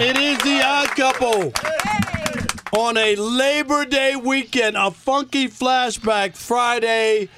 It 0.00 0.16
is 0.16 0.38
the 0.38 0.60
odd 0.60 0.88
couple 0.96 1.52
on 2.76 2.96
a 2.96 3.14
Labor 3.14 3.84
Day 3.84 4.16
weekend, 4.16 4.76
a 4.76 4.90
funky 4.90 5.46
flashback 5.46 6.36
Friday. 6.36 7.28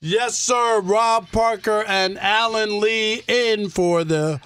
Yes, 0.00 0.38
sir. 0.38 0.80
Rob 0.80 1.30
Parker 1.30 1.84
and 1.86 2.18
Alan 2.18 2.80
Lee 2.80 3.22
in 3.28 3.68
for 3.68 4.02
the. 4.02 4.40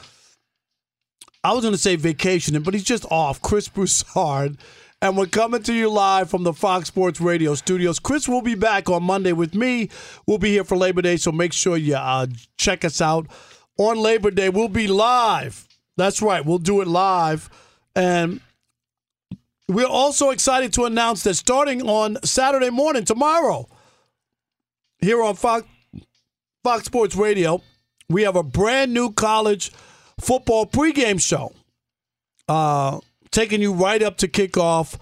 I 1.44 1.52
was 1.52 1.62
going 1.62 1.72
to 1.72 1.78
say 1.78 1.94
vacation, 1.94 2.60
but 2.60 2.74
he's 2.74 2.82
just 2.82 3.06
off. 3.08 3.40
Chris 3.40 3.68
Broussard. 3.68 4.58
And 5.00 5.16
we're 5.16 5.26
coming 5.26 5.62
to 5.62 5.72
you 5.72 5.88
live 5.90 6.28
from 6.28 6.42
the 6.42 6.52
Fox 6.52 6.88
Sports 6.88 7.20
Radio 7.20 7.54
studios. 7.54 8.00
Chris 8.00 8.28
will 8.28 8.42
be 8.42 8.56
back 8.56 8.90
on 8.90 9.04
Monday 9.04 9.32
with 9.32 9.54
me. 9.54 9.90
We'll 10.26 10.38
be 10.38 10.50
here 10.50 10.64
for 10.64 10.76
Labor 10.76 11.02
Day, 11.02 11.16
so 11.16 11.30
make 11.30 11.52
sure 11.52 11.76
you 11.76 11.94
uh, 11.94 12.26
check 12.58 12.84
us 12.84 13.00
out 13.00 13.28
on 13.78 13.96
Labor 13.96 14.32
Day. 14.32 14.48
We'll 14.48 14.68
be 14.68 14.88
live. 14.88 15.68
That's 16.00 16.22
right. 16.22 16.42
We'll 16.42 16.56
do 16.56 16.80
it 16.80 16.88
live. 16.88 17.50
And 17.94 18.40
we're 19.68 19.84
also 19.84 20.30
excited 20.30 20.72
to 20.72 20.84
announce 20.84 21.24
that 21.24 21.34
starting 21.34 21.82
on 21.82 22.16
Saturday 22.24 22.70
morning, 22.70 23.04
tomorrow, 23.04 23.68
here 24.98 25.22
on 25.22 25.34
Fox, 25.36 25.66
Fox 26.64 26.84
Sports 26.84 27.16
Radio, 27.16 27.60
we 28.08 28.22
have 28.22 28.34
a 28.34 28.42
brand 28.42 28.94
new 28.94 29.12
college 29.12 29.72
football 30.18 30.64
pregame 30.64 31.20
show. 31.20 31.52
Uh, 32.48 33.00
taking 33.30 33.60
you 33.60 33.74
right 33.74 34.02
up 34.02 34.16
to 34.16 34.26
kickoff. 34.26 34.98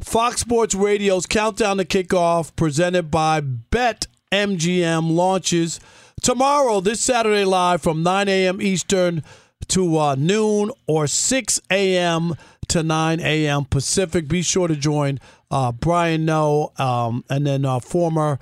Fox 0.00 0.40
Sports 0.40 0.74
Radio's 0.74 1.26
Countdown 1.26 1.76
to 1.76 1.84
Kickoff, 1.84 2.56
presented 2.56 3.10
by 3.10 3.40
Bet 3.40 4.06
MGM, 4.32 5.14
launches 5.14 5.78
tomorrow, 6.22 6.80
this 6.80 7.00
Saturday, 7.02 7.44
live 7.44 7.82
from 7.82 8.02
9 8.02 8.28
a.m. 8.28 8.62
Eastern 8.62 9.22
to 9.68 9.98
uh, 9.98 10.14
noon 10.14 10.70
or 10.86 11.06
6 11.06 11.60
a.m. 11.70 12.34
to 12.68 12.82
9 12.82 13.20
a.m. 13.20 13.64
Pacific. 13.64 14.28
Be 14.28 14.42
sure 14.42 14.68
to 14.68 14.76
join 14.76 15.18
uh, 15.50 15.72
Brian 15.72 16.24
Noe 16.24 16.72
um, 16.78 17.24
and 17.28 17.46
then 17.46 17.64
uh, 17.64 17.80
former 17.80 18.38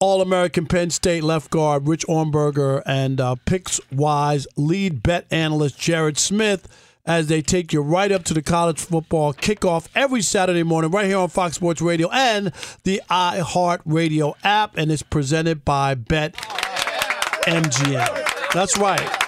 All 0.00 0.20
American 0.22 0.66
Penn 0.66 0.90
State 0.90 1.22
left 1.22 1.50
guard 1.50 1.86
Rich 1.86 2.06
Ohrnberger 2.06 2.82
and 2.86 3.20
uh, 3.20 3.36
Picks 3.44 3.80
Wise 3.92 4.46
lead 4.56 5.02
bet 5.02 5.26
analyst 5.30 5.78
Jared 5.78 6.18
Smith 6.18 6.68
as 7.06 7.26
they 7.26 7.42
take 7.42 7.72
you 7.72 7.82
right 7.82 8.10
up 8.10 8.24
to 8.24 8.34
the 8.34 8.42
college 8.42 8.80
football 8.80 9.34
kickoff 9.34 9.88
every 9.94 10.22
Saturday 10.22 10.62
morning 10.62 10.90
right 10.90 11.06
here 11.06 11.18
on 11.18 11.28
Fox 11.28 11.56
Sports 11.56 11.82
Radio 11.82 12.08
and 12.10 12.46
the 12.84 13.02
iHeart 13.10 13.80
Radio 13.84 14.34
app. 14.42 14.76
And 14.76 14.90
it's 14.90 15.02
presented 15.02 15.64
by 15.64 15.94
Bet 15.94 16.34
MGM. 17.46 18.52
That's 18.54 18.78
right. 18.78 19.23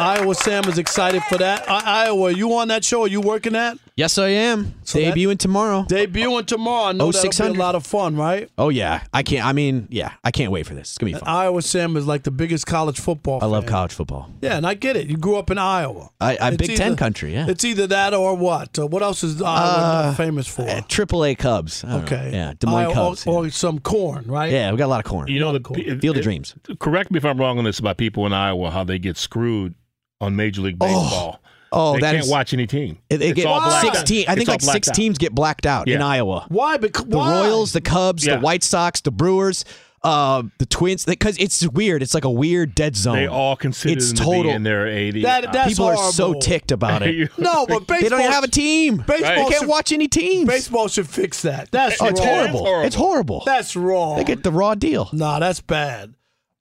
Iowa 0.00 0.34
Sam 0.34 0.64
is 0.68 0.78
excited 0.78 1.22
for 1.24 1.38
that. 1.38 1.68
I- 1.70 2.06
Iowa, 2.06 2.32
you 2.32 2.52
on 2.56 2.68
that 2.68 2.84
show? 2.84 3.02
Are 3.02 3.08
you 3.08 3.20
working 3.20 3.52
that? 3.54 3.78
Yes, 3.96 4.16
I 4.16 4.28
am. 4.28 4.74
that- 4.92 5.14
Debuting 5.14 5.38
tomorrow. 5.38 5.84
Debuting 5.88 6.46
tomorrow. 6.46 6.88
I 6.88 6.92
know 6.92 7.04
Oh, 7.08 7.12
that'll 7.12 7.28
be 7.28 7.32
600. 7.32 7.56
a 7.56 7.58
lot 7.58 7.74
of 7.74 7.84
fun, 7.86 8.16
right? 8.16 8.48
Oh 8.56 8.70
yeah, 8.70 9.02
I 9.12 9.22
can't. 9.22 9.44
I 9.46 9.52
mean, 9.52 9.88
yeah, 9.90 10.12
I 10.24 10.30
can't 10.30 10.50
wait 10.50 10.66
for 10.66 10.74
this. 10.74 10.88
It's 10.90 10.98
gonna 10.98 11.12
be 11.12 11.18
fun. 11.18 11.28
Iowa 11.28 11.60
Sam 11.62 11.96
is 11.96 12.06
like 12.06 12.22
the 12.22 12.30
biggest 12.30 12.66
college 12.66 12.98
football. 12.98 13.40
I 13.42 13.46
love 13.46 13.66
college 13.66 13.92
football. 13.92 14.30
Yeah, 14.40 14.56
and 14.56 14.66
I 14.66 14.72
get 14.74 14.96
it. 14.96 15.08
You 15.08 15.16
grew 15.18 15.36
up 15.36 15.50
in 15.50 15.58
Iowa. 15.58 16.10
I, 16.20 16.36
I 16.36 16.48
It's 16.48 16.56
Big 16.56 16.76
Ten 16.76 16.86
either- 16.88 16.96
country. 16.96 17.34
Yeah. 17.34 17.46
It's 17.48 17.64
either 17.64 17.86
that 17.88 18.14
or 18.14 18.34
what? 18.36 18.78
Uh, 18.78 18.86
what 18.86 19.02
else 19.02 19.22
is 19.22 19.42
Iowa 19.42 19.50
Uh, 19.52 20.14
famous 20.14 20.46
for? 20.46 20.66
Triple 20.88 21.24
A 21.26 21.34
Cubs. 21.34 21.84
I 21.84 21.88
don't 21.90 21.98
know. 22.10 22.16
Okay. 22.16 22.30
Yeah, 22.32 22.52
Des 22.58 22.66
Moines 22.66 22.84
Iowa- 22.86 22.94
Cubs. 22.94 23.26
Or, 23.26 23.44
or 23.46 23.50
some 23.50 23.80
corn, 23.80 24.24
right? 24.26 24.50
Yeah, 24.50 24.70
we 24.72 24.78
got 24.78 24.86
a 24.86 24.94
lot 24.94 25.04
of 25.04 25.10
corn. 25.10 25.28
You 25.28 25.40
know, 25.40 25.52
the 25.52 25.60
p- 25.60 25.94
Field 25.98 26.16
of 26.16 26.22
Dreams. 26.22 26.54
Correct 26.78 27.10
me 27.10 27.18
if 27.18 27.24
I'm 27.24 27.38
wrong 27.38 27.58
on 27.58 27.64
this 27.64 27.78
about 27.78 27.98
people 27.98 28.24
in 28.26 28.32
Iowa, 28.32 28.70
how 28.70 28.82
they 28.84 28.98
get 28.98 29.18
screwed 29.18 29.74
on 30.20 30.36
Major 30.36 30.62
League 30.62 30.78
Baseball. 30.78 31.40
Oh, 31.72 31.92
they 31.94 32.00
that 32.00 32.12
can't 32.14 32.24
is- 32.24 32.30
watch 32.30 32.52
any 32.52 32.66
team. 32.66 32.98
They- 33.08 33.16
They 33.16 33.28
It's 33.28 33.36
get 33.36 33.46
all 33.46 33.60
blacked 33.60 33.86
out. 33.86 33.94
sixteen. 33.96 34.24
I 34.28 34.34
think 34.34 34.48
all 34.48 34.54
like 34.54 34.60
six 34.62 34.88
out. 34.88 34.94
teams 34.94 35.18
get 35.18 35.32
blacked 35.34 35.66
out 35.66 35.88
in 35.88 36.02
Iowa. 36.02 36.46
Why? 36.48 36.76
Because 36.78 37.04
The 37.06 37.16
Royals, 37.16 37.72
the 37.72 37.80
Cubs, 37.80 38.26
Yeah. 38.26 38.36
the 38.36 38.40
White 38.40 38.64
Sox, 38.64 39.00
the 39.02 39.12
Brewers, 39.12 39.64
uh, 40.02 40.42
the 40.58 40.66
Twins. 40.66 41.04
Because 41.04 41.36
it's 41.38 41.64
weird. 41.68 42.02
It's 42.02 42.12
like 42.12 42.24
a 42.24 42.30
weird 42.30 42.74
dead 42.74 42.96
zone. 42.96 43.14
They 43.14 43.28
all 43.28 43.54
consider 43.54 43.94
it's 43.94 44.08
them 44.08 44.16
to 44.16 44.22
total. 44.24 44.42
be 44.44 44.48
in 44.50 44.62
their 44.64 44.88
80. 44.88 45.22
That- 45.22 45.52
that's 45.52 45.68
People 45.68 45.86
are 45.86 46.10
so 46.10 46.34
ticked 46.34 46.72
about 46.72 47.02
it. 47.02 47.30
No, 47.38 47.66
but 47.66 47.86
baseball. 47.86 47.98
they 48.00 48.08
don't 48.08 48.20
even 48.20 48.32
have 48.32 48.42
a 48.42 48.48
team. 48.48 48.96
Baseball 49.06 49.18
They 49.20 49.36
can't 49.42 49.54
should- 49.60 49.68
watch 49.68 49.92
any 49.92 50.08
teams. 50.08 50.48
Baseball 50.48 50.88
should 50.88 51.08
fix 51.08 51.42
that. 51.42 51.70
That's 51.70 52.02
Oh, 52.02 52.06
it's 52.06 52.18
wrong. 52.18 52.28
horrible. 52.28 52.80
It's 52.82 52.96
horrible. 52.96 53.42
That's 53.46 53.76
wrong. 53.76 54.16
They 54.16 54.24
get 54.24 54.42
the 54.42 54.50
raw 54.50 54.74
deal. 54.74 55.08
Nah, 55.12 55.38
that's 55.38 55.60
bad. 55.60 56.14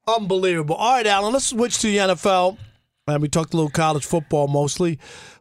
Unbelievable. 0.07 0.75
All 0.75 0.93
right, 0.93 1.07
Alan, 1.07 1.33
let's 1.33 1.45
switch 1.47 1.79
to 1.79 1.87
the 1.87 1.97
NFL. 1.97 2.57
And 3.15 3.21
we 3.21 3.27
talked 3.29 3.53
a 3.53 3.57
little 3.57 3.69
college 3.71 4.05
football 4.05 4.47
mostly. 4.47 4.99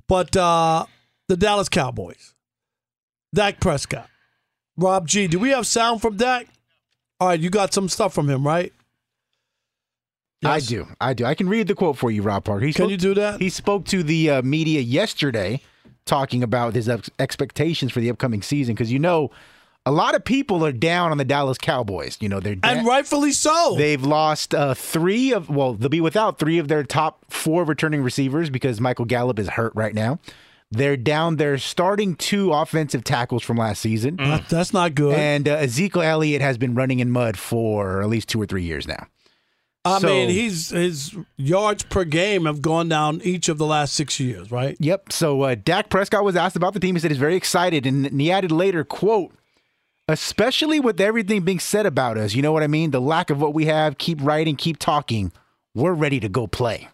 But 0.08 0.36
uh, 0.36 0.86
the 1.28 1.36
Dallas 1.36 1.68
Cowboys. 1.68 2.34
Dak 3.34 3.60
Prescott. 3.60 4.08
Rob 4.76 5.06
G. 5.06 5.26
Do 5.26 5.38
we 5.38 5.50
have 5.50 5.66
sound 5.66 6.00
from 6.00 6.16
Dak? 6.16 6.46
All 7.20 7.28
right, 7.28 7.40
you 7.40 7.50
got 7.50 7.74
some 7.74 7.88
stuff 7.88 8.14
from 8.14 8.28
him, 8.30 8.46
right? 8.46 8.72
I 10.44 10.60
do. 10.60 10.86
I 11.00 11.14
do. 11.14 11.24
I 11.24 11.34
can 11.34 11.48
read 11.48 11.66
the 11.66 11.74
quote 11.74 11.96
for 11.98 12.10
you, 12.12 12.22
Rob 12.22 12.44
Parker. 12.44 12.64
He 12.64 12.72
Can 12.72 12.82
spoke- 12.84 12.90
you 12.92 12.96
do 12.96 13.14
that? 13.14 13.40
He 13.40 13.48
spoke 13.50 13.84
to 13.86 14.02
the 14.04 14.30
uh, 14.30 14.42
media 14.42 14.80
yesterday 14.80 15.60
talking 16.06 16.42
about 16.44 16.74
his 16.74 16.88
ex- 16.88 17.10
expectations 17.18 17.90
for 17.92 18.00
the 18.00 18.08
upcoming 18.08 18.40
season 18.42 18.74
because 18.74 18.92
you 18.92 18.98
know 19.00 19.30
a 19.88 19.90
lot 19.90 20.14
of 20.14 20.25
people 20.25 20.64
are 20.67 20.73
down 20.73 21.11
on 21.11 21.17
the 21.19 21.25
Dallas 21.25 21.56
Cowboys. 21.56 22.19
You 22.20 22.29
know, 22.29 22.40
they're 22.40 22.56
And 22.62 22.87
rightfully 22.87 23.32
so. 23.32 23.75
They've 23.79 24.02
lost 24.02 24.55
uh, 24.55 24.75
three 24.75 25.32
of 25.32 25.49
well, 25.49 25.73
they'll 25.75 25.88
be 25.88 26.00
without 26.02 26.38
three 26.38 26.58
of 26.58 26.69
their 26.69 26.85
top 26.85 27.25
four 27.31 27.64
returning 27.64 28.02
receivers 28.02 28.50
because 28.50 28.81
Michael 28.81 29.06
Gallup 29.06 29.38
is 29.38 29.49
hurt 29.49 29.73
right 29.75 29.94
now. 29.94 30.19
They're 30.70 30.99
down 30.99 31.37
their 31.37 31.56
starting 31.56 32.14
two 32.17 32.52
offensive 32.52 33.02
tackles 33.02 33.43
from 33.43 33.56
last 33.56 33.81
season. 33.81 34.17
That- 34.17 34.50
That's 34.50 34.75
not 34.75 34.94
good. 34.94 35.14
And 35.19 35.49
uh, 35.49 35.52
Ezekiel 35.52 36.02
Elliott 36.02 36.43
has 36.43 36.58
been 36.58 36.75
running 36.75 36.99
in 37.00 37.11
mud 37.11 37.38
for 37.38 38.02
at 38.02 38.08
least 38.11 38.29
two 38.29 38.40
or 38.43 38.44
three 38.44 38.64
years 38.64 38.87
now. 38.87 39.06
I 39.87 40.00
So- 40.00 40.08
mean, 40.08 40.29
he's 40.29 40.69
his 40.69 41.17
yards 41.38 41.85
per 41.85 42.05
game 42.05 42.44
have 42.44 42.61
gone 42.61 42.90
down 42.90 43.23
each 43.25 43.49
of 43.49 43.56
the 43.56 43.64
last 43.64 43.94
six 43.94 44.20
years, 44.20 44.50
right? 44.50 44.76
Yep. 44.81 45.12
So 45.12 45.40
uh, 45.40 45.55
Dak 45.55 45.88
Prescott 45.88 46.25
was 46.25 46.37
asked 46.37 46.56
about 46.56 46.75
the 46.75 46.81
team. 46.81 46.94
He 46.96 47.00
said 47.00 47.11
he's 47.11 47.17
very 47.19 47.37
excited, 47.37 47.87
and 47.87 48.20
he 48.20 48.31
added 48.31 48.52
later, 48.52 48.85
"quote 48.85 49.32
Especially 50.08 50.81
with 50.81 51.00
everything 51.00 51.43
being 51.43 51.58
said 51.58 51.84
about 51.84 52.16
us, 52.16 52.34
you 52.34 52.40
know 52.40 52.52
what 52.52 52.62
I 52.62 52.66
mean? 52.66 52.90
The 52.90 53.00
lack 53.00 53.28
of 53.31 53.40
what 53.40 53.52
we 53.52 53.66
have. 53.66 53.99
Keep 53.99 54.22
writing, 54.22 54.56
keep 54.56 54.78
talking. 54.78 55.32
We're 55.75 55.93
ready 55.93 56.19
to 56.20 56.28
go 56.28 56.46
play." 56.46 56.88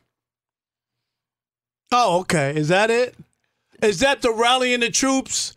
Oh, 1.92 2.20
okay. 2.20 2.56
Is 2.56 2.68
that 2.68 2.90
it? 2.90 3.14
Is 3.82 4.00
that 4.00 4.20
the 4.20 4.32
rallying 4.32 4.80
the 4.80 4.90
troops? 4.90 5.56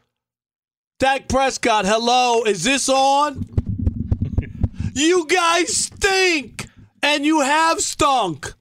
Dak 1.00 1.28
Prescott, 1.28 1.86
hello. 1.86 2.44
Is 2.44 2.64
this 2.64 2.90
on? 2.90 3.46
you 4.94 5.26
guys 5.28 5.76
stink, 5.76 6.68
and 7.02 7.26
you 7.26 7.42
have 7.42 7.82
stunk 7.82 8.54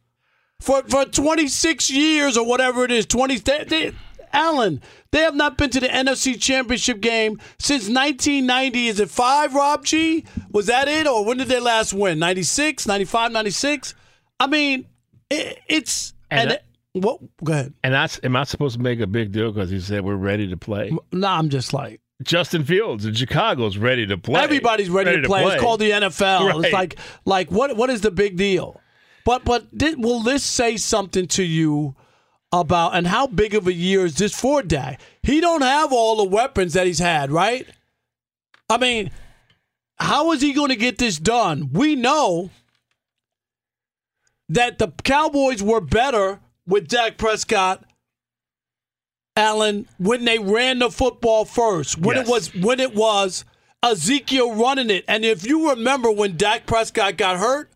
for 0.60 0.82
for 0.84 1.04
26 1.04 1.90
years 1.90 2.36
or 2.36 2.46
whatever 2.46 2.84
it 2.84 2.90
is. 2.90 3.06
20. 3.06 3.38
They, 3.38 3.92
Alan, 4.36 4.82
they 5.12 5.20
have 5.20 5.34
not 5.34 5.56
been 5.56 5.70
to 5.70 5.80
the 5.80 5.88
NFC 5.88 6.40
Championship 6.40 7.00
game 7.00 7.40
since 7.58 7.88
1990. 7.88 8.88
Is 8.88 9.00
it 9.00 9.10
five, 9.10 9.54
Rob 9.54 9.84
G? 9.84 10.24
Was 10.50 10.66
that 10.66 10.88
it? 10.88 11.06
Or 11.06 11.24
when 11.24 11.38
did 11.38 11.48
they 11.48 11.58
last 11.58 11.94
win? 11.94 12.18
96, 12.18 12.86
95, 12.86 13.32
96? 13.32 13.94
I 14.38 14.46
mean, 14.46 14.86
it, 15.30 15.58
it's. 15.68 16.14
And 16.30 16.52
And, 16.52 16.60
what? 17.04 17.20
Go 17.42 17.52
ahead. 17.52 17.74
And 17.82 17.94
that's, 17.94 18.20
am 18.22 18.36
I 18.36 18.44
supposed 18.44 18.76
to 18.76 18.82
make 18.82 19.00
a 19.00 19.06
big 19.06 19.32
deal 19.32 19.52
because 19.52 19.70
he 19.70 19.80
said 19.80 20.04
we're 20.04 20.16
ready 20.16 20.48
to 20.48 20.56
play? 20.56 20.96
No, 21.12 21.28
I'm 21.28 21.48
just 21.48 21.72
like 21.72 22.00
Justin 22.22 22.64
Fields 22.64 23.04
in 23.04 23.14
Chicago's 23.14 23.78
ready 23.78 24.06
to 24.06 24.18
play. 24.18 24.40
everybody's 24.40 24.90
ready, 24.90 25.20
to, 25.20 25.26
play. 25.26 25.44
It's 25.44 25.62
called 25.62 25.80
the 25.80 25.90
NFL. 25.90 26.52
Right. 26.52 26.64
It's 26.64 26.72
like 26.72 26.98
like 27.24 27.50
what 27.50 27.76
what 27.76 27.90
is 27.90 28.00
the 28.02 28.10
big 28.10 28.36
deal? 28.36 28.80
But 29.24 29.44
but 29.44 29.76
did, 29.76 30.02
will 30.02 30.20
this 30.20 30.42
say 30.42 30.76
something 30.76 31.26
to 31.28 31.42
you 31.42 31.94
about 32.60 32.94
and 32.94 33.06
how 33.06 33.26
big 33.26 33.54
of 33.54 33.66
a 33.66 33.72
year 33.72 34.04
is 34.04 34.16
this 34.16 34.34
for 34.38 34.62
Dak? 34.62 35.00
He 35.22 35.40
don't 35.40 35.62
have 35.62 35.92
all 35.92 36.16
the 36.16 36.24
weapons 36.24 36.72
that 36.74 36.86
he's 36.86 36.98
had, 36.98 37.30
right? 37.30 37.66
I 38.68 38.78
mean, 38.78 39.10
how 39.98 40.32
is 40.32 40.40
he 40.42 40.52
going 40.52 40.70
to 40.70 40.76
get 40.76 40.98
this 40.98 41.18
done? 41.18 41.70
We 41.72 41.94
know 41.96 42.50
that 44.48 44.78
the 44.78 44.88
Cowboys 45.04 45.62
were 45.62 45.80
better 45.80 46.40
with 46.66 46.88
Dak 46.88 47.16
Prescott 47.18 47.84
Alan, 49.36 49.86
when 49.98 50.24
they 50.24 50.38
ran 50.38 50.78
the 50.78 50.90
football 50.90 51.44
first, 51.44 51.98
when 51.98 52.16
Yes. 52.16 52.26
it 52.26 52.30
was 52.30 52.54
when 52.54 52.80
it 52.80 52.94
was 52.94 53.44
Ezekiel 53.82 54.54
running 54.54 54.88
it, 54.88 55.04
and 55.06 55.24
if 55.26 55.46
you 55.46 55.68
remember 55.70 56.10
when 56.10 56.38
Dak 56.38 56.64
Prescott 56.66 57.18
got 57.18 57.36
hurt, 57.36 57.70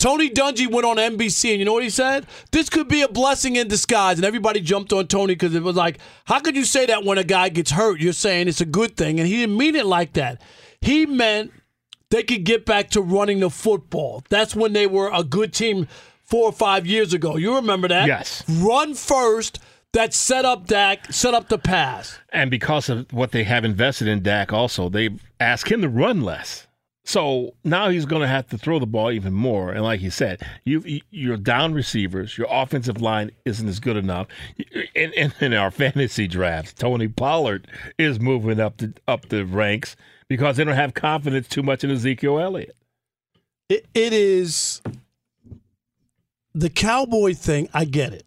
Tony 0.00 0.30
Dungy 0.30 0.66
went 0.66 0.86
on 0.86 0.96
NBC, 0.96 1.50
and 1.50 1.58
you 1.58 1.66
know 1.66 1.74
what 1.74 1.82
he 1.82 1.90
said? 1.90 2.26
This 2.52 2.70
could 2.70 2.88
be 2.88 3.02
a 3.02 3.08
blessing 3.08 3.56
in 3.56 3.68
disguise, 3.68 4.16
and 4.16 4.24
everybody 4.24 4.60
jumped 4.60 4.94
on 4.94 5.06
Tony 5.06 5.34
because 5.34 5.54
it 5.54 5.62
was 5.62 5.76
like, 5.76 5.98
how 6.24 6.40
could 6.40 6.56
you 6.56 6.64
say 6.64 6.86
that 6.86 7.04
when 7.04 7.18
a 7.18 7.22
guy 7.22 7.50
gets 7.50 7.70
hurt? 7.70 8.00
You're 8.00 8.14
saying 8.14 8.48
it's 8.48 8.62
a 8.62 8.66
good 8.66 8.96
thing, 8.96 9.20
and 9.20 9.28
he 9.28 9.36
didn't 9.36 9.58
mean 9.58 9.76
it 9.76 9.84
like 9.84 10.14
that. 10.14 10.40
He 10.80 11.04
meant 11.04 11.52
they 12.08 12.22
could 12.22 12.44
get 12.44 12.64
back 12.64 12.88
to 12.90 13.02
running 13.02 13.40
the 13.40 13.50
football. 13.50 14.24
That's 14.30 14.56
when 14.56 14.72
they 14.72 14.86
were 14.86 15.10
a 15.12 15.22
good 15.22 15.52
team 15.52 15.86
four 16.24 16.46
or 16.46 16.52
five 16.52 16.86
years 16.86 17.12
ago. 17.12 17.36
You 17.36 17.56
remember 17.56 17.88
that? 17.88 18.06
Yes. 18.06 18.42
Run 18.48 18.94
first. 18.94 19.60
That 19.92 20.14
set 20.14 20.44
up 20.44 20.68
Dak, 20.68 21.12
set 21.12 21.34
up 21.34 21.48
the 21.48 21.58
pass. 21.58 22.16
And 22.32 22.48
because 22.48 22.88
of 22.88 23.12
what 23.12 23.32
they 23.32 23.42
have 23.42 23.64
invested 23.64 24.06
in 24.06 24.22
Dak, 24.22 24.52
also, 24.52 24.88
they 24.88 25.10
ask 25.40 25.68
him 25.68 25.82
to 25.82 25.88
run 25.88 26.20
less. 26.20 26.68
So 27.04 27.54
now 27.64 27.88
he's 27.88 28.04
going 28.04 28.22
to 28.22 28.28
have 28.28 28.46
to 28.48 28.58
throw 28.58 28.78
the 28.78 28.86
ball 28.86 29.10
even 29.10 29.32
more. 29.32 29.72
And 29.72 29.82
like 29.82 30.00
you 30.00 30.10
said, 30.10 30.46
you 30.64 31.00
you're 31.10 31.38
down 31.38 31.72
receivers. 31.72 32.36
Your 32.36 32.46
offensive 32.50 33.00
line 33.00 33.30
isn't 33.44 33.66
as 33.66 33.80
good 33.80 33.96
enough. 33.96 34.26
In, 34.94 35.12
in, 35.14 35.32
in 35.40 35.54
our 35.54 35.70
fantasy 35.70 36.28
drafts, 36.28 36.74
Tony 36.74 37.08
Pollard 37.08 37.66
is 37.98 38.20
moving 38.20 38.60
up 38.60 38.76
the 38.76 38.92
up 39.08 39.28
the 39.28 39.44
ranks 39.44 39.96
because 40.28 40.56
they 40.56 40.64
don't 40.64 40.76
have 40.76 40.94
confidence 40.94 41.48
too 41.48 41.62
much 41.62 41.82
in 41.82 41.90
Ezekiel 41.90 42.38
Elliott. 42.38 42.76
It, 43.68 43.86
it 43.94 44.12
is 44.12 44.82
the 46.54 46.70
cowboy 46.70 47.34
thing. 47.34 47.68
I 47.72 47.86
get 47.86 48.12
it. 48.12 48.26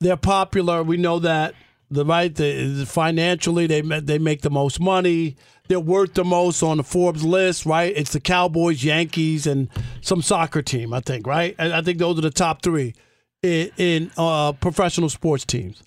They're 0.00 0.16
popular. 0.16 0.82
We 0.82 0.96
know 0.96 1.18
that. 1.20 1.54
The 1.90 2.04
right, 2.04 2.34
the, 2.34 2.86
financially, 2.88 3.66
they 3.66 3.80
they 3.82 4.18
make 4.18 4.40
the 4.40 4.50
most 4.50 4.80
money. 4.80 5.36
They're 5.68 5.80
worth 5.80 6.14
the 6.14 6.24
most 6.24 6.62
on 6.62 6.76
the 6.76 6.82
Forbes 6.82 7.24
list, 7.24 7.64
right? 7.64 7.92
It's 7.96 8.12
the 8.12 8.20
Cowboys, 8.20 8.84
Yankees, 8.84 9.46
and 9.46 9.68
some 10.02 10.20
soccer 10.20 10.60
team. 10.60 10.92
I 10.92 11.00
think, 11.00 11.26
right? 11.26 11.54
I, 11.58 11.80
think 11.80 11.98
those 11.98 12.18
are 12.18 12.22
the 12.22 12.30
top 12.30 12.62
three 12.62 12.94
in, 13.42 13.70
in 13.78 14.10
uh, 14.18 14.52
professional 14.52 15.08
sports 15.08 15.44
teams. 15.44 15.82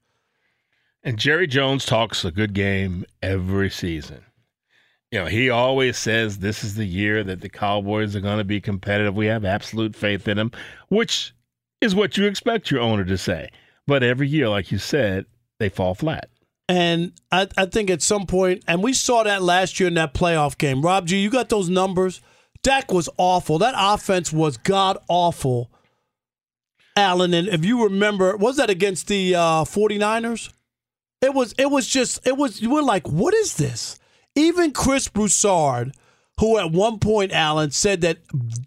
And 1.03 1.17
Jerry 1.17 1.47
Jones 1.47 1.85
talks 1.85 2.25
a 2.25 2.31
good 2.31 2.53
game 2.53 3.05
every 3.21 3.69
season. 3.69 4.23
You 5.11 5.19
know, 5.19 5.25
he 5.27 5.49
always 5.49 5.97
says 5.97 6.39
this 6.39 6.63
is 6.63 6.75
the 6.75 6.85
year 6.85 7.23
that 7.23 7.41
the 7.41 7.47
Cowboys 7.47 8.15
are 8.15 8.19
going 8.19 8.39
to 8.39 8.43
be 8.43 8.59
competitive. 8.59 9.15
We 9.15 9.27
have 9.27 9.45
absolute 9.45 9.95
faith 9.95 10.27
in 10.27 10.37
them, 10.37 10.51
which 10.89 11.33
is 11.79 11.95
what 11.95 12.17
you 12.17 12.25
expect 12.25 12.71
your 12.71 12.81
owner 12.81 13.05
to 13.05 13.17
say. 13.17 13.49
But 13.85 14.03
every 14.03 14.27
year, 14.27 14.49
like 14.49 14.71
you 14.71 14.79
said, 14.79 15.25
they 15.59 15.69
fall 15.69 15.95
flat. 15.95 16.29
And 16.69 17.13
I, 17.31 17.47
I 17.57 17.65
think 17.65 17.89
at 17.89 18.01
some 18.01 18.25
point, 18.25 18.63
and 18.67 18.83
we 18.83 18.91
saw 18.93 19.23
that 19.23 19.41
last 19.41 19.79
year 19.79 19.87
in 19.87 19.93
that 19.93 20.13
playoff 20.13 20.57
game. 20.57 20.81
Rob 20.81 21.07
G, 21.07 21.17
you 21.17 21.29
got 21.29 21.49
those 21.49 21.69
numbers. 21.69 22.21
Dak 22.61 22.91
was 22.91 23.07
awful. 23.17 23.59
That 23.59 23.75
offense 23.77 24.33
was 24.33 24.57
god 24.57 24.97
awful. 25.07 25.71
Alan, 26.97 27.33
and 27.33 27.47
if 27.47 27.63
you 27.63 27.83
remember, 27.83 28.35
was 28.35 28.57
that 28.57 28.69
against 28.69 29.07
the 29.07 29.35
uh, 29.35 29.63
49ers? 29.63 30.51
It 31.21 31.33
was 31.33 31.53
it 31.57 31.71
was 31.71 31.87
just 31.87 32.25
it 32.27 32.37
was 32.37 32.61
you 32.61 32.71
were 32.71 32.83
like, 32.83 33.07
what 33.07 33.33
is 33.33 33.55
this? 33.55 33.99
Even 34.35 34.71
Chris 34.71 35.07
Broussard, 35.07 35.95
who 36.39 36.57
at 36.57 36.71
one 36.71 36.99
point, 36.99 37.31
Alan, 37.31 37.71
said 37.71 38.01
that 38.01 38.19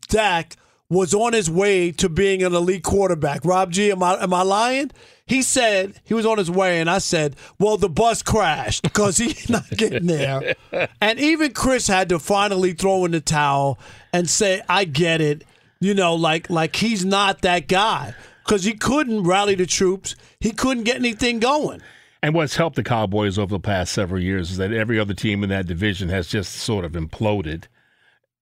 Dak 0.09 0.57
was 0.89 1.15
on 1.15 1.33
his 1.33 1.49
way 1.49 1.93
to 1.93 2.09
being 2.09 2.43
an 2.43 2.55
elite 2.55 2.83
quarterback. 2.83 3.45
Rob 3.45 3.71
G, 3.71 3.93
am 3.93 4.03
I 4.03 4.15
am 4.23 4.35
I 4.35 4.43
lying? 4.43 4.91
He 5.31 5.43
said 5.43 5.95
he 6.03 6.13
was 6.13 6.27
on 6.27 6.39
his 6.39 6.51
way, 6.51 6.81
and 6.81 6.91
I 6.91 6.99
said, 6.99 7.37
"Well, 7.57 7.77
the 7.77 7.89
bus 7.89 8.21
crashed 8.21 8.83
because 8.83 9.17
he's 9.17 9.49
not 9.49 9.71
getting 9.71 10.07
there." 10.07 10.57
and 11.01 11.21
even 11.21 11.53
Chris 11.53 11.87
had 11.87 12.09
to 12.09 12.19
finally 12.19 12.73
throw 12.73 13.05
in 13.05 13.13
the 13.13 13.21
towel 13.21 13.79
and 14.13 14.29
say, 14.29 14.61
"I 14.69 14.85
get 14.87 15.21
it." 15.21 15.45
You 15.79 15.95
know, 15.95 16.17
like 16.17 16.51
like 16.51 16.75
he's 16.75 17.05
not 17.05 17.43
that 17.43 17.69
guy 17.69 18.13
because 18.45 18.65
he 18.65 18.75
couldn't 18.75 19.23
rally 19.23 19.55
the 19.55 19.67
troops. 19.67 20.17
He 20.41 20.51
couldn't 20.51 20.83
get 20.83 20.97
anything 20.97 21.39
going. 21.39 21.81
And 22.25 22.35
what's 22.35 22.57
helped 22.57 22.75
the 22.75 22.83
Cowboys 22.83 23.39
over 23.39 23.55
the 23.55 23.61
past 23.61 23.93
several 23.93 24.21
years 24.21 24.51
is 24.51 24.57
that 24.57 24.73
every 24.73 24.99
other 24.99 25.15
team 25.15 25.45
in 25.45 25.51
that 25.51 25.67
division 25.67 26.09
has 26.09 26.27
just 26.27 26.55
sort 26.55 26.85
of 26.85 26.93
imploded 26.93 27.67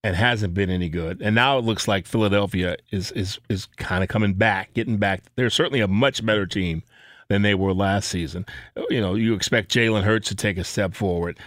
and 0.03 0.15
hasn't 0.15 0.53
been 0.53 0.69
any 0.69 0.89
good. 0.89 1.21
And 1.21 1.35
now 1.35 1.57
it 1.57 1.65
looks 1.65 1.87
like 1.87 2.05
Philadelphia 2.05 2.77
is 2.91 3.11
is 3.11 3.39
is 3.49 3.65
kind 3.77 4.03
of 4.03 4.09
coming 4.09 4.33
back, 4.33 4.73
getting 4.73 4.97
back. 4.97 5.23
They're 5.35 5.49
certainly 5.49 5.81
a 5.81 5.87
much 5.87 6.25
better 6.25 6.45
team 6.45 6.83
than 7.27 7.41
they 7.41 7.55
were 7.55 7.73
last 7.73 8.09
season. 8.09 8.45
You 8.89 9.01
know, 9.01 9.15
you 9.15 9.33
expect 9.33 9.71
Jalen 9.71 10.03
Hurts 10.03 10.29
to 10.29 10.35
take 10.35 10.57
a 10.57 10.63
step 10.63 10.93
forward. 10.93 11.37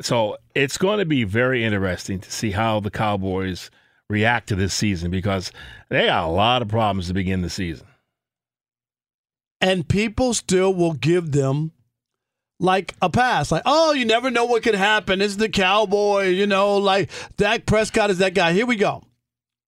So 0.00 0.36
it's 0.54 0.78
going 0.78 0.98
to 0.98 1.04
be 1.04 1.24
very 1.24 1.64
interesting 1.64 2.20
to 2.20 2.30
see 2.30 2.52
how 2.52 2.80
the 2.80 2.90
Cowboys 2.90 3.70
react 4.08 4.48
to 4.48 4.56
this 4.56 4.74
season 4.74 5.10
because 5.10 5.52
they 5.88 6.06
got 6.06 6.24
a 6.24 6.32
lot 6.32 6.62
of 6.62 6.68
problems 6.68 7.08
to 7.08 7.14
begin 7.14 7.42
the 7.42 7.50
season. 7.50 7.86
And 9.60 9.88
people 9.88 10.34
still 10.34 10.74
will 10.74 10.94
give 10.94 11.32
them 11.32 11.72
like 12.62 12.94
a 13.02 13.10
pass. 13.10 13.52
Like, 13.52 13.62
oh, 13.66 13.92
you 13.92 14.04
never 14.04 14.30
know 14.30 14.44
what 14.44 14.62
could 14.62 14.74
happen. 14.74 15.20
It's 15.20 15.36
the 15.36 15.48
cowboy, 15.48 16.28
you 16.28 16.46
know, 16.46 16.78
like 16.78 17.10
Dak 17.36 17.66
Prescott 17.66 18.10
is 18.10 18.18
that 18.18 18.34
guy. 18.34 18.52
Here 18.52 18.66
we 18.66 18.76
go. 18.76 19.02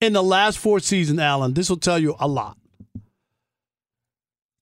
In 0.01 0.13
the 0.13 0.23
last 0.23 0.59
four 0.59 0.81
seasons, 0.81 1.19
Alan, 1.19 1.55
this 1.55 1.69
will 1.69 1.77
tell 1.77 1.99
you 1.99 2.15
a 2.19 2.29
lot. 2.29 2.57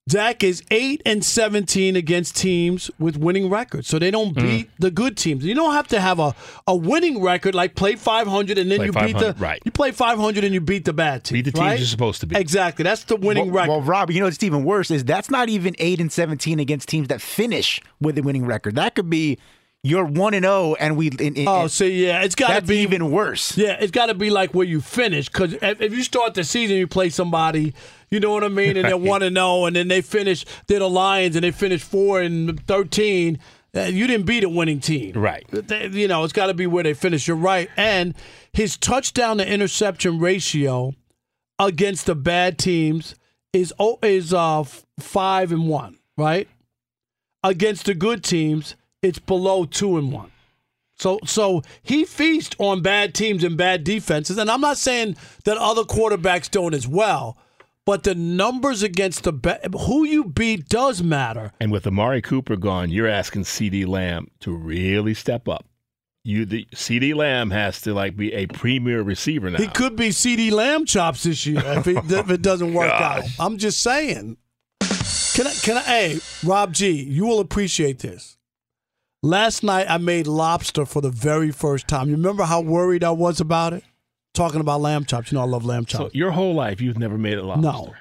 Dak 0.09 0.43
is 0.43 0.65
8 0.73 1.01
and 1.07 1.25
17 1.25 1.95
against 1.95 2.37
teams 2.37 2.91
with 2.99 3.17
winning 3.17 3.49
records. 3.49 3.87
So 3.87 4.01
they 4.01 4.11
don't 4.11 4.35
Mm. 4.35 4.43
beat 4.43 4.71
the 4.79 4.91
good 4.91 5.17
teams. 5.17 5.45
You 5.45 5.55
don't 5.55 5.73
have 5.75 5.87
to 5.89 6.01
have 6.01 6.19
a, 6.19 6.35
a 6.67 6.75
winning 6.75 7.23
record 7.23 7.55
like 7.55 7.77
play 7.77 7.95
500 7.95 8.59
and 8.59 8.69
then 8.69 8.79
Play 8.79 8.87
you 8.87 8.93
beat 8.93 9.19
the 9.19 9.37
right. 9.39 9.63
You 9.65 9.71
play 9.71 9.93
500 9.93 10.43
and 10.43 10.53
you 10.53 10.61
beat 10.61 10.85
the 10.85 10.93
bad 10.93 11.23
team. 11.23 11.37
Beat 11.37 11.45
the 11.45 11.53
teams 11.53 11.61
right? 11.61 11.79
you're 11.79 11.87
supposed 11.87 12.21
to 12.23 12.27
beat. 12.27 12.39
Exactly. 12.39 12.83
That's 12.83 13.05
the 13.05 13.15
winning 13.17 13.53
well, 13.53 13.55
record. 13.67 13.71
Well, 13.71 13.83
Rob, 13.83 14.11
you 14.11 14.19
know 14.19 14.27
what's 14.27 14.43
even 14.43 14.65
worse 14.65 14.91
is 14.91 15.05
that's 15.05 15.31
not 15.31 15.49
even 15.49 15.77
eight 15.79 16.01
and 16.01 16.11
seventeen 16.11 16.59
against 16.59 16.89
teams 16.89 17.07
that 17.09 17.21
finish 17.23 17.81
with 18.01 18.19
a 18.19 18.23
winning 18.23 18.45
record. 18.45 18.75
That 18.75 18.97
could 18.97 19.09
be 19.09 19.39
you're 19.85 20.05
one 20.05 20.33
and 20.35 20.45
zero, 20.45 20.75
and 20.79 20.97
we. 20.97 21.09
In, 21.09 21.35
in, 21.35 21.49
Oh, 21.49 21.67
see, 21.67 22.07
yeah, 22.07 22.23
it's 22.23 22.35
got 22.35 22.61
to 22.61 22.67
be 22.67 22.79
even 22.79 23.11
worse. 23.11 23.57
Yeah, 23.57 23.77
it's 23.81 23.91
got 23.91 24.07
to 24.07 24.15
be 24.15 24.31
like 24.31 24.55
where 24.55 24.67
you 24.67 24.81
finish. 24.81 25.29
Because 25.29 25.55
if, 25.55 25.81
if 25.81 25.93
you 25.93 26.03
start 26.05 26.35
the 26.35 26.45
season, 26.45 26.77
you 26.77 26.87
play 26.87 27.09
somebody, 27.11 27.75
you 28.11 28.21
know 28.21 28.31
what 28.33 28.45
I 28.45 28.49
mean, 28.49 28.77
and 28.77 28.87
they're 28.87 28.97
one 28.97 29.23
and 29.23 29.37
zero, 29.37 29.65
and 29.67 29.75
then 29.75 29.89
they 29.89 30.01
finish, 30.01 30.45
they're 30.69 30.79
the 30.79 30.89
Lions, 30.89 31.35
and 31.37 31.43
they 31.45 31.51
finish 31.51 31.83
four 31.83 32.21
and 32.21 32.65
thirteen. 32.67 33.41
uh, 33.75 33.81
You 33.81 34.07
didn't 34.07 34.27
beat 34.27 34.45
a 34.45 34.49
winning 34.49 34.79
team, 34.81 35.15
Right. 35.19 35.45
You 35.71 36.07
know, 36.07 36.23
it's 36.23 36.33
got 36.33 36.47
to 36.47 36.55
be 36.55 36.67
where 36.69 36.85
they 36.85 36.95
finish. 36.95 37.27
You're 37.27 37.37
right, 37.37 37.69
and 37.77 38.15
his 38.53 38.77
touchdown 38.77 39.39
to 39.39 39.47
interception 39.49 40.21
ratio 40.21 40.95
against 41.59 42.07
the 42.07 42.15
bad 42.15 42.57
teams 42.59 43.15
is 43.53 43.75
oh, 43.81 43.99
is 44.03 44.33
uh 44.33 44.63
five 45.01 45.51
and 45.51 45.69
one, 45.69 45.99
right? 46.17 46.49
Against 47.45 47.87
the 47.87 47.95
good 47.95 48.23
teams, 48.23 48.77
it's 49.03 49.19
below 49.19 49.65
two 49.65 49.99
and 49.99 50.13
one. 50.13 50.31
So 50.95 51.19
so 51.25 51.63
he 51.83 52.05
feasts 52.05 52.55
on 52.59 52.81
bad 52.81 53.15
teams 53.15 53.43
and 53.43 53.57
bad 53.57 53.85
defenses, 53.85 54.39
and 54.39 54.51
I'm 54.51 54.61
not 54.61 54.77
saying 54.77 55.17
that 55.45 55.59
other 55.59 55.83
quarterbacks 55.83 56.49
don't 56.51 56.75
as 56.75 56.87
well, 56.87 57.37
but 57.85 58.05
the 58.05 58.15
numbers 58.15 58.83
against 58.85 59.25
the 59.25 59.33
ba- 59.33 59.61
who 59.87 60.05
you 60.05 60.25
beat 60.25 60.69
does 60.69 61.03
matter. 61.03 61.53
And 61.59 61.73
with 61.73 61.87
Amari 61.87 62.23
Cooper 62.23 62.57
gone, 62.57 62.91
you're 62.91 63.09
asking 63.09 63.43
CeeDee 63.43 63.87
Lamb 63.87 64.29
to 64.41 64.53
really 64.55 65.15
step 65.15 65.49
up. 65.49 65.67
You 66.23 66.45
the 66.45 66.69
CeeDee 66.73 67.17
Lamb 67.17 67.51
has 67.51 67.81
to 67.81 67.93
like 67.95 68.17
be 68.17 68.33
a 68.33 68.47
premier 68.47 69.03
receiver 69.03 69.51
now. 69.51 69.59
He 69.59 69.67
could 69.67 69.97
be 69.97 70.11
CeeDee 70.11 70.53
Lamb 70.53 70.85
chops 70.87 71.25
this 71.25 71.45
year 71.47 71.63
if 71.65 71.89
it, 71.89 71.97
if 72.13 72.31
it 72.31 72.43
doesn't 72.43 72.75
work 72.75 72.93
out. 72.93 73.25
I'm 73.41 73.59
just 73.59 73.83
saying. 73.83 74.37
Can 75.35 75.47
I? 75.49 75.53
Can 75.63 75.77
I? 75.79 75.81
Hey, 75.81 76.21
Rob 76.45 76.75
G, 76.75 76.91
you 76.93 77.27
will 77.27 77.41
appreciate 77.41 77.99
this. 78.01 78.37
Last 79.23 79.63
night 79.63 79.87
I 79.89 79.99
made 79.99 80.27
lobster 80.27 80.85
for 80.85 81.01
the 81.01 81.11
very 81.11 81.53
first 81.53 81.87
time. 81.87 82.09
You 82.09 82.17
remember 82.17 82.43
how 82.45 82.61
worried 82.61 83.05
I 83.05 83.11
was 83.11 83.41
about 83.41 83.73
it? 83.73 83.85
Talking 84.35 84.61
about 84.61 84.81
lamb 84.81 85.05
chops. 85.05 85.31
You 85.31 85.37
know 85.39 85.43
I 85.43 85.47
love 85.47 85.65
lamb 85.65 85.85
chops. 85.85 85.93
so 85.99 86.05
chops. 86.07 86.15
your 86.15 86.33
whole 86.33 86.55
life 86.55 86.81
you've 86.81 86.99
never 86.99 87.17
made 87.19 87.39
a 87.39 87.45
lobster. 87.45 87.63
no, 87.63 87.95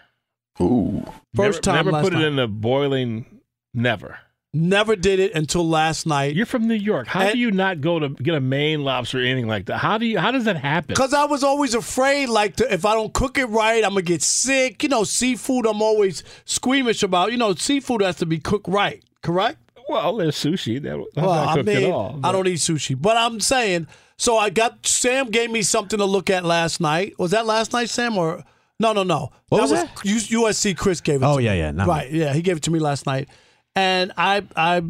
Ooh. 0.66 1.04
First 1.36 1.58
never, 1.58 1.62
time 1.62 1.76
Never 1.76 1.92
last 1.92 2.04
put 2.06 2.14
night. 2.14 2.24
it 2.24 2.28
in 2.28 2.36
the 2.38 2.48
boiling. 2.48 3.26
Never. 3.74 4.18
never 4.54 4.96
did 4.98 5.20
it 5.20 5.34
until 5.34 5.68
last 5.68 6.06
night. 6.06 6.36
You're 6.36 6.46
from 6.46 6.68
New 6.68 6.74
York. 6.74 7.08
How 7.08 7.22
And- 7.22 7.34
do 7.34 7.38
you 7.40 7.52
not 7.52 7.80
go 7.82 8.00
to 8.00 8.10
get 8.10 8.34
a 8.36 8.42
Maine 8.42 8.84
lobster 8.84 9.20
or 9.20 9.22
anything 9.22 9.48
like 9.48 9.68
that? 9.68 9.78
How 9.78 9.98
do 9.98 10.06
you? 10.06 10.18
How 10.20 10.32
does 10.32 10.44
that 10.46 10.58
happen? 10.58 10.88
Because 10.90 11.14
I 11.14 11.24
was 11.26 11.44
always 11.44 11.74
afraid, 11.76 12.28
like, 12.30 12.56
to, 12.58 12.74
if 12.74 12.84
I 12.84 12.94
don't 12.96 13.14
cook 13.14 13.38
it 13.38 13.46
right, 13.46 13.84
I'm 13.84 13.92
going 13.94 14.04
to 14.06 14.12
get 14.12 14.22
sick. 14.24 14.84
You 14.84 14.90
know, 14.90 15.04
seafood, 15.06 15.66
I'm 15.68 15.82
always 15.82 16.24
squeamish 16.46 17.02
about. 17.04 17.32
You 17.32 17.38
know, 17.38 17.54
seafood 17.54 18.02
has 18.02 18.18
to 18.18 18.26
be 18.26 18.40
cooked 18.40 18.68
right, 18.68 19.02
correct? 19.22 19.60
Well, 19.92 20.18
there's 20.18 20.36
sushi. 20.36 20.82
That, 20.82 20.98
that's 21.14 21.26
Well, 21.28 21.46
not 21.46 21.60
I 21.60 21.62
mean, 21.64 21.78
at 21.78 21.92
all. 21.92 22.20
I 22.24 22.32
don't 22.32 22.48
eat 22.48 22.60
sushi, 22.60 23.00
but 23.00 23.18
I'm 23.18 23.40
saying. 23.40 23.88
So 24.18 24.38
I 24.38 24.50
got 24.50 24.86
Sam 24.86 25.30
gave 25.30 25.52
me 25.52 25.62
something 25.64 25.98
to 26.00 26.06
look 26.06 26.30
at 26.30 26.46
last 26.46 26.80
night. 26.80 27.18
Was 27.20 27.32
that 27.32 27.46
last 27.46 27.74
night, 27.74 27.90
Sam? 27.90 28.18
Or 28.18 28.44
no, 28.80 28.94
no, 28.94 29.04
no. 29.04 29.32
What 29.50 29.70
was 29.70 29.72
U- 30.04 30.44
USC 30.44 30.78
Chris 30.78 31.02
gave 31.02 31.22
it. 31.22 31.26
Oh, 31.26 31.38
to 31.38 31.44
yeah, 31.44 31.72
me. 31.72 31.78
yeah, 31.78 31.86
right. 31.86 32.12
Yeah, 32.12 32.34
he 32.34 32.42
gave 32.42 32.58
it 32.58 32.64
to 32.64 32.72
me 32.72 32.80
last 32.80 33.06
night, 33.06 33.30
and 33.76 34.12
I 34.18 34.44
I 34.56 34.84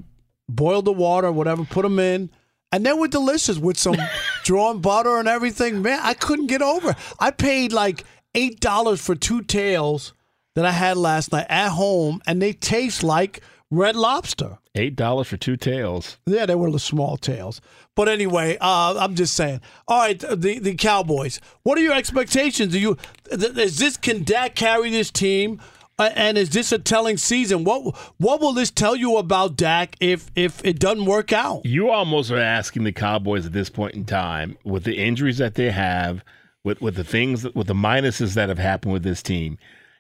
boiled 0.49 0.85
the 0.85 0.91
water, 0.93 1.31
whatever, 1.31 1.63
put 1.65 1.81
them 1.83 1.97
in. 1.99 2.29
And 2.73 2.85
they 2.85 2.93
were 2.93 3.07
delicious 3.09 3.57
with 3.57 3.77
some 3.77 3.97
drawn 4.43 4.79
butter 4.79 5.17
and 5.17 5.27
everything. 5.27 5.81
Man, 5.81 5.99
I 6.01 6.13
couldn't 6.13 6.47
get 6.47 6.61
over. 6.61 6.91
it. 6.91 6.97
I 7.19 7.31
paid 7.31 7.73
like 7.73 8.03
eight 8.35 8.59
dollars 8.61 9.01
for 9.01 9.15
two 9.15 9.41
tails 9.41 10.13
that 10.55 10.65
I 10.65 10.71
had 10.71 10.95
last 10.97 11.31
night 11.31 11.47
at 11.49 11.69
home, 11.69 12.21
and 12.27 12.41
they 12.41 12.53
taste 12.53 13.03
like 13.03 13.41
red 13.69 13.95
lobster. 13.95 14.57
Eight 14.75 14.95
dollars 14.95 15.27
for 15.27 15.35
two 15.35 15.57
tails. 15.57 16.17
Yeah, 16.25 16.45
they 16.45 16.55
were 16.55 16.71
the 16.71 16.79
small 16.79 17.17
tails. 17.17 17.59
But 17.93 18.07
anyway, 18.07 18.57
uh, 18.61 18.95
I'm 18.97 19.15
just 19.15 19.35
saying. 19.35 19.59
All 19.85 19.99
right, 19.99 20.17
the 20.17 20.59
the 20.59 20.75
Cowboys. 20.75 21.41
What 21.63 21.77
are 21.77 21.81
your 21.81 21.93
expectations? 21.93 22.71
Do 22.71 22.79
you 22.79 22.97
is 23.29 23.77
this 23.79 23.97
can 23.97 24.23
Dak 24.23 24.55
carry 24.55 24.89
this 24.89 25.11
team? 25.11 25.59
And 25.99 26.37
is 26.37 26.49
this 26.49 26.71
a 26.71 26.79
telling 26.79 27.17
season? 27.17 27.63
What 27.65 27.95
what 28.17 28.39
will 28.39 28.53
this 28.53 28.71
tell 28.71 28.95
you 28.95 29.17
about 29.17 29.57
Dak 29.57 29.97
if 29.99 30.31
if 30.35 30.63
it 30.63 30.79
doesn't 30.79 31.05
work 31.05 31.33
out? 31.33 31.65
You 31.65 31.89
almost 31.89 32.31
are 32.31 32.39
asking 32.39 32.85
the 32.85 32.93
Cowboys 32.93 33.45
at 33.45 33.51
this 33.51 33.69
point 33.69 33.93
in 33.93 34.05
time, 34.05 34.57
with 34.63 34.85
the 34.85 34.97
injuries 34.97 35.37
that 35.39 35.55
they 35.55 35.71
have, 35.71 36.23
with 36.63 36.81
with 36.81 36.95
the 36.95 37.03
things, 37.03 37.43
with 37.53 37.67
the 37.67 37.73
minuses 37.73 38.35
that 38.35 38.49
have 38.49 38.57
happened 38.57 38.93
with 38.93 39.03
this 39.03 39.21
team, 39.21 39.57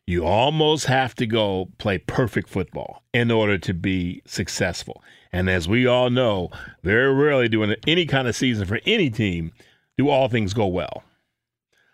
you 0.07 0.25
almost 0.25 0.85
have 0.85 1.15
to 1.15 1.25
go 1.25 1.69
play 1.77 1.97
perfect 1.97 2.49
football 2.49 3.03
in 3.13 3.31
order 3.31 3.57
to 3.57 3.73
be 3.73 4.21
successful. 4.25 5.03
And 5.31 5.49
as 5.49 5.67
we 5.67 5.87
all 5.87 6.09
know, 6.09 6.49
very 6.83 7.13
rarely 7.13 7.47
doing 7.47 7.75
any 7.87 8.05
kind 8.05 8.27
of 8.27 8.35
season 8.35 8.65
for 8.65 8.79
any 8.85 9.09
team 9.09 9.53
do 9.97 10.09
all 10.09 10.27
things 10.27 10.53
go 10.53 10.67
well. 10.67 11.03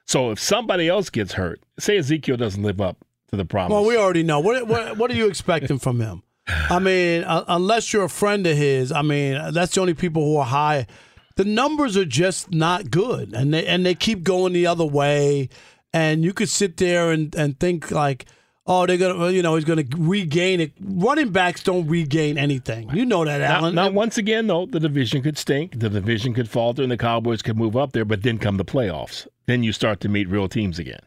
So 0.06 0.32
if 0.32 0.40
somebody 0.40 0.88
else 0.88 1.10
gets 1.10 1.34
hurt, 1.34 1.62
say 1.78 1.98
Ezekiel 1.98 2.38
doesn't 2.38 2.64
live 2.64 2.80
up 2.80 2.98
to 3.30 3.36
the 3.36 3.46
promise. 3.46 3.74
Well, 3.74 3.86
we 3.86 3.98
already 3.98 4.24
know. 4.24 4.40
What 4.40 4.68
what, 4.68 4.98
what 4.98 5.12
are 5.12 5.16
you 5.16 5.28
expecting 5.28 5.80
from 5.80 6.00
him? 6.00 6.24
I 6.48 6.80
mean, 6.80 7.26
uh, 7.26 7.44
unless 7.50 7.92
you're 7.92 8.06
a 8.06 8.10
friend 8.10 8.48
of 8.48 8.56
his, 8.56 8.92
I 8.92 9.02
mean, 9.02 9.52
that's 9.52 9.76
the 9.76 9.82
only 9.82 9.94
people 9.94 10.24
who 10.24 10.38
are 10.38 10.46
high. 10.46 10.88
The 11.36 11.44
numbers 11.44 11.98
are 11.98 12.06
just 12.06 12.52
not 12.52 12.90
good, 12.90 13.34
and 13.34 13.54
they 13.54 13.66
and 13.66 13.86
they 13.86 13.94
keep 13.94 14.24
going 14.24 14.54
the 14.54 14.66
other 14.66 14.86
way. 14.86 15.50
And 15.98 16.24
you 16.24 16.32
could 16.34 16.50
sit 16.50 16.78
there 16.78 17.12
and, 17.12 17.34
and 17.36 17.60
think 17.60 17.90
like, 17.92 18.26
oh, 18.68 18.86
they're 18.86 18.98
gonna, 18.98 19.32
you 19.32 19.42
know, 19.42 19.56
he's 19.56 19.66
gonna 19.66 19.86
regain 19.98 20.60
it. 20.60 20.74
Running 20.80 21.30
backs 21.30 21.64
don't 21.64 21.88
regain 21.88 22.38
anything. 22.38 22.90
You 22.94 23.06
know 23.06 23.26
that, 23.26 23.40
Now, 23.40 23.56
Alan. 23.58 23.76
now, 23.76 23.90
once 23.90 24.18
again, 24.18 24.46
though, 24.48 24.66
the 24.66 24.80
division 24.80 25.22
could 25.24 25.38
stink. 25.38 25.80
The 25.80 25.90
division 25.90 26.34
could 26.34 26.50
falter, 26.50 26.84
and 26.84 26.92
the 26.92 26.98
Cowboys 26.98 27.42
could 27.42 27.58
move 27.58 27.76
up 27.76 27.94
there. 27.94 28.06
But 28.06 28.22
then 28.24 28.38
come 28.38 28.58
the 28.58 28.66
playoffs. 28.66 29.28
Then 29.48 29.64
you 29.64 29.72
start 29.74 30.00
to 30.02 30.10
meet 30.10 30.30
real 30.30 30.48
teams 30.48 30.78
again. 30.78 31.00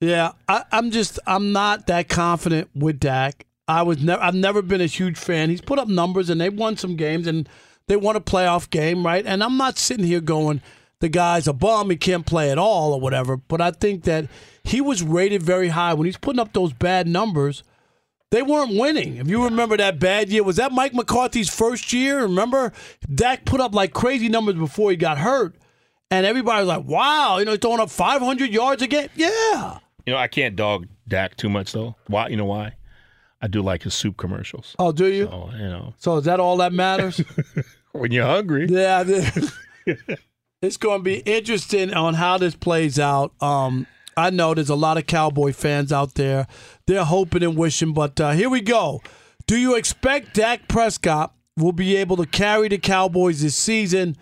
Yeah, 0.00 0.32
I, 0.48 0.64
I'm 0.72 0.90
just 0.90 1.18
I'm 1.26 1.52
not 1.52 1.86
that 1.88 2.08
confident 2.08 2.70
with 2.74 2.98
Dak. 3.00 3.46
I 3.66 3.82
was 3.82 4.02
never 4.02 4.22
I've 4.22 4.34
never 4.34 4.62
been 4.62 4.80
a 4.80 4.86
huge 4.86 5.18
fan. 5.18 5.50
He's 5.50 5.60
put 5.60 5.78
up 5.78 5.88
numbers 5.88 6.30
and 6.30 6.40
they 6.40 6.48
won 6.48 6.76
some 6.76 6.96
games 6.96 7.26
and 7.26 7.48
they 7.86 7.96
won 7.96 8.16
a 8.16 8.20
playoff 8.20 8.70
game, 8.70 9.04
right? 9.04 9.24
And 9.26 9.42
I'm 9.44 9.56
not 9.56 9.76
sitting 9.78 10.06
here 10.06 10.20
going 10.20 10.62
the 11.00 11.08
guy's 11.08 11.46
a 11.46 11.52
bum, 11.52 11.90
he 11.90 11.96
can't 11.96 12.26
play 12.26 12.50
at 12.50 12.58
all 12.58 12.92
or 12.92 13.00
whatever. 13.00 13.36
But 13.36 13.60
I 13.60 13.70
think 13.70 14.04
that 14.04 14.26
he 14.64 14.80
was 14.80 15.02
rated 15.02 15.42
very 15.42 15.68
high 15.68 15.94
when 15.94 16.06
he's 16.06 16.16
putting 16.16 16.40
up 16.40 16.52
those 16.52 16.72
bad 16.72 17.06
numbers. 17.06 17.62
They 18.30 18.42
weren't 18.42 18.76
winning. 18.78 19.16
If 19.16 19.28
you 19.28 19.44
remember 19.44 19.76
that 19.78 19.98
bad 19.98 20.28
year, 20.28 20.42
was 20.42 20.56
that 20.56 20.70
Mike 20.72 20.92
McCarthy's 20.92 21.48
first 21.48 21.92
year? 21.94 22.22
Remember, 22.22 22.72
Dak 23.14 23.46
put 23.46 23.60
up 23.60 23.74
like 23.74 23.94
crazy 23.94 24.28
numbers 24.28 24.56
before 24.56 24.90
he 24.90 24.96
got 24.98 25.16
hurt, 25.16 25.54
and 26.10 26.26
everybody 26.26 26.58
was 26.58 26.68
like, 26.68 26.84
"Wow, 26.84 27.38
you 27.38 27.46
know, 27.46 27.52
he's 27.52 27.60
throwing 27.60 27.80
up 27.80 27.88
500 27.88 28.50
yards 28.50 28.82
again." 28.82 29.08
Yeah, 29.14 29.78
You 30.04 30.12
know, 30.12 30.18
I 30.18 30.28
can't 30.28 30.56
dog 30.56 30.88
Dak 31.06 31.36
too 31.38 31.48
much 31.48 31.72
though. 31.72 31.96
Why? 32.08 32.28
You 32.28 32.36
know 32.36 32.44
why? 32.44 32.74
I 33.40 33.46
do 33.46 33.62
like 33.62 33.84
his 33.84 33.94
soup 33.94 34.18
commercials. 34.18 34.76
Oh, 34.78 34.92
do 34.92 35.06
you? 35.06 35.24
So, 35.26 35.50
you 35.52 35.68
know, 35.68 35.94
So 35.96 36.16
is 36.18 36.24
that 36.26 36.38
all 36.38 36.58
that 36.58 36.74
matters? 36.74 37.22
when 37.92 38.10
you're 38.12 38.26
hungry. 38.26 38.66
Yeah, 38.68 39.04
it's 40.60 40.76
going 40.76 41.00
to 41.00 41.04
be 41.04 41.18
interesting 41.18 41.94
on 41.94 42.14
how 42.14 42.38
this 42.38 42.54
plays 42.54 42.98
out. 42.98 43.32
Um, 43.40 43.86
I 44.16 44.30
know 44.30 44.54
there's 44.54 44.68
a 44.68 44.74
lot 44.74 44.98
of 44.98 45.06
Cowboy 45.06 45.52
fans 45.52 45.92
out 45.92 46.14
there. 46.14 46.46
They're 46.86 47.04
hoping 47.04 47.42
and 47.44 47.56
wishing, 47.56 47.92
but 47.92 48.20
uh, 48.20 48.32
here 48.32 48.50
we 48.50 48.60
go. 48.60 49.00
Do 49.46 49.56
you 49.56 49.76
expect 49.76 50.34
Dak 50.34 50.68
Prescott 50.68 51.32
will 51.56 51.72
be 51.72 51.96
able 51.96 52.16
to 52.16 52.26
carry 52.26 52.68
the 52.68 52.78
Cowboys 52.78 53.42
this 53.42 53.54
season? 53.56 54.16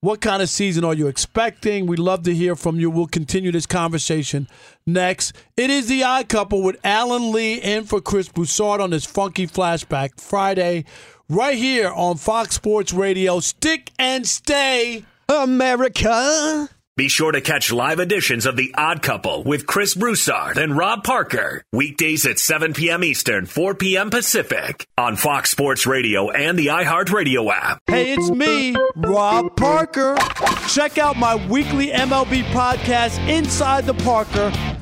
What 0.00 0.20
kind 0.20 0.42
of 0.42 0.48
season 0.48 0.84
are 0.84 0.94
you 0.94 1.08
expecting? 1.08 1.86
We'd 1.86 1.98
love 1.98 2.22
to 2.24 2.34
hear 2.34 2.54
from 2.54 2.78
you. 2.78 2.88
We'll 2.88 3.06
continue 3.06 3.50
this 3.50 3.66
conversation 3.66 4.46
next. 4.86 5.32
It 5.56 5.70
is 5.70 5.88
the 5.88 6.04
Odd 6.04 6.28
Couple 6.28 6.62
with 6.62 6.78
Alan 6.84 7.32
Lee 7.32 7.60
and 7.62 7.88
for 7.88 8.00
Chris 8.00 8.28
Broussard 8.28 8.80
on 8.80 8.90
this 8.90 9.04
funky 9.04 9.46
flashback 9.48 10.20
Friday, 10.20 10.84
right 11.28 11.58
here 11.58 11.90
on 11.90 12.16
Fox 12.16 12.54
Sports 12.54 12.92
Radio. 12.92 13.40
Stick 13.40 13.90
and 13.98 14.24
stay, 14.24 15.04
America. 15.28 16.68
Be 16.96 17.08
sure 17.08 17.30
to 17.30 17.40
catch 17.40 17.70
live 17.70 18.00
editions 18.00 18.44
of 18.44 18.56
The 18.56 18.74
Odd 18.76 19.02
Couple 19.02 19.44
with 19.44 19.66
Chris 19.66 19.94
Broussard 19.94 20.58
and 20.58 20.76
Rob 20.76 21.04
Parker. 21.04 21.62
Weekdays 21.72 22.26
at 22.26 22.40
7 22.40 22.72
p.m. 22.72 23.04
Eastern, 23.04 23.46
4 23.46 23.76
p.m. 23.76 24.10
Pacific 24.10 24.84
on 24.96 25.14
Fox 25.14 25.50
Sports 25.50 25.86
Radio 25.86 26.30
and 26.30 26.58
the 26.58 26.66
iHeartRadio 26.68 27.52
app. 27.52 27.78
Hey, 27.86 28.14
it's 28.14 28.30
me, 28.30 28.74
Rob 28.96 29.54
Parker. 29.56 30.16
Check 30.68 30.98
out 30.98 31.16
my 31.16 31.36
weekly 31.48 31.88
MLB 31.88 32.42
podcast, 32.46 33.18
Inside 33.28 33.86
the 33.86 33.94
Parker, 33.94 34.50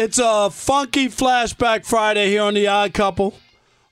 It's 0.00 0.20
a 0.22 0.48
funky 0.48 1.08
flashback 1.08 1.84
Friday 1.84 2.28
here 2.28 2.42
on 2.42 2.54
the 2.54 2.68
Odd 2.68 2.94
Couple. 2.94 3.34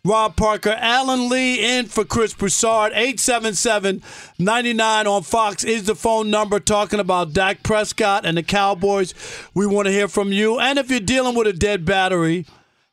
Rob 0.04 0.36
Parker, 0.36 0.76
Alan 0.78 1.28
Lee 1.28 1.78
in 1.78 1.86
for 1.86 2.04
Chris 2.04 2.32
Broussard. 2.32 2.92
877-99 2.92 5.06
on 5.06 5.24
Fox 5.24 5.64
is 5.64 5.86
the 5.86 5.96
phone 5.96 6.30
number 6.30 6.60
talking 6.60 7.00
about 7.00 7.32
Dak 7.32 7.64
Prescott 7.64 8.24
and 8.24 8.36
the 8.36 8.44
Cowboys. 8.44 9.14
We 9.52 9.66
want 9.66 9.86
to 9.86 9.92
hear 9.92 10.06
from 10.06 10.30
you. 10.30 10.60
And 10.60 10.78
if 10.78 10.92
you're 10.92 11.00
dealing 11.00 11.34
with 11.34 11.48
a 11.48 11.52
dead 11.52 11.84
battery, 11.84 12.46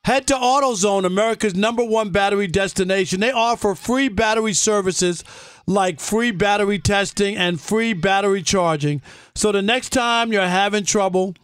head 0.05 0.25
to 0.25 0.33
AutoZone, 0.33 1.05
America's 1.05 1.53
number 1.53 1.83
one 1.83 2.09
battery 2.09 2.47
destination. 2.47 3.19
They 3.19 3.31
offer 3.31 3.75
free 3.75 4.09
battery 4.09 4.53
services 4.53 5.23
like 5.67 5.99
free 5.99 6.31
battery 6.31 6.79
testing 6.79 7.37
and 7.37 7.61
free 7.61 7.93
battery 7.93 8.41
charging. 8.41 9.03
So 9.35 9.51
the 9.51 9.61
next 9.61 9.89
time 9.89 10.33
you're 10.33 10.47
having 10.47 10.83
trouble, 10.83 11.35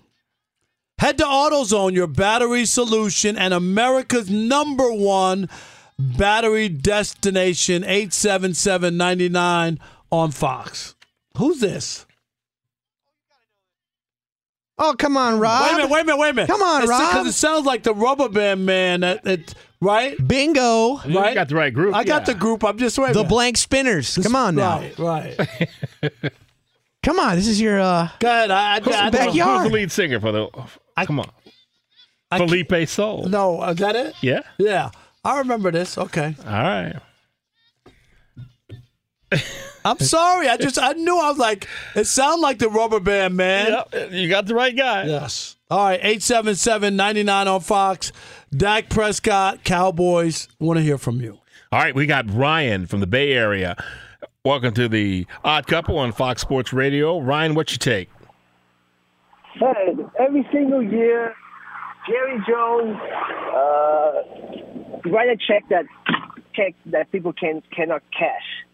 Head 0.99 1.17
to 1.19 1.23
AutoZone, 1.23 1.93
your 1.93 2.07
battery 2.07 2.65
solution, 2.65 3.37
and 3.37 3.53
America's 3.53 4.29
number 4.29 4.91
one 4.91 5.49
battery 5.97 6.67
destination, 6.69 7.83
877-99 7.83 9.79
on 10.11 10.31
Fox. 10.31 10.95
Who's 11.37 11.59
this? 11.61 12.05
Oh, 14.77 14.95
come 14.97 15.17
on, 15.17 15.39
Rob. 15.39 15.61
Wait 15.63 15.71
a 15.71 15.75
minute, 15.77 15.89
wait 15.91 16.01
a 16.01 16.05
minute, 16.05 16.17
wait 16.19 16.29
a 16.29 16.33
minute. 16.33 16.49
Come 16.49 16.61
on, 16.61 16.83
It's- 16.83 16.89
Rob. 16.89 17.11
Because 17.11 17.27
it 17.27 17.33
sounds 17.33 17.65
like 17.65 17.83
the 17.83 17.93
rubber 17.93 18.29
band 18.29 18.65
man, 18.65 19.01
that, 19.01 19.23
that, 19.23 19.53
right? 19.81 20.15
Bingo. 20.25 21.01
You 21.05 21.19
Right? 21.19 21.33
got 21.33 21.49
the 21.49 21.55
right 21.55 21.73
group. 21.73 21.95
I 21.95 22.03
got 22.05 22.21
yeah. 22.21 22.33
the 22.33 22.39
group. 22.39 22.63
I'm 22.63 22.77
just 22.77 22.97
waiting. 22.97 23.13
The 23.21 23.25
blank 23.27 23.57
spinners. 23.57 24.17
Come 24.21 24.35
on 24.35 24.55
now. 24.55 24.79
Right, 24.79 25.37
right. 25.39 25.69
Come 27.03 27.19
on. 27.19 27.35
This 27.37 27.47
is 27.47 27.59
your 27.61 27.79
uh 27.79 28.09
Go 28.19 28.27
ahead. 28.29 28.51
I, 28.51 28.75
I, 28.75 28.79
Who's, 28.81 28.93
I, 28.95 29.03
who's 29.05 29.11
backyard. 29.11 29.65
the 29.65 29.73
lead 29.73 29.91
singer 29.91 30.19
for 30.19 30.31
the? 30.31 30.47
Come 31.05 31.19
on, 31.19 31.29
Felipe 32.35 32.87
Soul. 32.87 33.27
No, 33.27 33.61
uh, 33.61 33.71
is 33.71 33.77
that 33.77 33.95
it? 33.95 34.15
Yeah. 34.21 34.41
Yeah. 34.57 34.91
I 35.23 35.39
remember 35.39 35.71
this. 35.71 35.97
Okay. 35.97 36.35
All 36.45 36.51
right. 36.51 36.95
I'm 39.85 39.99
sorry. 39.99 40.47
I 40.47 40.57
just 40.57 40.79
I 40.79 40.93
knew 40.93 41.17
I 41.19 41.29
was 41.29 41.37
like 41.37 41.67
it 41.95 42.05
sounded 42.05 42.41
like 42.41 42.59
the 42.59 42.69
rubber 42.69 42.99
band 42.99 43.35
man. 43.35 43.71
Yep, 43.91 44.11
you 44.11 44.29
got 44.29 44.45
the 44.47 44.55
right 44.55 44.75
guy. 44.75 45.05
Yes. 45.05 45.55
All 45.71 45.85
right, 45.85 46.01
877-99 46.01 47.45
on 47.45 47.61
Fox. 47.61 48.11
Dak 48.51 48.89
Prescott, 48.89 49.63
Cowboys. 49.63 50.47
Want 50.59 50.77
to 50.77 50.83
hear 50.83 50.97
from 50.97 51.21
you. 51.21 51.37
All 51.71 51.79
right, 51.79 51.93
we 51.93 52.07
got 52.07 52.27
Ryan 52.33 52.87
from 52.87 53.01
the 53.01 53.07
Bay 53.07 53.33
Area. 53.33 53.75
Welcome 54.43 54.73
to 54.73 54.87
the 54.87 55.27
Odd 55.43 55.67
Couple 55.67 55.99
on 55.99 56.11
Fox 56.11 56.41
Sports 56.41 56.73
Radio. 56.73 57.19
Ryan, 57.19 57.53
what's 57.53 57.73
your 57.73 57.77
take? 57.77 58.09
Hey, 59.53 59.95
every 60.19 60.47
single 60.51 60.83
year, 60.83 61.33
Jerry 62.07 62.39
Jones 62.47 62.97
uh, 63.55 64.11
write 65.09 65.29
a 65.29 65.37
check 65.37 65.63
that 65.69 65.85
check 66.55 66.75
that 66.87 67.11
people 67.11 67.33
can 67.33 67.61
cannot 67.75 68.03
cash, 68.11 68.65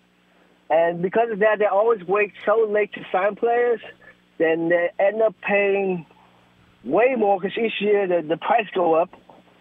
and 0.69 1.01
because 1.01 1.29
of 1.31 1.39
that, 1.39 1.59
they 1.59 1.65
always 1.65 2.01
wait 2.07 2.31
so 2.45 2.67
late 2.69 2.91
to 2.93 3.01
sign 3.11 3.35
players. 3.35 3.79
Then 4.37 4.69
they 4.69 4.89
end 4.99 5.21
up 5.21 5.35
paying 5.47 6.05
way 6.83 7.15
more 7.17 7.39
because 7.39 7.57
each 7.57 7.79
year 7.79 8.07
the, 8.07 8.27
the 8.27 8.37
price 8.37 8.67
go 8.73 8.95
up, 8.95 9.09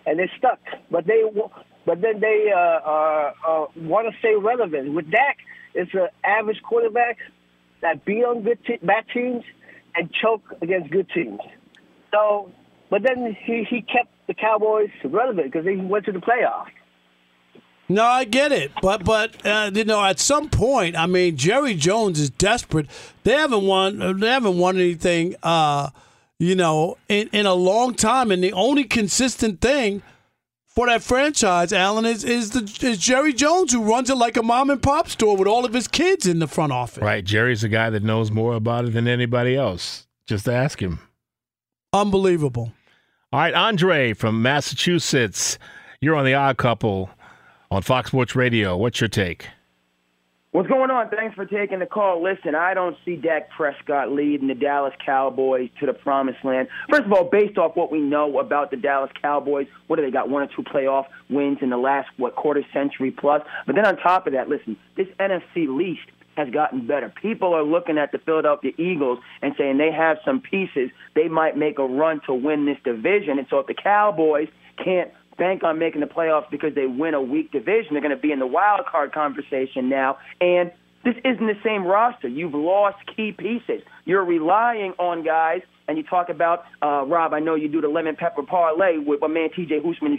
and 0.07 0.19
they're 0.19 0.31
stuck. 0.39 0.61
But 0.91 1.07
they 1.07 1.23
but 1.87 2.01
then 2.01 2.21
they 2.21 2.51
uh, 2.55 2.59
uh, 2.59 3.33
uh, 3.47 3.67
want 3.77 4.11
to 4.11 4.19
stay 4.19 4.35
relevant. 4.37 4.95
With 4.95 5.11
Dak, 5.11 5.39
it's 5.75 5.93
an 5.95 6.09
average 6.25 6.63
quarterback 6.63 7.19
that 7.83 8.05
beat 8.05 8.25
on 8.25 8.43
good 8.43 8.59
te- 8.67 8.79
bad 8.83 9.05
teams 9.13 9.45
and 9.95 10.11
choke 10.23 10.43
against 10.63 10.91
good 10.91 11.09
teams. 11.15 11.41
So, 12.15 12.53
but 12.91 13.03
then 13.03 13.37
he, 13.45 13.65
he 13.69 13.83
kept 13.83 14.09
the 14.29 14.35
Cowboys 14.35 14.91
relevant 15.05 15.53
because 15.53 15.65
they 15.65 15.77
went 15.77 16.05
to 16.05 16.13
the 16.13 16.21
playoffs. 16.21 16.69
No, 17.89 18.05
I 18.05 18.25
get 18.25 18.51
it, 18.51 18.71
but 18.81 19.05
but 19.05 19.45
uh, 19.45 19.71
you 19.75 19.85
know, 19.85 20.03
at 20.03 20.19
some 20.19 20.49
point, 20.49 20.97
I 20.97 21.07
mean, 21.07 21.37
Jerry 21.37 21.75
Jones 21.75 22.19
is 22.19 22.31
desperate. 22.31 22.87
They 23.25 23.33
haven't 23.33 23.67
won. 23.67 24.21
They 24.21 24.29
haven't 24.29 24.57
won 24.57 24.77
anything. 24.77 25.35
Uh, 25.43 25.91
you 26.39 26.55
know, 26.55 26.97
in, 27.09 27.29
in 27.33 27.45
a 27.45 27.53
long 27.53 27.95
time, 27.95 28.31
and 28.31 28.43
the 28.43 28.55
only 28.55 28.85
consistent 28.85 29.61
thing 29.61 30.03
for 30.67 30.87
that 30.87 31.03
franchise, 31.03 31.75
Alan, 31.75 32.07
is 32.07 32.25
is 32.25 32.53
the 32.53 32.87
is 32.87 32.97
Jerry 32.97 33.35
Jones 33.35 33.73
who 33.73 33.83
runs 33.83 34.09
it 34.09 34.17
like 34.17 34.39
a 34.39 34.43
mom 34.43 34.71
and 34.71 34.83
pop 34.83 35.11
store 35.11 35.37
with 35.37 35.47
all 35.47 35.67
of 35.67 35.75
his 35.75 35.87
kids 35.87 36.27
in 36.27 36.39
the 36.39 36.49
front 36.49 36.73
office. 36.73 37.03
Right, 37.03 37.23
Jerry's 37.25 37.61
the 37.61 37.69
guy 37.69 37.91
that 37.91 38.03
knows 38.03 38.31
more 38.31 38.55
about 38.55 38.87
it 38.87 38.95
than 38.95 39.07
anybody 39.07 39.57
else. 39.57 40.07
Just 40.27 40.49
ask 40.49 40.81
him. 40.81 41.01
Unbelievable. 41.95 42.73
All 43.33 43.39
right, 43.39 43.55
Andre 43.55 44.15
from 44.15 44.43
Massachusetts. 44.43 45.61
You're 46.01 46.17
on 46.17 46.25
the 46.25 46.35
Odd 46.35 46.57
Couple 46.57 47.09
on 47.71 47.83
Fox 47.83 48.09
Sports 48.09 48.35
Radio. 48.35 48.77
What's 48.77 49.01
your 49.01 49.07
take? 49.07 49.47
What's 50.51 50.69
going 50.69 50.91
on? 50.91 51.09
Thanks 51.09 51.37
for 51.37 51.47
taking 51.47 51.79
the 51.79 51.87
call. 51.87 52.21
Listen, 52.21 52.57
I 52.57 52.75
don't 52.75 52.97
see 53.05 53.15
Dak 53.15 53.49
Prescott 53.51 54.11
leading 54.11 54.49
the 54.49 54.55
Dallas 54.55 54.95
Cowboys 55.05 55.69
to 55.79 55.87
the 55.87 55.93
promised 55.93 56.45
land. 56.45 56.67
First 56.91 57.05
of 57.05 57.13
all, 57.13 57.25
based 57.25 57.59
off 57.59 57.77
what 57.77 57.93
we 57.93 58.01
know 58.01 58.41
about 58.41 58.73
the 58.73 58.77
Dallas 58.77 59.11
Cowboys, 59.21 59.67
what 59.87 59.97
do 59.97 60.03
they 60.03 60.11
got? 60.11 60.29
One 60.29 60.43
or 60.43 60.47
two 60.47 60.63
playoff 60.63 61.07
wins 61.29 61.59
in 61.61 61.71
the 61.71 61.77
last, 61.77 62.09
what, 62.17 62.35
quarter 62.35 62.65
century 62.73 63.13
plus? 63.13 63.43
But 63.67 63.77
then 63.77 63.87
on 63.87 63.97
top 63.97 64.27
of 64.27 64.33
that, 64.33 64.49
listen, 64.49 64.77
this 64.97 65.09
NFC 65.21 65.67
least 65.69 66.07
has 66.37 66.49
gotten 66.51 66.87
better. 66.87 67.13
People 67.21 67.55
are 67.55 67.63
looking 67.63 67.99
at 67.99 68.13
the 68.13 68.19
Philadelphia 68.19 68.73
Eagles 68.79 69.19
and 69.43 69.55
saying 69.57 69.79
they 69.79 69.93
have 69.93 70.19
some 70.25 70.41
pieces. 70.41 70.91
They 71.15 71.29
might 71.29 71.57
make 71.57 71.79
a 71.79 71.87
run 71.87 72.21
to 72.27 72.35
win 72.35 72.67
this 72.67 72.79
division. 72.85 73.39
And 73.39 73.47
so 73.49 73.59
if 73.59 73.67
the 73.67 73.75
Cowboys 73.75 74.49
can't 74.83 75.11
bank 75.37 75.65
on 75.65 75.79
making 75.79 76.01
the 76.01 76.07
playoffs 76.07 76.51
because 76.51 76.75
they 76.75 76.87
win 76.87 77.15
a 77.15 77.23
weak 77.23 77.51
division. 77.53 77.93
They're 77.93 78.03
going 78.03 78.15
to 78.15 78.21
be 78.21 78.33
in 78.33 78.39
the 78.39 78.47
wild 78.47 78.87
card 78.87 79.13
conversation 79.13 79.89
now. 79.89 80.19
And 80.41 80.71
this 81.05 81.15
isn't 81.25 81.47
the 81.47 81.59
same 81.63 81.85
roster. 81.85 82.29
You've 82.29 82.55
lost 82.55 82.97
key 83.15 83.33
pieces. 83.33 83.83
You're 84.05 84.25
relying 84.25 84.93
on 84.99 85.23
guys, 85.23 85.61
and 85.87 85.99
you 85.99 86.03
talk 86.03 86.31
about, 86.31 86.65
uh, 86.83 87.05
Rob, 87.07 87.35
I 87.35 87.41
know 87.41 87.55
you 87.55 87.69
do 87.69 87.81
the 87.81 87.89
lemon 87.89 88.17
pepper 88.17 88.43
parlay 88.43 88.97
with 88.99 89.21
my 89.21 89.29
man 89.29 89.51
TJ 89.51 89.85
Husman 89.85 90.17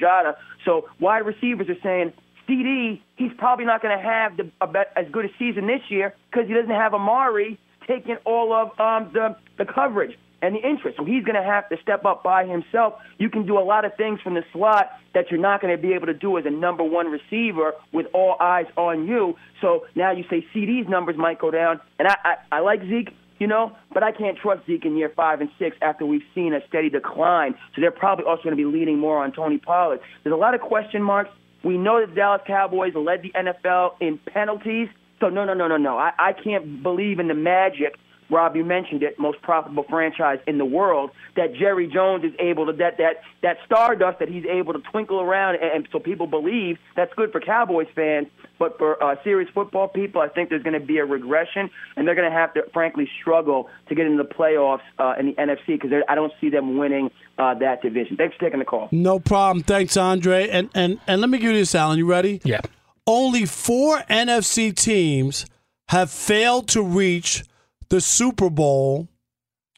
So 0.63 0.87
wide 0.99 1.25
receivers 1.25 1.69
are 1.69 1.81
saying, 1.81 2.13
CeeDee, 2.47 3.01
he's 3.15 3.31
probably 3.37 3.65
not 3.65 3.81
going 3.81 3.97
to 3.97 4.03
have 4.03 4.37
the, 4.37 4.51
a 4.61 4.99
as 4.99 5.05
good 5.11 5.25
a 5.25 5.29
season 5.39 5.67
this 5.67 5.81
year 5.89 6.13
because 6.31 6.47
he 6.47 6.53
doesn't 6.53 6.69
have 6.69 6.93
Amari 6.93 7.59
taking 7.87 8.17
all 8.25 8.53
of 8.53 8.79
um, 8.79 9.11
the, 9.13 9.35
the 9.57 9.65
coverage 9.65 10.17
and 10.41 10.55
the 10.55 10.59
interest. 10.59 10.97
So 10.97 11.05
he's 11.05 11.23
going 11.23 11.35
to 11.35 11.43
have 11.43 11.69
to 11.69 11.77
step 11.81 12.05
up 12.05 12.23
by 12.23 12.45
himself. 12.45 12.95
You 13.17 13.29
can 13.29 13.45
do 13.45 13.57
a 13.57 13.63
lot 13.63 13.85
of 13.85 13.95
things 13.95 14.19
from 14.21 14.35
the 14.35 14.43
slot 14.53 14.91
that 15.13 15.31
you're 15.31 15.39
not 15.39 15.61
going 15.61 15.75
to 15.75 15.81
be 15.81 15.93
able 15.93 16.07
to 16.07 16.13
do 16.13 16.37
as 16.37 16.45
a 16.45 16.49
number 16.51 16.83
one 16.83 17.07
receiver 17.07 17.73
with 17.91 18.07
all 18.13 18.35
eyes 18.39 18.65
on 18.77 19.07
you. 19.07 19.35
So 19.61 19.85
now 19.95 20.11
you 20.11 20.23
say 20.29 20.45
CeeDee's 20.53 20.89
numbers 20.89 21.15
might 21.17 21.39
go 21.39 21.51
down, 21.51 21.79
and 21.99 22.07
I, 22.07 22.15
I, 22.23 22.35
I 22.57 22.59
like 22.59 22.81
Zeke. 22.81 23.09
You 23.37 23.47
know, 23.47 23.75
but 23.93 24.01
I 24.01 24.13
can't 24.13 24.37
trust 24.37 24.65
Zeke 24.65 24.85
in 24.85 24.95
year 24.95 25.11
five 25.13 25.41
and 25.41 25.49
six 25.59 25.75
after 25.81 26.05
we've 26.05 26.23
seen 26.33 26.53
a 26.53 26.65
steady 26.69 26.89
decline. 26.89 27.53
So 27.75 27.81
they're 27.81 27.91
probably 27.91 28.23
also 28.23 28.43
going 28.43 28.55
to 28.55 28.57
be 28.57 28.63
leaning 28.63 28.97
more 28.97 29.21
on 29.21 29.33
Tony 29.33 29.57
Pollard. 29.57 29.99
There's 30.23 30.31
a 30.31 30.37
lot 30.37 30.55
of 30.55 30.61
question 30.61 31.03
marks. 31.03 31.31
We 31.65 31.79
know 31.79 31.99
that 31.99 32.09
the 32.11 32.15
Dallas 32.15 32.41
Cowboys 32.45 32.93
led 32.93 33.23
the 33.23 33.31
NFL 33.31 33.93
in 33.99 34.19
penalties. 34.31 34.87
So 35.19 35.29
no, 35.29 35.45
no, 35.45 35.55
no, 35.55 35.67
no, 35.67 35.77
no. 35.77 35.97
I, 35.97 36.11
I 36.19 36.33
can't 36.33 36.83
believe 36.83 37.17
in 37.17 37.27
the 37.27 37.33
magic 37.33 37.95
Rob, 38.29 38.55
you 38.55 38.65
mentioned 38.65 39.03
it, 39.03 39.19
most 39.19 39.41
profitable 39.41 39.85
franchise 39.89 40.39
in 40.47 40.57
the 40.57 40.65
world, 40.65 41.11
that 41.35 41.53
Jerry 41.53 41.87
Jones 41.87 42.23
is 42.23 42.33
able 42.39 42.65
to 42.65 42.73
that 42.73 42.97
that 42.97 43.21
that 43.43 43.57
stardust 43.65 44.19
that 44.19 44.29
he's 44.29 44.45
able 44.45 44.73
to 44.73 44.79
twinkle 44.91 45.21
around, 45.21 45.55
and, 45.55 45.71
and 45.71 45.87
so 45.91 45.99
people 45.99 46.27
believe 46.27 46.77
that's 46.95 47.13
good 47.15 47.31
for 47.31 47.39
Cowboys 47.39 47.87
fans. 47.95 48.27
But 48.57 48.77
for 48.77 49.01
uh, 49.03 49.15
serious 49.23 49.49
football 49.53 49.89
people, 49.89 50.21
I 50.21 50.29
think 50.29 50.49
there's 50.49 50.63
going 50.63 50.79
to 50.79 50.85
be 50.85 50.97
a 50.97 51.05
regression, 51.05 51.69
and 51.95 52.07
they're 52.07 52.15
going 52.15 52.29
to 52.29 52.35
have 52.35 52.53
to, 52.53 52.63
frankly, 52.73 53.07
struggle 53.21 53.69
to 53.89 53.95
get 53.95 54.05
into 54.05 54.23
the 54.23 54.29
playoffs 54.29 54.79
uh, 54.97 55.15
in 55.19 55.27
the 55.27 55.33
NFC 55.33 55.79
because 55.79 55.91
I 56.07 56.15
don't 56.15 56.31
see 56.39 56.49
them 56.49 56.77
winning 56.77 57.11
uh, 57.37 57.53
that 57.55 57.81
division. 57.81 58.15
Thanks 58.15 58.35
for 58.35 58.45
taking 58.45 58.59
the 58.59 58.65
call. 58.65 58.87
No 58.91 59.19
problem. 59.19 59.63
Thanks, 59.63 59.97
Andre. 59.97 60.49
And 60.49 60.69
and 60.73 60.99
and 61.07 61.21
let 61.21 61.29
me 61.29 61.37
give 61.37 61.51
you 61.51 61.57
this, 61.57 61.75
Alan. 61.75 61.97
You 61.97 62.09
ready? 62.09 62.41
Yeah. 62.43 62.61
Only 63.07 63.45
four 63.45 63.99
NFC 64.09 64.75
teams 64.75 65.45
have 65.89 66.09
failed 66.09 66.67
to 66.69 66.81
reach 66.81 67.43
the 67.89 68.01
Super 68.01 68.49
Bowl 68.49 69.07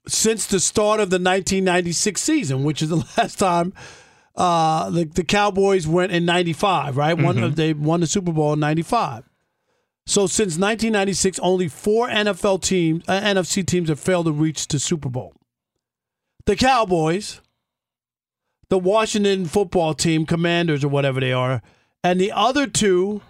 since 0.07 0.45
the 0.45 0.59
start 0.59 0.99
of 0.99 1.09
the 1.09 1.15
1996 1.15 2.21
season, 2.21 2.63
which 2.63 2.81
is 2.81 2.89
the 2.89 2.95
last 3.17 3.37
time 3.39 3.73
uh, 4.35 4.89
the, 4.89 5.05
the 5.05 5.23
Cowboys 5.23 5.87
went 5.87 6.11
in 6.11 6.23
95, 6.25 6.95
right? 6.95 7.17
One 7.17 7.35
Mm-hmm. 7.35 7.55
they 7.55 7.73
won 7.73 7.99
the 8.01 8.07
Super 8.07 8.31
Bowl 8.31 8.53
in 8.53 8.59
95. 8.59 9.23
So 10.05 10.25
since 10.27 10.57
1996, 10.57 11.39
only 11.39 11.67
four 11.67 12.07
NFL 12.07 12.61
teams, 12.61 13.03
uh, 13.09 13.19
NFC 13.19 13.65
teams 13.65 13.89
have 13.89 13.99
failed 13.99 14.27
to 14.27 14.31
reach 14.31 14.67
the 14.67 14.79
Super 14.79 15.09
Bowl. 15.09 15.33
The 16.45 16.55
Cowboys, 16.55 17.41
the 18.69 18.77
Washington 18.77 19.45
football 19.47 19.93
team, 19.93 20.25
Commanders 20.25 20.85
or 20.85 20.87
whatever 20.87 21.19
they 21.19 21.33
are, 21.33 21.61
and 22.03 22.21
the 22.21 22.31
other 22.31 22.67
two 22.67 23.21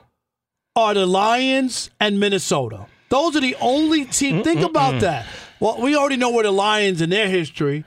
are 0.76 0.94
the 0.94 1.08
Lions 1.08 1.90
and 2.00 2.20
Minnesota. 2.20 2.86
Those 3.10 3.36
are 3.36 3.42
the 3.42 3.56
only 3.62 4.06
teams. 4.06 4.44
Think 4.44 4.62
about 4.62 5.02
that. 5.02 5.26
Well, 5.60 5.80
we 5.82 5.96
already 5.96 6.18
know 6.18 6.30
where 6.32 6.44
the 6.44 6.52
Lions 6.52 7.02
in 7.02 7.10
their 7.10 7.28
history, 7.30 7.84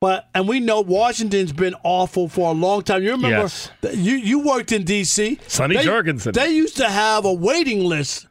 but 0.00 0.28
and 0.34 0.46
we 0.48 0.60
know 0.60 0.80
Washington's 0.80 1.52
been 1.52 1.74
awful 1.82 2.28
for 2.28 2.50
a 2.50 2.52
long 2.54 2.82
time. 2.82 3.02
You 3.02 3.12
remember 3.12 3.38
Yes. 3.42 3.70
th- 3.82 3.96
you 3.96 4.14
you 4.16 4.40
worked 4.40 4.72
in 4.72 4.84
D.C. 4.84 5.38
Sonny 5.46 5.76
They- 5.76 5.84
Jurgensen. 5.84 6.32
They 6.34 6.50
used 6.50 6.76
to 6.78 6.88
have 6.88 7.24
a 7.24 7.32
waiting 7.32 7.84
list 7.84 8.26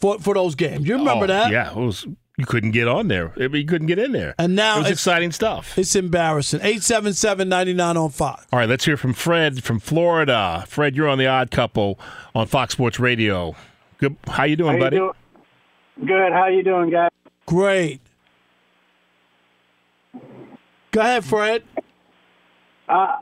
for 0.00 0.18
for 0.18 0.34
those 0.34 0.54
games. 0.54 0.86
You 0.86 0.96
remember 0.96 1.24
Oh, 1.24 1.28
that? 1.28 1.50
Yeah, 1.50 1.70
it 1.70 1.76
was. 1.76 2.06
You 2.38 2.46
couldn't 2.46 2.70
get 2.70 2.88
on 2.88 3.08
there. 3.08 3.34
I 3.38 3.54
You 3.54 3.66
couldn't 3.66 3.86
get 3.88 3.98
in 3.98 4.12
there. 4.12 4.34
And 4.38 4.56
now 4.56 4.76
it 4.76 4.78
was 4.78 4.86
it's- 4.86 4.98
exciting 5.00 5.30
stuff. 5.30 5.76
It's 5.76 5.94
embarrassing. 5.94 6.60
877-99 6.60 7.96
on 8.02 8.08
Fox. 8.08 8.46
All 8.50 8.58
right, 8.58 8.68
let's 8.68 8.86
hear 8.86 8.96
from 8.96 9.12
Fred 9.12 9.62
from 9.62 9.78
Florida. 9.78 10.64
Fred, 10.66 10.96
you're 10.96 11.08
on 11.08 11.18
the 11.18 11.26
Odd 11.26 11.50
Couple 11.50 11.98
on 12.34 12.46
Fox 12.46 12.72
Sports 12.72 12.98
Radio. 12.98 13.54
Good. 13.98 14.16
How 14.26 14.44
you 14.44 14.56
doing, 14.56 14.78
How 14.80 14.84
you 14.86 15.00
buddy? 15.02 15.18
Doing? 16.00 16.06
Good. 16.08 16.32
How 16.32 16.48
you 16.48 16.62
doing, 16.62 16.90
guys? 16.90 17.10
Great. 17.46 18.00
Go 20.92 21.00
ahead, 21.00 21.24
Fred. 21.24 21.62
Uh, 22.88 23.16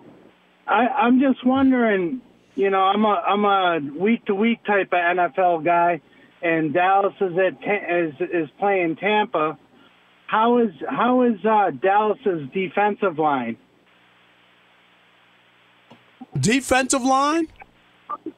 I, 0.66 0.86
I'm 0.88 1.20
just 1.20 1.44
wondering. 1.44 2.20
You 2.54 2.70
know, 2.70 2.80
I'm 2.80 3.04
a 3.04 3.08
I'm 3.26 3.44
a 3.44 3.78
week 3.98 4.24
to 4.26 4.34
week 4.34 4.64
type 4.64 4.88
of 4.92 4.98
NFL 4.98 5.64
guy, 5.64 6.00
and 6.42 6.72
Dallas 6.74 7.14
is 7.20 7.32
at 7.38 7.62
is 7.90 8.14
is 8.32 8.48
playing 8.58 8.96
Tampa. 8.96 9.56
How 10.26 10.58
is 10.58 10.70
how 10.88 11.22
is 11.22 11.38
uh, 11.44 11.70
Dallas's 11.80 12.48
defensive 12.52 13.18
line? 13.18 13.56
Defensive 16.38 17.02
line? 17.02 17.46
It's, 18.26 18.32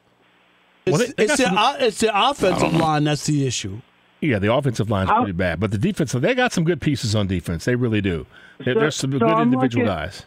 Well, 0.86 0.98
they- 0.98 1.06
they 1.16 1.24
it's, 1.24 1.36
the, 1.36 1.44
some- 1.44 1.76
it's 1.80 2.00
the 2.00 2.10
offensive 2.30 2.74
line 2.74 3.04
that's 3.04 3.26
the 3.26 3.46
issue. 3.46 3.80
Yeah, 4.20 4.38
the 4.38 4.52
offensive 4.52 4.90
line's 4.90 5.10
pretty 5.10 5.32
bad, 5.32 5.60
but 5.60 5.70
the 5.70 5.78
defense 5.78 6.12
they 6.12 6.34
got 6.34 6.52
some 6.52 6.64
good 6.64 6.80
pieces 6.80 7.14
on 7.14 7.26
defense. 7.26 7.64
They 7.64 7.74
really 7.74 8.00
do. 8.00 8.26
There- 8.64 8.74
So- 8.74 8.80
There's 8.80 8.96
some 8.96 9.12
so 9.12 9.18
good 9.20 9.28
I'm 9.28 9.42
individual 9.52 9.84
looking- 9.86 9.96
guys. 9.96 10.26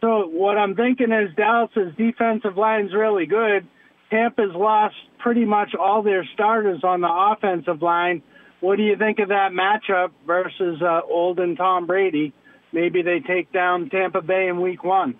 So 0.00 0.26
what 0.28 0.58
I'm 0.58 0.74
thinking 0.74 1.12
is 1.12 1.32
Dallas's 1.36 1.94
defensive 1.96 2.56
line's 2.56 2.92
really 2.92 3.26
good. 3.26 3.66
Tampa's 4.10 4.52
lost 4.54 4.96
pretty 5.18 5.44
much 5.44 5.74
all 5.74 6.02
their 6.02 6.24
starters 6.34 6.82
on 6.84 7.00
the 7.00 7.08
offensive 7.10 7.82
line. 7.82 8.20
What 8.60 8.76
do 8.76 8.82
you 8.82 8.96
think 8.96 9.18
of 9.20 9.28
that 9.28 9.52
matchup 9.52 10.10
versus 10.26 10.82
uh, 10.82 11.00
old 11.08 11.38
and 11.40 11.56
Tom 11.56 11.86
Brady? 11.86 12.32
Maybe 12.72 13.02
they 13.02 13.20
take 13.20 13.52
down 13.52 13.90
Tampa 13.90 14.22
Bay 14.22 14.48
in 14.48 14.60
Week 14.60 14.82
One. 14.84 15.14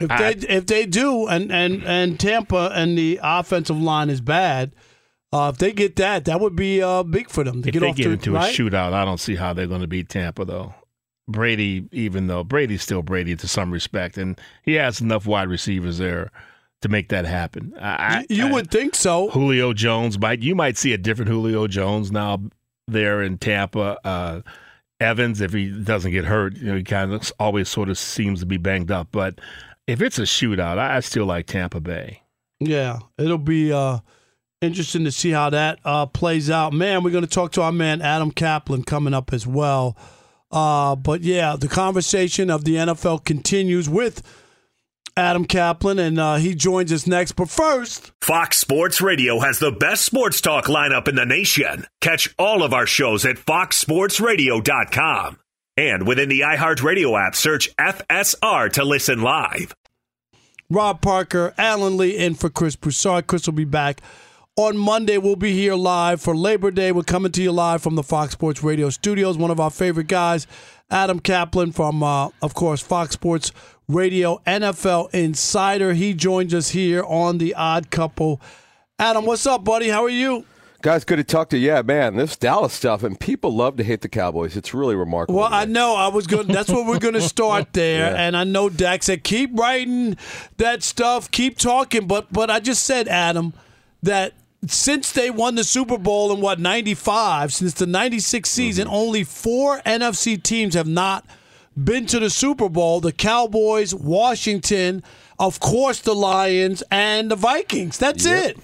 If 0.00 0.08
they 0.08 0.54
if 0.56 0.66
they 0.66 0.86
do, 0.86 1.26
and, 1.26 1.50
and, 1.50 1.82
and 1.84 2.20
Tampa 2.20 2.70
and 2.74 2.96
the 2.96 3.18
offensive 3.22 3.80
line 3.80 4.10
is 4.10 4.20
bad, 4.20 4.70
uh, 5.32 5.50
if 5.52 5.58
they 5.58 5.72
get 5.72 5.96
that, 5.96 6.24
that 6.26 6.40
would 6.40 6.56
be 6.56 6.82
uh, 6.82 7.02
big 7.02 7.28
for 7.30 7.44
them 7.44 7.62
to 7.62 7.68
If 7.68 7.72
get 7.74 7.80
they 7.80 7.88
off 7.90 7.96
get 7.96 8.04
to 8.04 8.10
into 8.12 8.32
right? 8.32 8.52
a 8.52 8.62
shootout, 8.62 8.92
I 8.92 9.04
don't 9.04 9.20
see 9.20 9.36
how 9.36 9.52
they're 9.52 9.66
going 9.66 9.80
to 9.82 9.86
beat 9.86 10.08
Tampa 10.08 10.44
though. 10.44 10.74
Brady, 11.28 11.86
even 11.92 12.26
though 12.26 12.42
Brady's 12.44 12.82
still 12.82 13.02
Brady 13.02 13.36
to 13.36 13.46
some 13.48 13.70
respect, 13.70 14.16
and 14.16 14.40
he 14.62 14.74
has 14.74 15.00
enough 15.00 15.26
wide 15.26 15.48
receivers 15.48 15.98
there 15.98 16.30
to 16.80 16.88
make 16.88 17.10
that 17.10 17.26
happen. 17.26 17.74
I, 17.78 18.24
You 18.30 18.46
I- 18.46 18.52
would 18.52 18.70
think 18.70 18.94
so. 18.94 19.28
Julio 19.30 19.72
Jones 19.74 20.18
might 20.18 20.40
you 20.40 20.54
might 20.54 20.78
see 20.78 20.92
a 20.94 20.98
different 20.98 21.30
Julio 21.30 21.66
Jones 21.66 22.10
now 22.10 22.40
there 22.86 23.22
in 23.22 23.36
Tampa. 23.36 23.98
Uh, 24.04 24.40
Evans, 25.00 25.40
if 25.42 25.52
he 25.52 25.68
doesn't 25.70 26.10
get 26.12 26.24
hurt, 26.24 26.56
you 26.56 26.64
know, 26.64 26.76
he 26.76 26.82
kind 26.82 27.12
of 27.12 27.30
always 27.38 27.68
sort 27.68 27.88
of 27.90 27.98
seems 27.98 28.40
to 28.40 28.46
be 28.46 28.56
banged 28.56 28.90
up. 28.90 29.08
But 29.12 29.38
if 29.86 30.00
it's 30.00 30.18
a 30.18 30.22
shootout, 30.22 30.78
I 30.78 30.96
I 30.96 31.00
still 31.00 31.26
like 31.26 31.46
Tampa 31.46 31.80
Bay. 31.80 32.22
Yeah, 32.58 33.00
it'll 33.18 33.38
be 33.38 33.70
uh, 33.72 33.98
interesting 34.60 35.04
to 35.04 35.12
see 35.12 35.30
how 35.30 35.50
that 35.50 35.78
uh, 35.84 36.06
plays 36.06 36.50
out. 36.50 36.72
Man, 36.72 37.04
we're 37.04 37.10
going 37.10 37.24
to 37.24 37.30
talk 37.30 37.52
to 37.52 37.62
our 37.62 37.70
man 37.72 38.02
Adam 38.02 38.32
Caplan 38.32 38.84
coming 38.84 39.14
up 39.14 39.32
as 39.32 39.46
well. 39.46 39.96
Uh, 40.50 40.96
but 40.96 41.22
yeah, 41.22 41.56
the 41.56 41.68
conversation 41.68 42.50
of 42.50 42.64
the 42.64 42.74
NFL 42.76 43.24
continues 43.24 43.88
with 43.88 44.22
Adam 45.16 45.46
Caplan, 45.46 45.98
and 45.98 46.18
uh, 46.18 46.34
he 46.36 46.54
joins 46.54 46.92
us 46.92 47.06
next. 47.06 47.32
But 47.32 47.48
first, 47.50 48.12
Fox 48.22 48.58
Sports 48.58 49.00
Radio 49.00 49.40
has 49.40 49.58
the 49.58 49.72
best 49.72 50.04
sports 50.04 50.40
talk 50.40 50.66
lineup 50.66 51.08
in 51.08 51.16
the 51.16 51.26
nation. 51.26 51.86
Catch 52.00 52.34
all 52.38 52.62
of 52.62 52.72
our 52.72 52.86
shows 52.86 53.26
at 53.26 53.36
foxsportsradio.com. 53.36 55.38
And 55.76 56.06
within 56.08 56.28
the 56.28 56.40
iHeartRadio 56.40 57.24
app, 57.24 57.36
search 57.36 57.74
FSR 57.76 58.72
to 58.72 58.84
listen 58.84 59.22
live. 59.22 59.74
Rob 60.70 61.00
Parker, 61.00 61.54
Alan 61.56 61.96
Lee, 61.96 62.16
in 62.16 62.34
for 62.34 62.50
Chris 62.50 62.76
Broussard. 62.76 63.26
Chris 63.26 63.46
will 63.46 63.54
be 63.54 63.64
back 63.64 64.02
on 64.58 64.76
Monday. 64.76 65.18
We'll 65.18 65.36
be 65.36 65.52
here 65.52 65.74
live 65.76 66.20
for 66.20 66.36
Labor 66.36 66.72
Day. 66.72 66.90
We're 66.90 67.04
coming 67.04 67.30
to 67.32 67.42
you 67.42 67.52
live 67.52 67.80
from 67.80 67.94
the 67.94 68.02
Fox 68.02 68.32
Sports 68.32 68.62
Radio 68.62 68.90
studios. 68.90 69.38
One 69.38 69.52
of 69.52 69.60
our 69.60 69.70
favorite 69.70 70.08
guys, 70.08 70.48
Adam 70.90 71.20
Caplan 71.20 71.72
from, 71.72 72.02
uh, 72.02 72.30
of 72.42 72.54
course, 72.54 72.80
Fox 72.82 73.12
Sports 73.12 73.52
Radio 73.86 74.40
NFL 74.48 75.14
Insider. 75.14 75.94
He 75.94 76.12
joins 76.12 76.52
us 76.52 76.70
here 76.70 77.04
on 77.04 77.38
the 77.38 77.54
Odd 77.54 77.90
Couple. 77.90 78.40
Adam, 78.98 79.24
what's 79.24 79.46
up, 79.46 79.62
buddy? 79.62 79.90
How 79.90 80.02
are 80.02 80.08
you? 80.10 80.44
Guys, 80.82 81.04
good 81.04 81.16
to 81.16 81.24
talk 81.24 81.50
to 81.50 81.58
you. 81.58 81.68
Yeah, 81.68 81.82
man, 81.82 82.16
this 82.16 82.36
Dallas 82.36 82.72
stuff, 82.72 83.04
and 83.04 83.18
people 83.18 83.54
love 83.54 83.76
to 83.76 83.84
hate 83.84 84.00
the 84.00 84.08
Cowboys. 84.08 84.56
It's 84.56 84.74
really 84.74 84.96
remarkable. 84.96 85.38
Well, 85.40 85.48
I 85.52 85.66
know 85.66 85.94
I 85.94 86.08
was 86.08 86.26
going. 86.26 86.48
That's 86.48 86.68
what 86.68 86.86
we're 86.86 86.98
going 86.98 87.14
to 87.14 87.20
start 87.20 87.72
there, 87.74 88.10
Yeah. 88.12 88.22
and 88.26 88.36
I 88.36 88.42
know 88.44 88.68
Dak 88.68 89.04
said 89.04 89.22
keep 89.22 89.56
writing 89.58 90.16
that 90.56 90.82
stuff, 90.82 91.30
keep 91.30 91.58
talking. 91.58 92.08
But 92.08 92.32
but 92.32 92.50
I 92.50 92.58
just 92.60 92.84
said, 92.84 93.06
Adam, 93.08 93.54
that 94.04 94.34
since 94.66 95.12
they 95.12 95.30
won 95.30 95.54
the 95.54 95.64
Super 95.64 95.98
Bowl 95.98 96.32
in 96.32 96.40
what 96.40 96.58
'95, 96.58 97.52
since 97.52 97.74
the 97.74 97.86
'96 97.86 98.48
season, 98.48 98.86
mm-hmm. 98.86 98.94
only 98.94 99.24
four 99.24 99.80
NFC 99.80 100.42
teams 100.42 100.74
have 100.74 100.88
not 100.88 101.24
been 101.82 102.06
to 102.06 102.18
the 102.18 102.30
Super 102.30 102.68
Bowl: 102.68 103.00
the 103.00 103.12
Cowboys, 103.12 103.94
Washington, 103.94 105.02
of 105.38 105.60
course, 105.60 106.00
the 106.00 106.14
Lions, 106.14 106.82
and 106.90 107.30
the 107.30 107.36
Vikings. 107.36 107.98
That's 107.98 108.24
Yep. 108.24 108.44
it. 108.44 108.58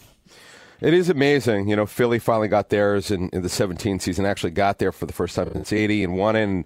It 0.80 0.92
is 0.92 1.08
amazing. 1.08 1.68
You 1.68 1.76
know, 1.76 1.86
Philly 1.86 2.18
finally 2.18 2.48
got 2.48 2.68
theirs 2.68 3.10
in, 3.10 3.30
in 3.30 3.40
the 3.40 3.48
17 3.48 4.00
season, 4.00 4.26
actually 4.26 4.50
got 4.50 4.78
there 4.78 4.92
for 4.92 5.06
the 5.06 5.14
first 5.14 5.34
time 5.34 5.50
since 5.52 5.72
80 5.72 6.04
and 6.04 6.16
won. 6.18 6.36
And 6.36 6.64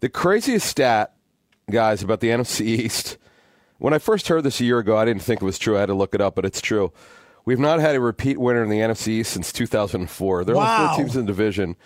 the 0.00 0.08
craziest 0.08 0.66
stat, 0.66 1.12
guys, 1.70 2.02
about 2.02 2.20
the 2.20 2.28
NFC 2.28 2.62
East, 2.62 3.18
when 3.78 3.92
I 3.92 3.98
first 3.98 4.28
heard 4.28 4.42
this 4.42 4.60
a 4.60 4.64
year 4.64 4.78
ago, 4.78 4.96
I 4.96 5.04
didn't 5.04 5.22
think 5.22 5.42
it 5.42 5.44
was 5.44 5.58
true. 5.58 5.76
I 5.76 5.80
had 5.80 5.86
to 5.86 5.94
look 5.94 6.14
it 6.14 6.20
up, 6.22 6.34
but 6.34 6.46
it's 6.46 6.62
true. 6.62 6.92
We've 7.46 7.60
not 7.60 7.78
had 7.78 7.94
a 7.94 8.00
repeat 8.00 8.38
winner 8.38 8.64
in 8.64 8.68
the 8.68 8.80
NFC 8.80 9.24
since 9.24 9.52
2004. 9.52 10.44
There 10.44 10.56
are 10.56 10.58
only 10.58 10.88
four 10.88 10.96
teams 10.96 11.16
in 11.16 11.26
the 11.26 11.32
division, 11.32 11.76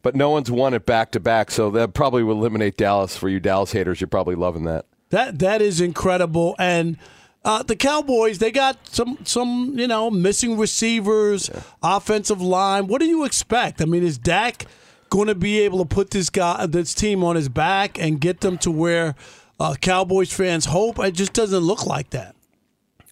but 0.00 0.14
no 0.14 0.30
one's 0.30 0.48
won 0.48 0.74
it 0.74 0.86
back 0.86 1.10
to 1.10 1.20
back. 1.20 1.50
So 1.50 1.70
that 1.72 1.92
probably 1.92 2.22
will 2.22 2.38
eliminate 2.38 2.76
Dallas 2.76 3.16
for 3.16 3.28
you 3.28 3.40
Dallas 3.40 3.72
haters. 3.72 4.00
You're 4.00 4.06
probably 4.06 4.36
loving 4.36 4.62
that. 4.64 4.86
That 5.10 5.40
that 5.40 5.60
is 5.60 5.80
incredible, 5.80 6.54
and 6.58 6.96
uh, 7.44 7.64
the 7.64 7.74
Cowboys 7.74 8.38
they 8.38 8.52
got 8.52 8.86
some 8.86 9.18
some 9.24 9.74
you 9.76 9.88
know 9.88 10.08
missing 10.08 10.56
receivers, 10.56 11.50
offensive 11.82 12.40
line. 12.40 12.86
What 12.86 13.00
do 13.00 13.06
you 13.06 13.24
expect? 13.24 13.82
I 13.82 13.86
mean, 13.86 14.04
is 14.04 14.18
Dak 14.18 14.66
going 15.10 15.26
to 15.26 15.34
be 15.34 15.58
able 15.60 15.80
to 15.80 15.84
put 15.84 16.10
this 16.10 16.30
guy 16.30 16.64
this 16.66 16.94
team 16.94 17.24
on 17.24 17.34
his 17.34 17.48
back 17.48 17.98
and 17.98 18.20
get 18.20 18.40
them 18.40 18.56
to 18.58 18.70
where 18.70 19.16
uh, 19.58 19.74
Cowboys 19.80 20.32
fans 20.32 20.66
hope? 20.66 21.00
It 21.00 21.12
just 21.12 21.32
doesn't 21.32 21.60
look 21.60 21.84
like 21.86 22.10
that. 22.10 22.36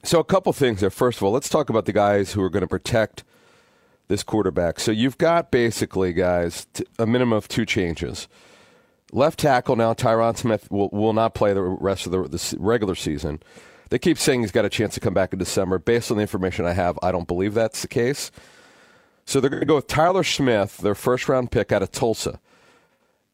So 0.02 0.18
a 0.18 0.24
couple 0.24 0.52
things 0.52 0.80
there. 0.80 0.90
First 0.90 1.18
of 1.18 1.24
all, 1.24 1.32
let's 1.32 1.48
talk 1.48 1.68
about 1.68 1.84
the 1.84 1.92
guys 1.92 2.32
who 2.32 2.42
are 2.42 2.50
going 2.50 2.62
to 2.62 2.68
protect 2.68 3.24
this 4.08 4.22
quarterback. 4.22 4.80
So 4.80 4.90
you've 4.90 5.18
got 5.18 5.50
basically, 5.50 6.12
guys, 6.12 6.66
a 6.98 7.06
minimum 7.06 7.34
of 7.34 7.48
two 7.48 7.66
changes. 7.66 8.26
Left 9.12 9.38
tackle 9.38 9.76
now, 9.76 9.92
Tyron 9.92 10.36
Smith 10.36 10.70
will, 10.70 10.88
will 10.90 11.12
not 11.12 11.34
play 11.34 11.52
the 11.52 11.62
rest 11.62 12.06
of 12.06 12.12
the, 12.12 12.22
the 12.22 12.56
regular 12.58 12.94
season. 12.94 13.40
They 13.90 13.98
keep 13.98 14.18
saying 14.18 14.40
he's 14.40 14.52
got 14.52 14.64
a 14.64 14.70
chance 14.70 14.94
to 14.94 15.00
come 15.00 15.14
back 15.14 15.32
in 15.32 15.38
December. 15.38 15.78
Based 15.78 16.10
on 16.10 16.16
the 16.16 16.22
information 16.22 16.64
I 16.64 16.72
have, 16.72 16.98
I 17.02 17.12
don't 17.12 17.28
believe 17.28 17.54
that's 17.54 17.82
the 17.82 17.88
case. 17.88 18.30
So 19.26 19.40
they're 19.40 19.50
going 19.50 19.60
to 19.60 19.66
go 19.66 19.76
with 19.76 19.86
Tyler 19.86 20.24
Smith, 20.24 20.78
their 20.78 20.94
first 20.94 21.28
round 21.28 21.50
pick 21.50 21.72
out 21.72 21.82
of 21.82 21.90
Tulsa. 21.90 22.40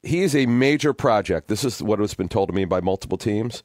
He 0.02 0.22
is 0.22 0.34
a 0.34 0.46
major 0.46 0.92
project. 0.92 1.48
This 1.48 1.64
is 1.64 1.82
what 1.82 1.98
has 2.00 2.14
been 2.14 2.28
told 2.28 2.48
to 2.48 2.54
me 2.54 2.64
by 2.64 2.80
multiple 2.80 3.18
teams. 3.18 3.62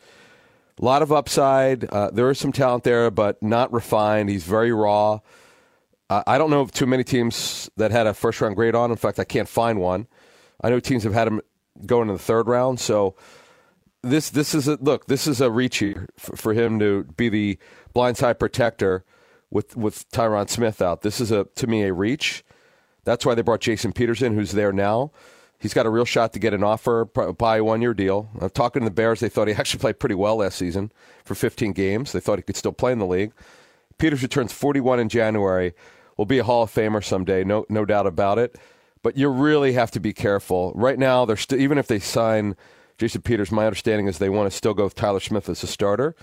A 0.82 0.86
lot 0.86 1.04
of 1.04 1.12
upside. 1.12 1.84
Uh, 1.86 2.10
there 2.10 2.30
is 2.32 2.40
some 2.40 2.52
talent 2.52 2.84
there, 2.84 3.12
but 3.12 3.42
not 3.44 3.72
refined. 3.72 4.30
He's 4.30 4.44
very 4.44 4.72
raw. 4.72 5.20
Uh, 6.10 6.24
I 6.26 6.40
don't 6.40 6.50
know 6.50 6.62
of 6.62 6.72
too 6.72 6.88
many 6.88 7.04
teams 7.04 7.70
that 7.78 7.92
had 7.92 8.08
a 8.08 8.16
first 8.16 8.42
round 8.42 8.56
grade 8.56 8.74
on. 8.74 8.90
In 8.90 8.98
fact, 8.98 9.20
I 9.20 9.24
can't 9.24 9.48
find 9.48 9.80
one. 9.80 10.08
I 10.60 10.72
know 10.72 10.80
teams 10.80 11.04
have 11.04 11.14
had 11.14 11.28
him 11.28 11.42
going 11.86 12.10
in 12.10 12.16
the 12.16 12.20
third 12.22 12.48
round. 12.48 12.80
So 12.80 13.16
this 14.02 14.32
this 14.32 14.56
is 14.56 14.68
a 14.68 14.78
look. 14.82 15.06
This 15.06 15.28
is 15.28 15.40
a 15.40 15.52
reach 15.52 15.78
here 15.78 16.10
for, 16.18 16.36
for 16.36 16.54
him 16.54 16.80
to 16.80 17.04
be 17.16 17.30
the 17.30 17.60
blindside 17.94 18.40
protector 18.40 19.06
with 19.52 19.78
with 19.78 20.10
Tyron 20.12 20.50
Smith 20.50 20.82
out. 20.82 21.04
This 21.04 21.22
is 21.22 21.32
a 21.32 21.46
to 21.56 21.68
me 21.68 21.84
a 21.84 21.94
reach. 21.94 22.44
That's 23.04 23.24
why 23.26 23.36
they 23.36 23.44
brought 23.44 23.62
Jason 23.62 23.94
Peterson, 23.94 24.34
who's 24.34 24.52
there 24.52 24.74
now. 24.74 25.12
He's 25.62 25.76
got 25.76 25.86
a 25.86 25.92
real 25.92 26.06
shot 26.06 26.34
to 26.34 26.40
get 26.40 26.56
an 26.56 26.64
offer 26.64 27.06
by 27.06 27.58
a 27.58 27.64
one 27.64 27.84
year 27.84 27.94
deal. 27.94 28.32
I'm 28.42 28.50
talking 28.50 28.82
to 28.82 28.86
the 28.86 28.94
Bears. 28.94 29.20
They 29.20 29.30
thought 29.30 29.48
he 29.48 29.54
actually 29.58 29.80
played 29.80 30.00
pretty 30.00 30.16
well 30.16 30.38
last 30.38 30.58
season 30.58 30.92
for 31.24 31.36
15 31.36 31.72
games. 31.74 32.12
They 32.12 32.20
thought 32.20 32.40
he 32.40 32.44
could 32.44 32.58
still 32.58 32.72
play 32.72 32.92
in 32.92 32.98
the 33.00 33.06
league. 33.06 33.32
Peters 34.00 34.24
returns 34.24 34.52
41 34.52 35.00
in 35.00 35.08
January. 35.08 35.74
Will 36.18 36.26
be 36.26 36.40
a 36.40 36.44
Hall 36.44 36.64
of 36.64 36.74
Famer 36.74 37.04
someday, 37.04 37.44
no 37.44 37.66
no 37.70 37.86
doubt 37.86 38.08
about 38.08 38.40
it. 38.40 38.58
But 39.04 39.18
you 39.18 39.30
really 39.30 39.74
have 39.74 39.92
to 39.92 40.00
be 40.00 40.14
careful. 40.14 40.72
Right 40.76 40.98
now, 40.98 41.26
they're 41.26 41.38
st- 41.38 41.62
even 41.62 41.78
if 41.78 41.88
they 41.88 42.00
sign 42.00 42.56
Jason 42.98 43.22
Peters, 43.22 43.52
my 43.52 43.66
understanding 43.66 44.08
is 44.08 44.18
they 44.18 44.30
want 44.30 44.52
to 44.52 44.56
still 44.56 44.74
go 44.74 44.84
with 44.86 44.96
Tyler 44.96 45.20
Smith 45.20 45.48
as 45.48 45.64
a 45.64 45.68
starter. 45.68 46.16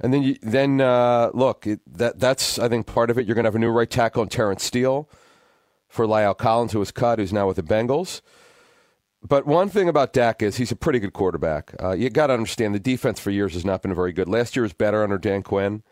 And 0.00 0.12
then, 0.12 0.22
you, 0.22 0.36
then 0.42 0.80
uh, 0.80 1.30
look, 1.34 1.66
it, 1.66 1.80
that 1.86 2.18
that's 2.18 2.58
I 2.58 2.68
think 2.68 2.86
part 2.86 3.10
of 3.10 3.18
it. 3.18 3.26
You're 3.26 3.34
going 3.34 3.44
to 3.44 3.48
have 3.48 3.54
a 3.54 3.58
new 3.58 3.70
right 3.70 3.88
tackle 3.88 4.22
in 4.22 4.28
Terence 4.28 4.64
Steele 4.64 5.08
for 5.98 6.06
La'el 6.06 6.38
Collins, 6.38 6.70
who 6.70 6.78
was 6.78 6.92
cut, 6.92 7.18
who's 7.18 7.32
now 7.32 7.48
with 7.48 7.56
the 7.56 7.62
Bengals. 7.64 8.20
But 9.20 9.46
one 9.46 9.68
thing 9.68 9.88
about 9.88 10.12
Dak 10.12 10.42
is 10.42 10.56
he's 10.56 10.70
a 10.70 10.76
pretty 10.76 11.00
good 11.00 11.12
quarterback. 11.12 11.74
Uh, 11.82 11.90
you 11.90 12.08
got 12.08 12.28
to 12.28 12.34
understand 12.34 12.72
the 12.72 12.78
defense 12.78 13.18
for 13.18 13.32
years 13.32 13.54
has 13.54 13.64
not 13.64 13.82
been 13.82 13.92
very 13.92 14.12
good. 14.12 14.28
Last 14.28 14.54
year 14.54 14.62
was 14.62 14.72
better 14.72 15.02
under 15.02 15.18
Dan 15.18 15.42
Quinn. 15.42 15.82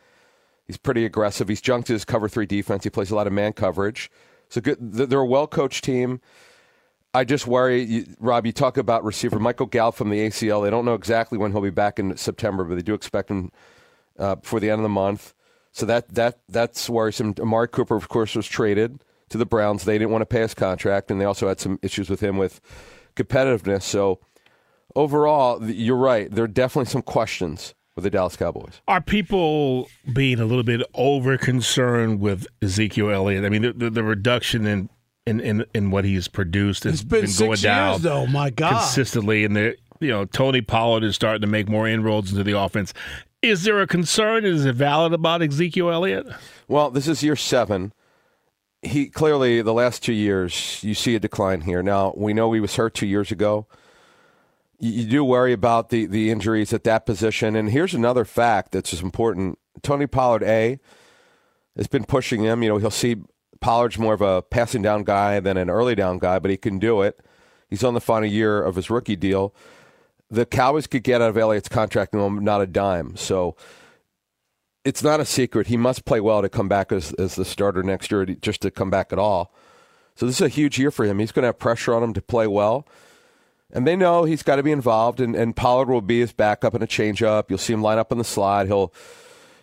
He's 0.65 0.77
pretty 0.77 1.05
aggressive. 1.05 1.49
He's 1.49 1.61
junked 1.61 1.89
his 1.89 2.05
cover 2.05 2.29
three 2.29 2.47
defense. 2.47 2.85
He 2.85 2.91
plays 2.91 3.11
a 3.11 3.17
lot 3.17 3.27
of 3.27 3.33
man 3.33 3.53
coverage. 3.53 4.13
So 4.49 4.61
good. 4.61 4.79
They're 4.81 5.19
a 5.19 5.27
well 5.27 5.49
coached 5.49 5.83
team. 5.83 6.21
I 7.13 7.25
just 7.25 7.49
worry, 7.49 7.83
you, 7.83 8.07
Rob. 8.21 8.47
You 8.47 8.53
talk 8.53 8.77
about 8.77 9.03
receiver 9.03 9.41
Michael 9.41 9.67
Gallup 9.67 9.97
from 9.97 10.11
the 10.11 10.21
ACL. 10.21 10.63
They 10.63 10.71
don't 10.71 10.85
know 10.85 10.95
exactly 10.95 11.37
when 11.37 11.51
he'll 11.51 11.63
be 11.63 11.71
back 11.71 11.99
in 11.99 12.17
September, 12.17 12.63
but 12.63 12.77
they 12.77 12.83
do 12.83 12.95
expect 12.95 13.29
him 13.29 13.51
uh, 14.21 14.37
before 14.37 14.61
the 14.61 14.71
end 14.71 14.79
of 14.79 14.85
the 14.85 14.89
month. 14.89 15.35
So 15.73 15.85
that 15.87 16.15
that 16.15 16.39
that's 16.49 16.89
worrisome. 16.89 17.35
Amari 17.41 17.67
Cooper, 17.67 17.97
of 17.97 18.09
course, 18.09 18.37
was 18.37 18.47
traded 18.47 19.01
to 19.31 19.39
the 19.39 19.47
Browns. 19.47 19.85
They 19.85 19.99
didn't 19.99 20.11
want 20.11 20.23
to 20.23 20.27
pay 20.27 20.41
his 20.41 20.55
contract, 20.55 21.11
and 21.11 21.21
they 21.21 21.25
also 21.25 21.49
had 21.49 21.61
some 21.61 21.79
issues 21.83 22.09
with 22.11 22.21
him 22.21 22.37
with 22.37 22.61
competitiveness. 23.15 23.83
So 23.83 24.21
overall, 24.95 25.63
you're 25.65 25.97
right. 25.97 26.31
There 26.31 26.45
are 26.45 26.49
definitely 26.49 26.91
some 26.91 27.03
questions 27.03 27.75
with 27.95 28.05
the 28.05 28.11
Dallas 28.11 28.37
Cowboys. 28.37 28.81
Are 28.87 29.01
people 29.01 29.89
being 30.13 30.39
a 30.39 30.45
little 30.45 30.63
bit 30.63 30.83
over 30.95 31.39
concerned 31.39 32.21
with 32.21 32.47
Ezekiel 32.63 33.11
Elliott? 33.11 33.45
I 33.45 33.49
mean, 33.49 33.63
the, 33.63 33.73
the, 33.73 33.91
the 33.91 34.05
reduction 34.05 34.67
in, 34.67 34.91
in, 35.27 35.41
in, 35.41 35.65
in 35.75 35.91
what 35.91 36.05
he's 36.05 36.29
produced 36.29 36.85
has 36.85 36.95
It's 36.95 37.03
been, 37.03 37.21
going 37.21 37.57
six 37.57 37.63
down 37.63 37.93
years, 37.93 38.03
though. 38.03 38.27
My 38.27 38.51
God. 38.51 38.83
consistently, 38.83 39.45
and 39.45 39.57
the 39.57 39.77
you 39.99 40.09
know 40.09 40.27
Tony 40.27 40.61
Pollard 40.61 41.05
is 41.05 41.15
starting 41.15 41.41
to 41.41 41.47
make 41.47 41.69
more 41.69 41.89
inroads 41.89 42.31
into 42.31 42.45
the 42.45 42.59
offense. 42.59 42.93
Is 43.43 43.65
there 43.65 43.81
a 43.81 43.87
concern? 43.87 44.45
Is 44.45 44.65
it 44.65 44.75
valid 44.75 45.13
about 45.13 45.43
Ezekiel 45.43 45.91
Elliott? 45.91 46.27
Well, 46.69 46.91
this 46.91 47.09
is 47.09 47.23
year 47.23 47.37
seven. 47.37 47.93
He 48.87 49.09
clearly 49.09 49.63
the 49.63 49.73
last 49.73 50.03
two 50.03 50.13
years 50.13 50.83
you 50.83 50.95
see 50.95 51.15
a 51.15 51.21
decline 51.21 51.63
here. 51.63 51.83
Now 51.83 52.15
we 52.17 52.33
know 52.33 52.53
he 52.53 52.61
was 52.61 52.77
hurt 52.77 52.95
two 52.95 53.07
years 53.07 53.31
ago. 53.31 53.67
You, 54.79 54.91
you 54.91 55.07
do 55.07 55.25
worry 55.25 55.53
about 55.53 55.91
the 55.91 56.07
the 56.07 56.31
injuries 56.31 56.73
at 56.73 56.85
that 56.85 57.07
position. 57.07 57.57
And 57.57 57.71
here's 57.71 57.95
another 57.95 58.25
fact 58.25 58.73
that's 58.73 58.93
important. 59.01 59.59
Tony 59.83 60.07
Pollard 60.07 60.43
A 60.43 60.79
has 61.77 61.87
been 61.87 62.05
pushing 62.05 62.43
him. 62.43 62.63
You 62.63 62.71
know 62.71 62.79
he'll 62.79 62.91
see 62.91 63.17
Pollard's 63.61 63.99
more 63.99 64.15
of 64.15 64.23
a 64.23 64.43
passing 64.43 64.83
down 64.83 65.05
guy 65.05 65.41
than 65.41 65.57
an 65.57 65.71
early 65.71 65.95
down 65.95 66.19
guy, 66.19 66.39
but 66.39 66.51
he 66.51 66.57
can 66.57 66.79
do 66.79 67.03
it. 67.03 67.21
He's 67.69 67.85
on 67.85 67.95
the 67.95 68.01
final 68.01 68.29
year 68.29 68.63
of 68.63 68.77
his 68.77 68.91
rookie 68.91 69.17
deal. 69.17 69.55
The 70.31 70.47
Cowboys 70.47 70.87
could 70.87 71.03
get 71.03 71.23
out 71.23 71.31
of 71.31 71.37
Elliott's 71.37 71.69
contract 71.69 72.15
not 72.15 72.61
a 72.61 72.67
dime. 72.67 73.17
So 73.17 73.57
it's 74.87 75.03
not 75.03 75.19
a 75.19 75.25
secret. 75.25 75.67
He 75.67 75.77
must 75.77 76.05
play 76.05 76.21
well 76.21 76.43
to 76.43 76.49
come 76.49 76.69
back 76.69 76.93
as, 76.93 77.13
as 77.15 77.35
the 77.35 77.45
starter 77.45 77.83
next 77.83 78.13
year, 78.13 78.25
just 78.25 78.63
to 78.63 78.71
come 78.71 78.89
back 78.89 79.13
at 79.13 79.19
all. 79.19 79.53
So 80.15 80.27
this 80.27 80.37
is 80.37 80.47
a 80.47 80.49
huge 80.49 80.79
year 80.79 80.93
for 80.93 81.05
him. 81.05 81.19
He's 81.19 81.33
going 81.33 81.43
to 81.43 81.49
have 81.49 81.59
pressure 81.59 81.93
on 81.93 82.05
him 82.05 82.15
to 82.15 82.23
play 82.23 82.47
well. 82.47 82.87
And 83.73 83.85
they 83.85 83.97
know 83.97 84.23
he's 84.23 84.45
got 84.45 84.57
to 84.57 84.63
be 84.63 84.71
involved, 84.71 85.21
and, 85.21 85.35
and 85.35 85.57
Pollard 85.57 85.89
will 85.89 86.01
be 86.01 86.21
his 86.21 86.33
backup 86.33 86.73
and 86.73 86.85
a 86.85 86.87
changeup. 86.87 87.51
You'll 87.51 87.59
see 87.59 87.73
him 87.73 87.83
line 87.83 87.99
up 87.99 88.13
on 88.13 88.19
the 88.19 88.25
slide. 88.25 88.69
He'll 88.69 88.95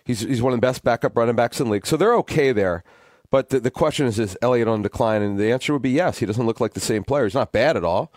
he's 0.03 0.19
he's 0.19 0.41
one 0.41 0.51
of 0.51 0.57
the 0.57 0.67
best 0.67 0.83
backup 0.83 1.15
running 1.15 1.37
backs 1.37 1.61
in 1.61 1.67
the 1.67 1.71
league. 1.71 1.87
So 1.87 1.95
they're 1.95 2.15
okay 2.17 2.51
there. 2.51 2.83
But 3.31 3.47
the, 3.49 3.61
the 3.61 3.71
question 3.71 4.05
is, 4.05 4.19
is 4.19 4.37
Elliott 4.41 4.67
on 4.67 4.81
decline? 4.81 5.21
And 5.21 5.39
the 5.39 5.51
answer 5.51 5.71
would 5.71 5.81
be 5.81 5.91
yes. 5.91 6.19
He 6.19 6.25
doesn't 6.25 6.45
look 6.45 6.59
like 6.59 6.73
the 6.73 6.81
same 6.81 7.05
player. 7.05 7.23
He's 7.23 7.33
not 7.33 7.53
bad 7.53 7.77
at 7.77 7.85
all. 7.85 8.11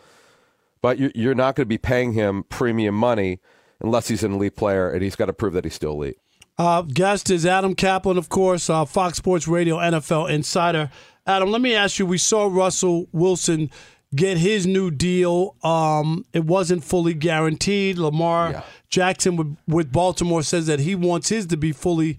But 0.82 0.98
you're, 0.98 1.12
you're 1.14 1.34
not 1.36 1.54
going 1.54 1.64
to 1.64 1.68
be 1.68 1.78
paying 1.78 2.12
him 2.12 2.44
premium 2.48 2.96
money 2.96 3.38
unless 3.80 4.08
he's 4.08 4.24
an 4.24 4.32
elite 4.32 4.56
player, 4.56 4.90
and 4.90 5.02
he's 5.02 5.16
got 5.16 5.26
to 5.26 5.32
prove 5.32 5.52
that 5.52 5.64
he's 5.64 5.74
still 5.74 5.92
elite. 5.92 6.18
Uh, 6.58 6.82
guest 6.82 7.30
is 7.30 7.44
Adam 7.44 7.74
Caplan, 7.74 8.16
of 8.16 8.28
course, 8.28 8.70
uh, 8.70 8.84
Fox 8.84 9.18
Sports 9.18 9.46
Radio 9.46 9.76
NFL 9.76 10.30
insider. 10.30 10.90
Adam, 11.26 11.50
let 11.50 11.60
me 11.60 11.74
ask 11.74 11.98
you: 11.98 12.06
We 12.06 12.18
saw 12.18 12.46
Russell 12.46 13.08
Wilson 13.12 13.70
get 14.14 14.38
his 14.38 14.66
new 14.66 14.90
deal. 14.90 15.56
Um, 15.62 16.24
it 16.32 16.44
wasn't 16.44 16.84
fully 16.84 17.12
guaranteed. 17.14 17.98
Lamar 17.98 18.64
Jackson 18.88 19.36
with, 19.36 19.56
with 19.66 19.92
Baltimore 19.92 20.42
says 20.42 20.66
that 20.66 20.80
he 20.80 20.94
wants 20.94 21.28
his 21.28 21.46
to 21.46 21.56
be 21.56 21.72
fully 21.72 22.16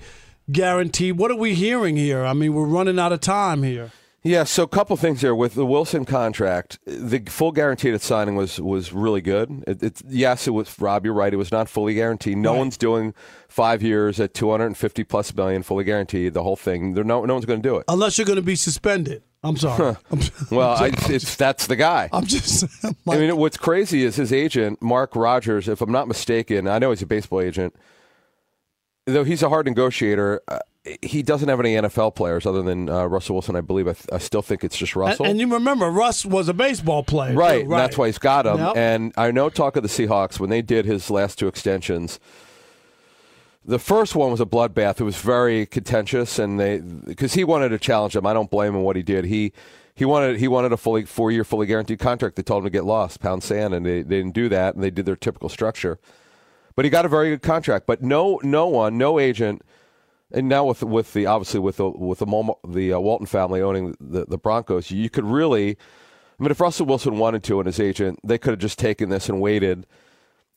guaranteed. 0.52 1.18
What 1.18 1.32
are 1.32 1.38
we 1.38 1.56
hearing 1.56 1.96
here? 1.98 2.24
I 2.24 2.34
mean, 2.34 2.54
we're 2.54 2.66
running 2.66 3.00
out 3.00 3.14
of 3.14 3.22
time 3.22 3.64
here. 3.64 3.92
Yeah, 4.28 4.44
so 4.44 4.64
a 4.64 4.68
couple 4.68 4.98
things 4.98 5.22
here 5.22 5.34
with 5.34 5.54
the 5.56 5.66
Wilson 5.66 6.04
contract. 6.04 6.80
The 6.86 7.20
full 7.28 7.54
guaranteed 7.54 8.00
signing 8.02 8.36
was 8.36 8.60
was 8.60 8.92
really 8.92 9.22
good. 9.22 9.64
It, 9.66 9.82
it, 9.82 10.02
yes, 10.06 10.48
it 10.48 10.52
was 10.52 10.78
Rob. 10.82 11.06
You're 11.06 11.14
right. 11.14 11.34
It 11.34 11.38
was 11.38 11.50
not 11.52 11.70
fully 11.70 11.94
guaranteed. 11.94 12.38
No 12.38 12.52
Right. 12.52 12.58
one's 12.60 12.78
doing 12.78 13.14
five 13.48 13.82
years 13.82 14.20
at 14.20 14.34
250 14.34 15.04
plus 15.06 15.32
billion 15.32 15.64
fully 15.64 15.86
guaranteed. 15.86 16.34
The 16.34 16.44
whole 16.44 16.58
thing. 16.58 16.94
There, 16.94 17.06
no, 17.06 17.24
no 17.24 17.36
one's 17.36 17.46
going 17.46 17.62
to 17.62 17.68
do 17.70 17.78
it. 17.78 17.86
Unless 17.88 18.18
you're 18.18 18.26
going 18.26 18.36
to 18.36 18.42
be 18.42 18.56
suspended. 18.58 19.24
I'm 19.44 19.56
sorry. 19.56 19.96
I'm, 20.12 20.20
Well, 20.52 20.72
I, 20.72 20.92
it's 21.10 21.36
that's 21.38 21.68
the 21.68 21.78
guy. 21.78 22.10
I'm 22.12 22.26
just. 22.26 22.66
I 23.08 23.18
mean, 23.18 23.38
what's 23.38 23.56
crazy 23.56 24.04
is 24.04 24.18
his 24.18 24.34
agent, 24.34 24.82
Mark 24.82 25.16
Rodgers. 25.16 25.70
If 25.70 25.80
I'm 25.80 25.92
not 25.92 26.08
mistaken, 26.10 26.68
I 26.68 26.80
know 26.80 26.90
he's 26.90 27.02
a 27.02 27.06
baseball 27.06 27.40
agent. 27.40 27.76
Though 29.06 29.24
he's 29.24 29.42
a 29.42 29.48
hard 29.48 29.68
negotiator, 29.68 30.42
uh, 30.50 30.60
he 31.02 31.24
doesn't 31.24 31.50
have 31.50 31.60
any 31.60 31.74
NFL 31.76 32.16
players 32.16 32.46
other 32.46 32.62
than 32.62 32.90
uh, 32.90 33.06
Russell 33.06 33.36
Wilson. 33.36 33.56
I 33.56 33.62
believe. 33.62 33.88
I, 33.88 33.94
th- 33.94 34.10
I 34.12 34.18
still 34.18 34.42
think 34.42 34.64
it's 34.64 34.78
just 34.78 34.96
Russell. 34.96 35.26
And, 35.26 35.32
and 35.32 35.40
you 35.40 35.54
remember, 35.54 35.90
Russ 35.90 36.26
was 36.26 36.48
a 36.50 36.54
baseball 36.54 37.04
player. 37.04 37.34
too, 37.34 37.40
Right, 37.40 37.64
and 37.64 37.72
that's 37.72 37.98
why 37.98 38.08
he's 38.08 38.18
got 38.18 38.46
him. 38.46 38.58
Yep. 38.58 38.78
And 38.78 39.14
I 39.18 39.32
know 39.32 39.50
talk 39.50 39.76
of 39.76 39.84
the 39.84 39.90
Seahawks 39.90 40.40
when 40.40 40.50
they 40.50 40.62
did 40.62 40.86
his 40.86 41.10
last 41.10 41.40
two 41.40 41.48
extensions. 41.48 42.20
The 43.66 43.80
first 43.80 44.16
one 44.16 44.32
was 44.32 44.40
a 44.40 44.46
bloodbath. 44.46 45.02
It 45.02 45.04
was 45.04 45.18
very 45.18 45.66
contentious, 45.66 46.40
and 46.40 46.60
they 46.60 46.80
because 46.80 47.34
he 47.34 47.44
wanted 47.44 47.70
to 47.70 47.80
challenge 47.80 48.16
him. 48.16 48.26
I 48.26 48.34
don't 48.34 48.50
blame 48.50 48.74
him 48.74 48.84
what 48.84 48.96
he 48.96 49.04
did. 49.04 49.26
He 49.26 49.52
he 49.94 50.06
wanted 50.06 50.40
he 50.40 50.48
wanted 50.48 50.72
a 50.72 50.78
fully 50.78 51.04
four 51.04 51.32
year 51.32 51.44
fully 51.44 51.66
guaranteed 51.68 52.00
contract. 52.00 52.36
They 52.38 52.44
told 52.44 52.62
him 52.62 52.66
to 52.66 52.70
get 52.70 52.86
lost, 52.86 53.20
pound 53.20 53.44
sand, 53.44 53.74
and 53.74 53.86
they, 53.86 54.04
they 54.04 54.18
didn't 54.18 54.36
do 54.36 54.48
that. 54.48 54.76
And 54.76 54.84
they 54.84 54.92
did 54.92 55.06
their 55.06 55.16
typical 55.16 55.50
structure. 55.50 56.00
But 56.76 56.86
he 56.86 56.92
got 56.92 57.06
a 57.06 57.10
very 57.10 57.32
good 57.32 57.42
contract. 57.42 57.88
But 57.88 58.04
no 58.04 58.40
no 58.44 58.68
one 58.68 58.98
no 58.98 59.20
agent. 59.20 59.64
And 60.32 60.50
now 60.50 60.66
with 60.66 60.84
with 60.84 61.14
the 61.14 61.26
obviously 61.26 61.60
with 61.62 61.78
the 61.78 61.90
with 61.90 62.20
the 62.20 62.54
the 62.68 62.94
uh, 62.94 63.00
Walton 63.00 63.28
family 63.28 63.62
owning 63.62 63.96
the 64.02 64.26
the 64.26 64.38
Broncos, 64.38 64.92
you 64.92 65.10
could 65.10 65.24
really, 65.26 65.78
I 66.40 66.44
mean, 66.44 66.52
if 66.52 66.60
Russell 66.60 66.86
Wilson 66.86 67.18
wanted 67.18 67.44
to 67.46 67.60
and 67.60 67.66
his 67.66 67.80
agent, 67.80 68.20
they 68.26 68.38
could 68.38 68.52
have 68.52 68.60
just 68.60 68.78
taken 68.78 69.10
this 69.10 69.30
and 69.30 69.40
waited 69.40 69.88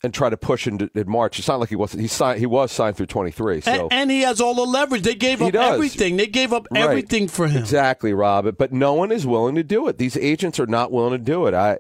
and 0.03 0.13
tried 0.13 0.31
to 0.31 0.37
push 0.37 0.67
into 0.67 0.91
in 0.95 1.09
March. 1.09 1.39
It's 1.39 1.47
not 1.47 1.61
like 1.61 1.69
he 1.69 1.77
wasn't. 1.77 2.01
He 2.03 2.09
signed. 2.09 2.41
He 2.41 2.47
was 2.47 2.73
signed 2.73 2.97
through 2.97 3.07
twenty 3.07 3.31
three. 3.31 3.61
So 3.61 3.71
and, 3.71 3.93
and 3.93 4.11
he 4.11 4.23
has 4.23 4.41
all 4.41 4.55
the 4.55 4.63
leverage. 4.67 5.03
They 5.03 5.15
gave 5.15 5.41
up 5.41 5.55
everything. 5.55 6.17
They 6.17 6.27
gave 6.27 6.53
up 6.53 6.67
Right. 6.73 6.83
everything 6.83 7.29
for 7.29 7.47
him. 7.47 7.59
Exactly, 7.59 8.13
Rob. 8.13 8.57
But 8.59 8.73
no 8.73 8.95
one 8.95 9.13
is 9.13 9.25
willing 9.25 9.55
to 9.55 9.63
do 9.63 9.87
it. 9.87 9.99
These 9.99 10.17
agents 10.17 10.59
are 10.59 10.67
not 10.67 10.91
willing 10.91 11.13
to 11.13 11.19
do 11.25 11.47
it. 11.47 11.55
I. 11.55 11.79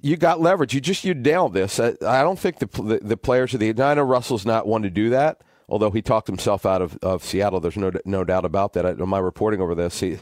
You 0.00 0.16
got 0.16 0.40
leverage. 0.40 0.74
You 0.74 0.80
just 0.80 1.04
you 1.04 1.12
nailed 1.12 1.54
this. 1.54 1.80
I, 1.80 1.94
I 2.06 2.22
don't 2.22 2.38
think 2.38 2.58
the, 2.60 2.66
the 2.66 3.00
the 3.02 3.16
players 3.16 3.52
of 3.54 3.60
the. 3.60 3.70
I 3.70 3.94
know 3.94 4.02
Russell's 4.02 4.46
not 4.46 4.66
one 4.66 4.82
to 4.82 4.90
do 4.90 5.10
that. 5.10 5.40
Although 5.68 5.90
he 5.90 6.00
talked 6.00 6.26
himself 6.26 6.64
out 6.64 6.80
of, 6.80 6.98
of 7.02 7.22
Seattle, 7.22 7.60
there's 7.60 7.76
no 7.76 7.92
no 8.04 8.24
doubt 8.24 8.44
about 8.44 8.72
that. 8.72 8.86
I, 8.86 8.90
in 8.90 9.08
my 9.08 9.18
reporting 9.18 9.60
over 9.60 9.74
this, 9.74 10.00
he, 10.00 10.18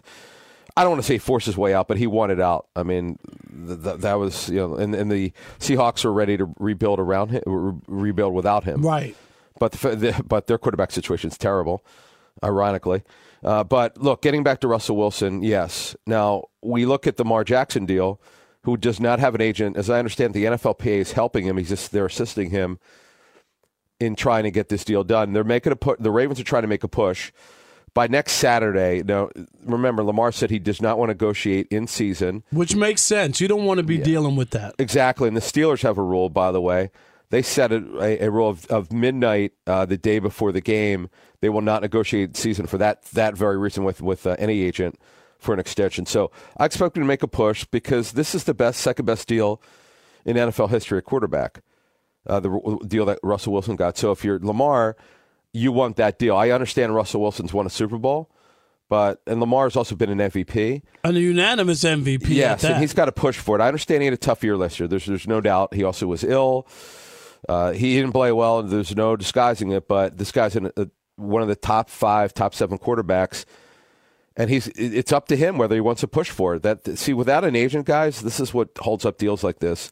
I 0.77 0.83
don't 0.83 0.91
want 0.91 1.03
to 1.03 1.07
say 1.07 1.19
forced 1.19 1.47
his 1.47 1.57
way 1.57 1.73
out, 1.73 1.87
but 1.89 1.99
he 1.99 2.07
wanted 2.07 2.41
out. 2.41 2.67
I 2.75 2.83
mean, 2.83 3.19
th- 3.67 3.83
th- 3.83 4.01
that 4.01 4.15
was 4.15 4.49
you 4.49 4.57
know, 4.57 4.75
and, 4.75 4.95
and 4.95 5.11
the 5.11 5.33
Seahawks 5.61 6.05
were 6.05 6.13
ready 6.13 6.37
to 6.37 6.53
rebuild 6.59 6.99
around 6.99 7.31
him, 7.31 7.43
re- 7.47 7.81
rebuild 7.87 8.35
without 8.35 8.65
him. 8.65 8.83
Right. 8.83 9.17
But 9.59 9.73
the, 9.73 9.97
the, 9.97 10.23
but 10.27 10.49
their 10.49 10.59
quarterback 10.59 10.91
situation 10.91 11.31
is 11.31 11.39
terrible, 11.39 11.85
ironically. 12.43 13.03
Uh, 13.45 13.63
but 13.63 13.97
look, 13.99 14.23
getting 14.23 14.43
back 14.43 14.61
to 14.61 14.69
Russell 14.69 14.97
Wilson, 14.97 15.43
yes. 15.43 15.95
Now 16.07 16.45
we 16.61 16.85
look 16.85 17.07
at 17.07 17.17
the 17.17 17.23
Lamar 17.23 17.45
Jackson 17.45 17.87
deal, 17.87 18.21
who 18.63 18.77
does 18.77 18.99
not 18.99 19.21
have 19.21 19.35
an 19.37 19.41
agent. 19.41 19.77
As 19.77 19.89
I 19.89 19.99
understand, 20.01 20.35
the 20.35 20.45
NFLPA 20.45 20.99
is 20.99 21.13
helping 21.13 21.47
him. 21.47 21.57
He's 21.57 21.69
just 21.69 21.93
they're 21.93 22.07
assisting 22.07 22.51
him 22.51 22.81
in 24.01 24.17
trying 24.17 24.45
to 24.45 24.51
get 24.51 24.69
this 24.69 24.85
deal 24.85 25.05
done. 25.05 25.33
They're 25.33 25.45
making 25.45 25.73
a 25.73 25.77
put. 25.77 26.03
The 26.03 26.11
Ravens 26.11 26.41
are 26.41 26.45
trying 26.45 26.63
to 26.63 26.69
make 26.69 26.85
a 26.85 26.89
push 26.89 27.33
by 27.95 28.07
next 28.07 28.33
Saturday. 28.33 29.03
Now, 29.03 29.31
remember, 29.65 30.05
Lamar 30.05 30.31
said 30.33 30.51
he 30.51 30.59
does 30.59 30.83
not 30.83 30.99
want 30.99 31.09
to 31.09 31.15
negotiate 31.15 31.67
in 31.71 31.87
season. 31.87 32.45
Which 32.51 32.77
makes 32.77 33.01
sense. 33.01 33.41
You 33.41 33.49
don't 33.49 33.65
want 33.65 33.79
to 33.79 33.85
be 33.85 33.99
dealing 33.99 34.37
with 34.37 34.51
that. 34.51 34.75
Exactly. 34.79 35.29
And 35.29 35.37
the 35.37 35.41
Steelers 35.41 35.83
have 35.83 35.97
a 35.99 36.03
rule, 36.03 36.29
by 36.29 36.53
the 36.53 36.61
way. 36.61 36.91
They 37.31 37.43
set 37.43 37.73
a, 37.73 37.83
a, 38.01 38.27
a 38.27 38.31
rule 38.31 38.51
of, 38.51 38.67
of 38.67 38.93
midnight 38.93 39.53
uh, 39.67 39.87
the 39.87 39.97
day 39.97 40.19
before 40.19 40.53
the 40.53 40.61
game. 40.61 41.09
They 41.41 41.49
will 41.49 41.63
not 41.63 41.83
negotiate 41.83 42.37
season 42.37 42.67
for 42.67 42.79
that 42.79 43.03
that 43.07 43.37
very 43.37 43.59
reason 43.59 43.83
with 43.83 44.01
with 44.01 44.27
uh, 44.27 44.37
any 44.39 44.63
agent 44.63 45.01
for 45.39 45.53
an 45.53 45.61
extension. 45.61 46.07
So 46.07 46.31
I 46.57 46.67
expect 46.67 46.97
him 46.97 47.03
to 47.03 47.07
make 47.07 47.23
a 47.23 47.29
push 47.29 47.65
because 47.65 48.13
this 48.13 48.35
is 48.35 48.45
the 48.45 48.55
best, 48.55 48.81
second 48.81 49.07
best 49.07 49.27
deal 49.27 49.61
in 50.25 50.37
NFL 50.37 50.71
history 50.71 50.99
at 50.99 51.05
quarterback. 51.05 51.63
Uh, 52.27 52.41
the 52.41 52.79
deal 52.87 53.05
that 53.07 53.19
Russell 53.23 53.53
Wilson 53.53 53.77
got. 53.77 53.97
So 53.97 54.11
if 54.11 54.25
you're 54.25 54.39
Lamar, 54.41 54.97
you 55.53 55.73
want 55.73 55.97
that 55.97 56.19
deal. 56.19 56.37
I 56.37 56.51
understand 56.51 56.95
Russell 56.95 57.21
Wilson's 57.21 57.53
won 57.53 57.67
a 57.67 57.71
Super 57.71 57.99
Bowl, 57.99 58.31
but 58.89 59.23
and 59.27 59.41
Lamar's 59.41 59.77
also 59.77 59.95
been 59.95 60.11
an 60.11 60.19
MVP. 60.31 60.83
And 61.05 61.17
a 61.17 61.21
unanimous 61.21 61.83
MVP. 61.85 62.29
Yes, 62.29 62.65
and 62.65 62.79
he's 62.81 62.93
got 62.95 63.07
to 63.07 63.13
push 63.13 63.39
for 63.39 63.57
it. 63.59 63.63
I 63.63 63.69
understand 63.69 64.03
he 64.03 64.07
had 64.07 64.15
a 64.15 64.19
tough 64.19 64.43
year 64.45 64.57
last 64.57 64.79
year. 64.81 64.89
There's 64.89 65.07
there's 65.07 65.27
no 65.29 65.41
doubt. 65.41 65.75
He 65.75 65.85
also 65.85 66.07
was 66.07 66.25
ill. 66.25 66.67
Uh, 67.49 67.73
he 67.73 67.95
didn't 67.97 68.13
play 68.13 68.33
well. 68.33 68.59
and 68.61 68.71
There's 68.71 68.97
no 68.97 69.15
disguising 69.17 69.71
it. 69.71 69.87
But 69.87 70.19
this 70.19 70.33
guy's 70.33 70.57
in 70.57 70.73
a, 70.77 70.89
one 71.17 71.43
of 71.43 71.49
the 71.49 71.57
top 71.57 71.89
five, 71.91 72.35
top 72.35 72.55
seven 72.55 72.77
quarterbacks, 72.79 73.45
and 74.37 74.51
he's. 74.51 74.67
It's 74.69 75.13
up 75.13 75.29
to 75.29 75.37
him 75.37 75.57
whether 75.59 75.75
he 75.75 75.81
wants 75.81 76.01
to 76.01 76.09
push 76.09 76.31
for 76.31 76.57
it. 76.57 76.63
That 76.63 76.99
see, 76.99 77.13
without 77.13 77.45
an 77.45 77.55
agent, 77.57 77.87
guys, 77.87 78.21
this 78.21 78.41
is 78.41 78.53
what 78.53 78.71
holds 78.79 79.07
up 79.07 79.17
deals 79.17 79.43
like 79.45 79.61
this. 79.61 79.91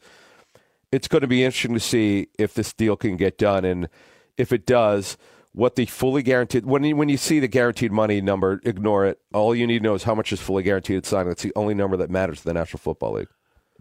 It's 0.91 1.07
going 1.07 1.21
to 1.21 1.27
be 1.27 1.43
interesting 1.43 1.73
to 1.73 1.79
see 1.79 2.27
if 2.37 2.53
this 2.53 2.73
deal 2.73 2.95
can 2.95 3.17
get 3.17 3.37
done, 3.37 3.65
and 3.65 3.89
if 4.37 4.51
it 4.51 4.65
does, 4.65 5.17
what 5.55 5.75
the 5.75 5.85
fully 5.85 6.21
guaranteed. 6.21 6.65
When 6.65 6.83
you, 6.83 6.95
when 6.95 7.09
you 7.09 7.17
see 7.17 7.39
the 7.39 7.47
guaranteed 7.47 7.91
money 7.91 8.21
number, 8.21 8.59
ignore 8.63 9.05
it. 9.05 9.19
All 9.33 9.55
you 9.55 9.65
need 9.65 9.79
to 9.79 9.83
know 9.83 9.93
is 9.95 10.03
how 10.03 10.15
much 10.15 10.31
is 10.33 10.41
fully 10.41 10.63
guaranteed 10.63 10.97
at 10.97 11.05
signing. 11.05 11.29
That's 11.29 11.43
the 11.43 11.53
only 11.55 11.73
number 11.73 11.97
that 11.97 12.09
matters 12.09 12.39
to 12.39 12.45
the 12.45 12.53
National 12.53 12.79
Football 12.79 13.13
League. 13.13 13.29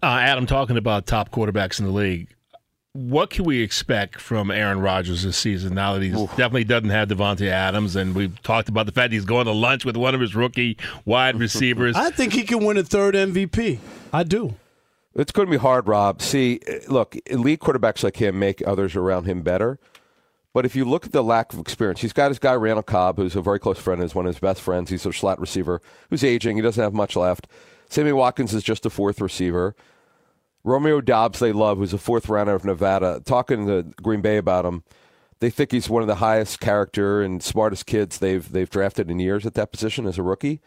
Uh, 0.03 0.07
Adam, 0.07 0.47
talking 0.47 0.77
about 0.77 1.07
top 1.07 1.31
quarterbacks 1.31 1.79
in 1.79 1.87
the 1.87 1.93
league, 1.93 2.35
what 2.93 3.31
can 3.31 3.45
we 3.45 3.61
expect 3.61 4.21
from 4.21 4.53
Aaron 4.53 4.79
Rodgers 4.81 5.25
this 5.25 5.37
season 5.37 5.75
now 5.75 5.95
that 5.95 6.03
he 6.03 6.11
definitely 6.11 6.65
doesn't 6.65 6.91
have 6.91 7.09
Davante 7.09 7.49
Adams? 7.49 7.97
And 7.97 8.15
we've 8.15 8.41
talked 8.43 8.69
about 8.69 8.87
the 8.87 8.93
fact 8.93 9.13
he's 9.13 9.25
going 9.25 9.47
to 9.47 9.53
lunch 9.53 9.85
with 9.85 9.97
one 9.97 10.15
of 10.15 10.21
his 10.21 10.37
rookie 10.37 10.79
wide 11.05 11.37
receivers. 11.41 11.97
I 11.97 12.11
think 12.11 12.33
he 12.33 12.45
can 12.45 12.65
win 12.65 12.77
a 12.77 12.85
third 12.85 13.17
MVP. 13.17 13.79
I 14.13 14.23
do. 14.23 14.55
It's 15.17 15.33
going 15.33 15.47
to 15.47 15.51
be 15.51 15.59
hard, 15.59 15.87
Rob. 15.87 16.21
See, 16.21 16.61
look, 16.89 17.17
elite 17.27 17.61
quarterbacks 17.61 18.03
like 18.03 18.17
him 18.17 18.39
make 18.39 18.67
others 18.67 18.97
around 18.97 19.25
him 19.25 19.43
better. 19.43 19.79
But 20.53 20.65
if 20.65 20.77
you 20.77 20.85
look 20.85 21.07
at 21.07 21.13
the 21.13 21.23
lack 21.23 21.53
of 21.53 21.59
experience, 21.59 22.01
he's 22.01 22.13
got 22.13 22.31
his 22.31 22.39
guy 22.39 22.55
Randall 22.55 22.83
Cobb, 22.83 23.17
who's 23.17 23.35
a 23.37 23.43
very 23.43 23.59
close 23.59 23.79
friend, 23.79 24.03
is 24.03 24.15
one 24.15 24.27
of 24.27 24.35
his 24.35 24.41
best 24.41 24.61
friends. 24.61 24.91
He's 24.91 25.05
a 25.05 25.13
slot 25.13 25.41
receiver 25.41 25.81
who's 26.11 26.23
aging. 26.25 26.57
He 26.57 26.63
doesn't 26.63 26.83
have 26.83 26.95
much 26.95 27.17
left. 27.17 27.49
Sammy 27.89 28.13
Watkins 28.13 28.55
is 28.55 28.63
just 28.63 28.87
a 28.87 28.91
fourth 28.91 29.21
receiver. 29.21 29.75
Romeo 30.63 31.01
Doubs, 31.01 31.41
they 31.41 31.53
love, 31.53 31.79
who's 31.79 31.93
a 31.93 31.99
fourth 31.99 32.29
rounder 32.29 32.55
of 32.55 32.65
Nevada. 32.65 33.21
Talking 33.25 33.67
to 33.67 33.83
Green 34.03 34.21
Bay 34.21 34.37
about 34.37 34.65
him, 34.65 34.83
they 35.41 35.51
think 35.51 35.73
he's 35.73 35.91
one 35.91 36.03
of 36.03 36.09
the 36.09 36.17
highest 36.17 36.61
character 36.61 37.21
and 37.21 37.43
smartest 37.43 37.87
kids 37.87 38.19
they've 38.19 38.51
they've 38.51 38.71
drafted 38.71 39.11
in 39.11 39.19
years 39.19 39.45
at 39.45 39.55
that 39.55 39.73
position 39.73 40.07
as 40.07 40.19
a 40.19 40.23
rookie. 40.23 40.61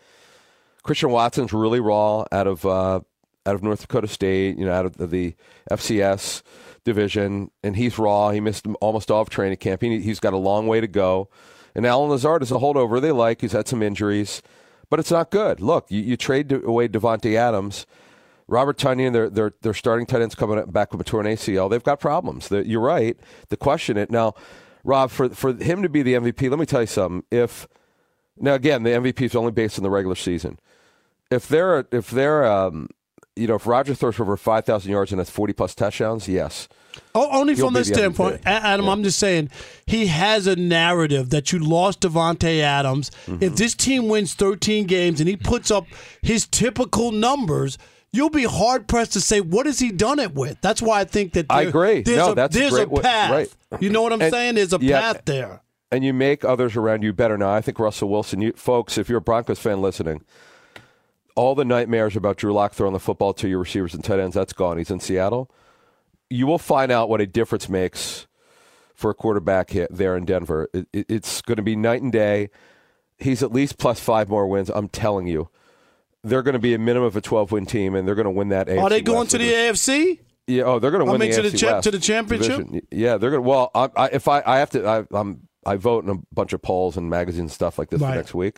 Christian 0.83 1.09
Watson's 1.09 1.51
really 1.51 1.79
raw 1.79 2.25
out 2.31 2.47
of 2.47 2.65
uh, 2.65 2.99
out 3.47 3.55
of 3.55 3.63
North 3.63 3.81
Dakota 3.81 4.07
State, 4.07 4.57
you 4.57 4.65
know, 4.65 4.73
out 4.73 4.85
of 4.85 4.97
the 4.97 5.35
FCS 5.71 6.43
division, 6.83 7.51
and 7.63 7.75
he's 7.75 7.97
raw. 7.97 8.31
He 8.31 8.39
missed 8.39 8.67
almost 8.81 9.09
all 9.09 9.21
of 9.21 9.29
training 9.29 9.57
camp. 9.57 9.81
He, 9.81 9.99
he's 9.99 10.19
got 10.19 10.33
a 10.33 10.37
long 10.37 10.67
way 10.67 10.81
to 10.81 10.87
go. 10.87 11.29
And 11.75 11.85
Allen 11.85 12.09
Lazard 12.09 12.41
is 12.41 12.51
a 12.51 12.55
holdover 12.55 13.01
they 13.01 13.11
like. 13.11 13.41
He's 13.41 13.51
had 13.51 13.67
some 13.67 13.83
injuries, 13.83 14.41
but 14.89 14.99
it's 14.99 15.11
not 15.11 15.29
good. 15.29 15.61
Look, 15.61 15.89
you, 15.89 16.01
you 16.01 16.17
trade 16.17 16.51
away 16.51 16.87
Davante 16.87 17.35
Adams. 17.35 17.85
Robert 18.47 18.77
Tonyan, 18.77 19.11
their 19.11 19.29
their 19.29 19.53
their 19.61 19.73
starting 19.73 20.05
tight 20.05 20.21
ends 20.21 20.33
coming 20.33 20.63
back 20.71 20.91
with 20.91 21.01
a 21.01 21.03
torn 21.03 21.25
ACL. 21.25 21.69
They've 21.69 21.83
got 21.83 21.99
problems. 21.99 22.49
You're 22.49 22.81
right. 22.81 23.17
The 23.49 23.57
question 23.57 23.97
it 23.97 24.09
now, 24.09 24.33
Rob, 24.85 25.11
for 25.11 25.29
for 25.29 25.53
him 25.53 25.83
to 25.83 25.89
be 25.89 26.01
the 26.01 26.13
MVP, 26.13 26.49
let 26.49 26.57
me 26.57 26.65
tell 26.65 26.81
you 26.81 26.87
something. 26.87 27.23
If 27.29 27.67
now 28.37 28.53
again, 28.53 28.83
the 28.83 28.91
MVP 28.91 29.21
is 29.21 29.35
only 29.35 29.51
based 29.51 29.77
on 29.77 29.83
the 29.83 29.89
regular 29.89 30.15
season. 30.15 30.59
If 31.29 31.49
they're 31.49 31.85
if 31.91 32.09
they're 32.09 32.45
um, 32.45 32.87
you 33.38 33.47
know 33.47 33.55
if 33.55 33.67
Roger 33.67 33.93
throws 33.93 34.15
for 34.15 34.23
over 34.23 34.38
five 34.38 34.65
thousand 34.65 34.91
yards 34.91 35.11
and 35.11 35.19
has 35.19 35.29
forty 35.29 35.53
plus 35.53 35.75
touchdowns, 35.75 36.27
yes. 36.27 36.67
Oh, 37.13 37.29
only 37.31 37.53
He'll 37.53 37.67
from 37.67 37.75
this 37.75 37.88
standpoint. 37.89 38.41
A- 38.45 38.49
Adam. 38.49 38.88
I'm 38.89 39.03
just 39.03 39.19
saying 39.19 39.49
he 39.85 40.07
has 40.07 40.47
a 40.47 40.55
narrative 40.55 41.29
that 41.29 41.51
you 41.51 41.59
lost 41.59 42.01
Davante 42.01 42.59
Adams. 42.61 43.11
Mm-hmm. 43.27 43.43
If 43.43 43.55
this 43.55 43.75
team 43.75 44.07
wins 44.09 44.33
13 44.33 44.88
games 44.88 45.19
and 45.19 45.29
he 45.29 45.35
puts 45.38 45.69
up 45.69 45.85
his 46.23 46.47
typical 46.47 47.11
numbers, 47.11 47.77
you'll 48.11 48.31
be 48.31 48.45
hard 48.45 48.88
pressed 48.88 49.13
to 49.13 49.21
say 49.21 49.41
what 49.41 49.67
has 49.67 49.77
he 49.77 49.91
done 49.91 50.17
it 50.17 50.33
with. 50.33 50.59
That's 50.61 50.81
why 50.81 51.01
I 51.01 51.03
think 51.03 51.33
that 51.33 51.45
I 51.51 51.63
agree. 51.63 52.01
There's 52.01 52.17
No, 52.17 52.31
a, 52.31 52.35
that's 52.35 52.55
a 52.55 52.59
there's 52.59 52.71
great 52.71 52.88
a 52.88 52.89
way- 52.89 53.01
path. 53.03 53.31
right. 53.31 53.81
You 53.81 53.91
know 53.91 54.01
what 54.01 54.11
I'm 54.13 54.21
And- 54.21 54.33
saying? 54.33 54.55
There's 54.55 54.73
a 54.73 54.79
yeah, 54.81 54.99
path 55.13 55.21
there. 55.25 55.61
and 55.91 56.03
you 56.03 56.13
make 56.15 56.43
others 56.43 56.75
around 56.75 57.03
you 57.03 57.13
better. 57.13 57.38
Now, 57.38 57.51
I 57.53 57.61
think 57.61 57.77
Russell 57.77 58.09
Wilson, 58.09 58.41
you, 58.41 58.53
folks, 58.53 58.97
if 58.97 59.07
you're 59.07 59.19
a 59.19 59.21
Broncos 59.21 59.59
fan 59.59 59.83
listening, 59.83 60.23
all 61.38 61.55
the 61.55 61.63
nightmares 61.63 62.15
about 62.17 62.35
Drew 62.38 62.51
Lock 62.51 62.73
throwing 62.73 62.93
the 62.93 62.99
football 62.99 63.33
to 63.35 63.47
your 63.47 63.59
receivers 63.59 63.93
and 63.93 64.03
tight 64.03 64.19
ends, 64.19 64.35
that's 64.35 64.51
gone. 64.53 64.77
He's 64.77 64.91
in 64.91 64.99
Seattle. 64.99 65.49
You 66.29 66.45
will 66.47 66.57
find 66.59 66.91
out 66.91 67.07
what 67.07 67.21
a 67.21 67.25
difference 67.27 67.69
makes 67.69 68.27
for 68.93 69.11
a 69.11 69.13
quarterback 69.13 69.69
hit 69.69 69.89
there 69.95 70.17
in 70.17 70.25
Denver. 70.25 70.67
It, 70.73 70.88
it, 70.91 71.05
it's 71.09 71.41
going 71.41 71.55
to 71.57 71.61
be 71.61 71.75
night 71.75 72.01
and 72.01 72.11
day. 72.11 72.49
He's 73.17 73.41
at 73.41 73.51
least 73.53 73.77
plus 73.77 73.99
five 73.99 74.27
more 74.27 74.47
wins. 74.47 74.69
I'm 74.69 74.89
telling 74.89 75.27
you. 75.27 75.49
They're 76.23 76.41
going 76.43 76.53
to 76.53 76.59
be 76.59 76.73
a 76.73 76.79
minimum 76.79 77.07
of 77.07 77.15
a 77.15 77.21
12 77.21 77.51
win 77.53 77.65
team, 77.65 77.95
and 77.95 78.05
they're 78.07 78.15
going 78.15 78.25
to 78.25 78.31
win 78.31 78.49
that. 78.49 78.67
AFC 78.67 78.81
Are 78.81 78.89
they 78.89 79.01
going 79.01 79.19
West 79.19 79.31
to 79.31 79.38
the. 79.38 79.49
AFC? 79.53 80.19
Yeah, 80.47 80.63
oh, 80.63 80.79
they're 80.79 80.91
going 80.91 81.05
to 81.05 81.09
win 81.11 81.21
the 81.21 81.31
to 81.31 81.41
the 81.43 81.49
AFC 81.49 81.59
cha- 81.59 81.71
West 81.73 81.83
to 81.85 81.91
the 81.91 81.99
championship? 81.99 82.57
division. 82.57 82.88
Yeah, 82.91 83.17
they're 83.17 83.29
going 83.29 83.43
to. 83.43 83.47
Well, 83.49 83.71
I, 83.73 83.89
I, 83.95 84.07
if 84.07 84.27
I, 84.27 84.41
I 84.45 84.57
have 84.57 84.71
to, 84.71 84.85
I, 84.85 85.05
I'm, 85.11 85.47
I 85.65 85.75
vote 85.75 86.03
in 86.03 86.09
a 86.09 86.15
bunch 86.33 86.51
of 86.53 86.61
polls 86.61 86.97
and 86.97 87.09
magazines 87.09 87.39
and 87.43 87.51
stuff 87.51 87.77
like 87.79 87.89
this 87.89 88.01
Right. 88.01 88.09
for 88.09 88.15
next 88.15 88.33
week. 88.33 88.57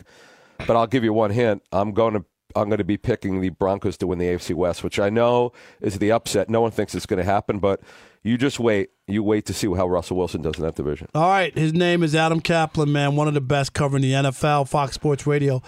But 0.66 0.76
I'll 0.76 0.86
give 0.86 1.04
you 1.04 1.12
one 1.12 1.30
hint. 1.30 1.62
I'm 1.70 1.92
going 1.92 2.14
to, 2.14 2.24
I'm 2.56 2.68
going 2.68 2.78
to 2.78 2.84
be 2.84 2.96
picking 2.96 3.40
the 3.40 3.48
Broncos 3.50 3.96
to 3.98 4.06
win 4.06 4.18
the 4.18 4.26
AFC 4.26 4.54
West, 4.54 4.82
which 4.84 4.98
I 4.98 5.10
know 5.10 5.52
is 5.80 5.98
the 5.98 6.12
upset. 6.12 6.48
No 6.50 6.60
one 6.60 6.70
thinks 6.70 6.94
it's 6.94 7.06
going 7.06 7.18
to 7.18 7.24
happen, 7.24 7.58
but 7.58 7.80
you 8.22 8.36
just 8.38 8.58
wait. 8.60 8.90
You 9.06 9.22
wait 9.22 9.46
to 9.46 9.54
see 9.54 9.66
how 9.74 9.86
Russell 9.88 10.16
Wilson 10.16 10.42
does 10.42 10.56
in 10.56 10.62
that 10.64 10.74
division. 10.76 11.08
All 11.14 11.28
right, 11.28 11.56
his 11.56 11.72
name 11.72 12.02
is 12.02 12.14
Adam 12.14 12.40
Caplan, 12.40 12.88
man, 12.90 13.16
one 13.16 13.28
of 13.28 13.34
the 13.34 13.40
best 13.40 13.72
covering 13.72 14.02
the 14.02 14.12
NFL, 14.12 14.68
Fox 14.68 14.94
Sports 14.94 15.26
Radio. 15.26 15.62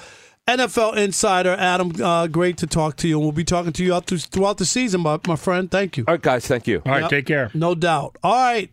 NFL 0.49 0.97
insider, 0.97 1.55
Adam, 1.57 1.93
uh, 2.03 2.27
great 2.27 2.57
to 2.59 2.67
talk 2.67 2.97
to 2.97 3.07
you. 3.09 3.17
And 3.17 3.23
we'll 3.23 3.33
be 3.33 3.45
talking 3.45 3.73
to 3.73 3.85
you 3.85 3.95
out 3.95 4.07
through, 4.07 4.19
throughout 4.19 4.59
the 4.59 4.65
season, 4.65 5.01
my, 5.01 5.19
my 5.29 5.37
friend. 5.37 5.71
Thank 5.71 5.97
you. 5.97 6.05
All 6.09 6.15
right, 6.15 6.23
guys, 6.23 6.47
thank 6.49 6.67
you. 6.67 6.83
All 6.85 6.91
right, 6.93 7.03
Yep. 7.03 7.11
take 7.11 7.27
care. 7.27 7.51
No 7.55 7.77
doubt. 7.77 8.17
All 8.25 8.33
right. 8.35 8.69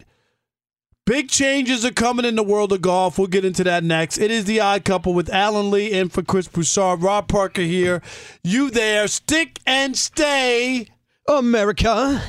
Big 1.09 1.27
changes 1.27 1.83
are 1.83 1.91
coming 1.91 2.23
in 2.23 2.35
the 2.35 2.43
world 2.43 2.71
of 2.71 2.83
golf. 2.83 3.17
We'll 3.17 3.25
get 3.25 3.43
into 3.43 3.63
that 3.63 3.83
next. 3.83 4.19
It 4.19 4.29
is 4.29 4.45
the 4.45 4.59
odd 4.59 4.85
couple 4.85 5.15
with 5.15 5.27
Alan 5.27 5.71
Lee 5.71 5.99
and 5.99 6.13
for 6.13 6.21
Chris 6.21 6.47
Broussard. 6.47 7.01
Rob 7.01 7.27
Parker 7.27 7.63
here. 7.63 8.03
You 8.43 8.69
there. 8.69 9.07
Stick 9.07 9.59
and 9.65 9.97
stay. 9.97 10.85
America. 11.27 12.21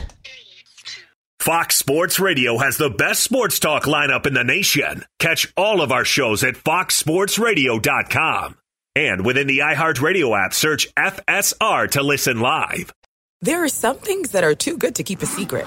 Fox 1.40 1.76
Sports 1.76 2.18
Radio 2.18 2.56
has 2.56 2.78
the 2.78 2.88
best 2.88 3.22
sports 3.22 3.58
talk 3.58 3.82
lineup 3.82 4.24
in 4.24 4.32
the 4.32 4.44
nation. 4.44 5.04
Catch 5.18 5.52
all 5.58 5.82
of 5.82 5.92
our 5.92 6.06
shows 6.06 6.42
at 6.42 6.54
foxsportsradio.com. 6.54 8.56
And 8.96 9.26
within 9.26 9.46
the 9.46 9.58
iHeartRadio 9.58 10.42
app, 10.42 10.54
search 10.54 10.88
FSR 10.94 11.90
to 11.90 12.02
listen 12.02 12.40
live. 12.40 12.94
There 13.42 13.62
are 13.62 13.68
some 13.68 13.98
things 13.98 14.30
that 14.30 14.42
are 14.42 14.54
too 14.54 14.78
good 14.78 14.94
to 14.94 15.02
keep 15.02 15.20
a 15.20 15.26
secret. 15.26 15.66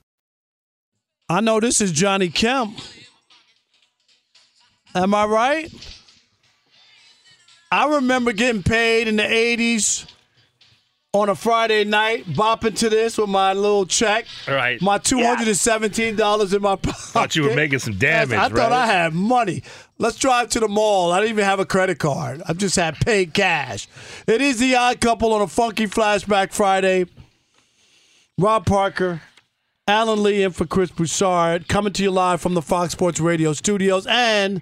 I 1.31 1.39
know 1.39 1.61
this 1.61 1.79
is 1.79 1.93
Johnny 1.93 2.27
Kemp. 2.27 2.77
Am 4.93 5.15
I 5.15 5.23
right? 5.23 5.71
I 7.71 7.95
remember 7.95 8.33
getting 8.33 8.63
paid 8.63 9.07
in 9.07 9.15
the 9.15 9.23
80s 9.23 10.11
on 11.13 11.29
a 11.29 11.35
Friday 11.35 11.85
night, 11.85 12.25
bopping 12.25 12.77
to 12.79 12.89
this 12.89 13.17
with 13.17 13.29
my 13.29 13.53
little 13.53 13.85
check. 13.85 14.25
Right. 14.45 14.81
My 14.81 14.99
$217 14.99 16.53
in 16.53 16.61
my 16.61 16.75
pocket. 16.75 16.99
Thought 16.99 17.35
you 17.37 17.43
were 17.43 17.55
making 17.55 17.79
some 17.79 17.97
damage, 17.97 18.37
I 18.37 18.43
right? 18.43 18.51
thought 18.51 18.73
I 18.73 18.85
had 18.85 19.13
money. 19.13 19.63
Let's 19.99 20.17
drive 20.17 20.49
to 20.49 20.59
the 20.59 20.67
mall. 20.67 21.13
I 21.13 21.21
didn't 21.21 21.31
even 21.31 21.45
have 21.45 21.61
a 21.61 21.65
credit 21.65 21.97
card. 21.97 22.41
I 22.45 22.51
just 22.51 22.75
had 22.75 22.95
paid 22.95 23.33
cash. 23.33 23.87
It 24.27 24.41
is 24.41 24.59
the 24.59 24.75
odd 24.75 24.99
couple 24.99 25.31
on 25.31 25.41
a 25.41 25.47
funky 25.47 25.87
flashback 25.87 26.51
Friday. 26.51 27.05
Rob 28.37 28.65
Parker, 28.65 29.21
Alan 29.87 30.21
Lee 30.21 30.43
in 30.43 30.51
for 30.51 30.65
Chris 30.65 30.91
Broussard, 30.91 31.67
coming 31.67 31.91
to 31.93 32.03
you 32.03 32.11
live 32.11 32.39
from 32.39 32.53
the 32.53 32.61
Fox 32.61 32.91
Sports 32.91 33.19
Radio 33.19 33.51
studios. 33.51 34.05
And 34.07 34.61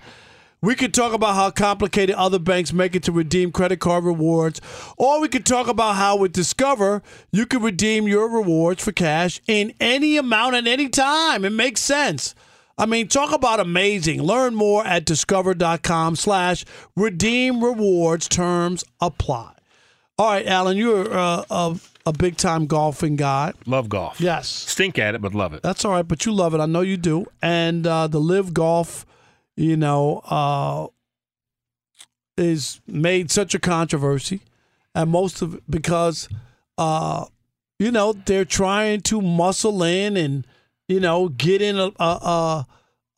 we 0.61 0.76
could 0.76 0.93
talk 0.93 1.13
about 1.13 1.36
how 1.36 1.51
complicated 1.51 2.15
other 2.15 2.39
banks 2.39 2.72
make 2.72 2.95
it 2.95 3.03
to 3.03 3.11
redeem 3.11 3.51
credit 3.51 3.82
card 3.82 4.05
rewards, 4.05 4.61
or 4.97 5.20
we 5.20 5.28
could 5.28 5.45
talk 5.45 5.67
about 5.67 5.97
how 5.97 6.15
with 6.15 6.32
Discover, 6.32 7.03
you 7.32 7.45
can 7.45 7.61
redeem 7.61 8.07
your 8.07 8.30
rewards 8.30 8.82
for 8.82 8.93
cash 8.93 9.41
in 9.45 9.74
any 9.82 10.15
amount 10.15 10.55
at 10.55 10.67
any 10.67 10.88
time. 10.88 11.43
It 11.43 11.51
makes 11.51 11.82
sense. 11.82 12.34
I 12.78 12.86
mean, 12.86 13.09
talk 13.09 13.34
about 13.34 13.59
amazing. 13.59 14.22
Learn 14.22 14.55
more 14.55 14.86
at 14.88 15.03
discover.com 15.03 16.15
slash 16.15 16.63
redeem 16.95 17.61
rewards. 17.61 18.30
Terms 18.30 18.86
apply. 19.01 19.53
All 20.17 20.32
right, 20.32 20.45
Alan, 20.47 20.78
you're 20.78 21.13
uh, 21.13 21.43
a, 21.49 21.78
a 22.10 22.14
big 22.14 22.38
time 22.38 22.66
golfing 22.66 23.16
guy. 23.16 23.53
Love 23.68 23.88
golf. 23.88 24.20
Yes. 24.20 24.47
Stink 24.47 24.97
at 24.97 25.14
it, 25.14 25.22
but 25.22 25.36
love 25.36 25.53
it. 25.53 25.62
That's 25.62 25.86
all 25.86 25.91
right, 25.91 26.07
but 26.07 26.26
you 26.26 26.34
love 26.34 26.55
it. 26.55 26.60
I 26.60 26.66
know 26.66 26.82
you 26.82 26.97
do. 26.97 27.28
And 27.41 27.86
uh, 27.86 28.07
the 28.07 28.20
LIV 28.20 28.53
Golf, 28.53 29.05
you 29.55 29.78
know, 29.78 30.22
uh, 30.26 30.88
is 32.36 32.82
made 32.88 33.30
such 33.30 33.53
a 33.53 33.60
controversy, 33.60 34.41
and 34.95 35.12
most 35.12 35.41
of 35.43 35.55
it 35.55 35.64
because, 35.70 36.28
uh, 36.78 37.26
you 37.78 37.91
know, 37.91 38.14
they're 38.14 38.45
trying 38.45 39.01
to 39.01 39.22
muscle 39.22 39.84
in 39.84 40.18
and 40.18 40.47
you 40.88 40.99
know 40.99 41.30
get 41.30 41.62
in 41.62 41.78
a 41.78 41.91
a, 41.99 42.03
a 42.05 42.68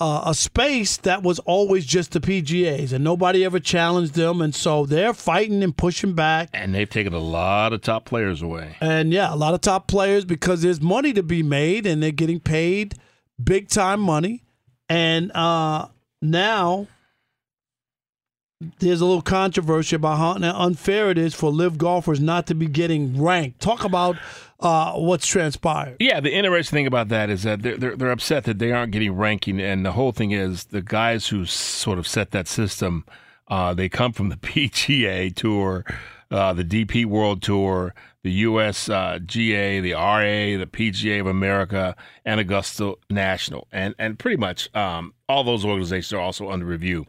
a 0.02 0.34
space 0.34 0.97
that 0.97 1.22
was 1.24 1.39
always 1.39 1.86
just 1.86 2.12
the 2.12 2.20
PGA's, 2.20 2.91
and 2.91 3.04
nobody 3.04 3.45
ever 3.45 3.60
challenged 3.60 4.16
them, 4.16 4.41
and 4.41 4.54
so 4.56 4.86
they're 4.86 5.14
fighting 5.14 5.62
and 5.64 5.76
pushing 5.76 6.14
back. 6.14 6.49
And 6.54 6.74
they've 6.74 6.89
taken 6.89 7.14
a 7.14 7.20
lot 7.20 7.74
of 7.74 7.82
top 7.82 8.06
players 8.06 8.41
away. 8.41 8.76
And 8.82 9.14
yeah, 9.14 9.34
a 9.34 9.36
lot 9.36 9.54
of 9.54 9.62
top 9.62 9.88
players 9.88 10.26
because 10.26 10.62
there's 10.62 10.82
money 10.82 11.14
to 11.14 11.24
be 11.24 11.43
made 11.43 11.86
and 11.86 12.02
they're 12.02 12.12
getting 12.12 12.39
paid 12.39 12.95
big 13.41 13.68
time 13.70 13.99
money. 13.99 14.43
And 14.89 15.32
uh, 15.34 15.88
now 16.22 16.88
there's 18.80 19.02
a 19.02 19.06
little 19.06 19.22
controversy 19.22 19.95
about 19.95 20.18
how 20.18 20.34
unfair 20.34 21.10
it 21.10 21.18
is 21.18 21.34
for 21.34 21.49
LIV 21.49 21.78
golfers 21.78 22.20
not 22.20 22.47
to 22.47 22.56
be 22.56 22.68
getting 22.68 23.22
ranked. 23.22 23.60
Talk 23.60 23.84
about 23.84 24.18
uh, 24.62 24.93
what's 24.93 25.28
transpired. 25.28 25.97
Yeah, 25.99 26.20
the 26.20 26.32
interesting 26.32 26.78
thing 26.78 26.88
about 26.88 27.09
that 27.09 27.30
is 27.30 27.43
that 27.43 27.62
they're, 27.62 27.78
they're, 27.78 27.95
they're 27.95 28.12
upset 28.12 28.43
that 28.45 28.59
they 28.59 28.72
aren't 28.72 28.91
getting 28.91 29.14
ranking, 29.14 29.59
and 29.59 29.86
the 29.86 29.93
whole 29.93 30.12
thing 30.12 30.32
is 30.32 30.66
the 30.66 30.82
guys 30.82 31.28
who 31.28 31.45
sort 31.45 31.97
of 31.97 32.07
set 32.07 32.32
that 32.32 32.47
system, 32.47 33.05
uh, 33.47 33.74
they 33.74 33.89
come 33.89 34.14
from 34.14 34.30
the 34.30 34.36
PGA 34.38 35.34
Tour, 35.36 35.84
uh, 36.30 36.53
the 36.53 36.64
DP 36.64 37.05
World 37.05 37.41
Tour, 37.41 37.93
the 38.24 38.32
US 38.32 38.88
uh, 38.88 39.20
GA, 39.26 39.80
the 39.80 39.93
RA, 39.93 40.57
the 40.57 40.70
PGA 40.72 41.20
of 41.20 41.28
America, 41.28 41.95
and 42.24 42.39
Augusta 42.39 42.93
National, 43.09 43.68
and 43.72 43.95
and 43.97 44.20
pretty 44.20 44.38
much 44.38 44.74
um, 44.76 45.14
all 45.28 45.43
those 45.43 45.66
organizations 45.66 46.14
are 46.14 46.22
also 46.22 46.49
under 46.49 46.66
review. 46.66 47.07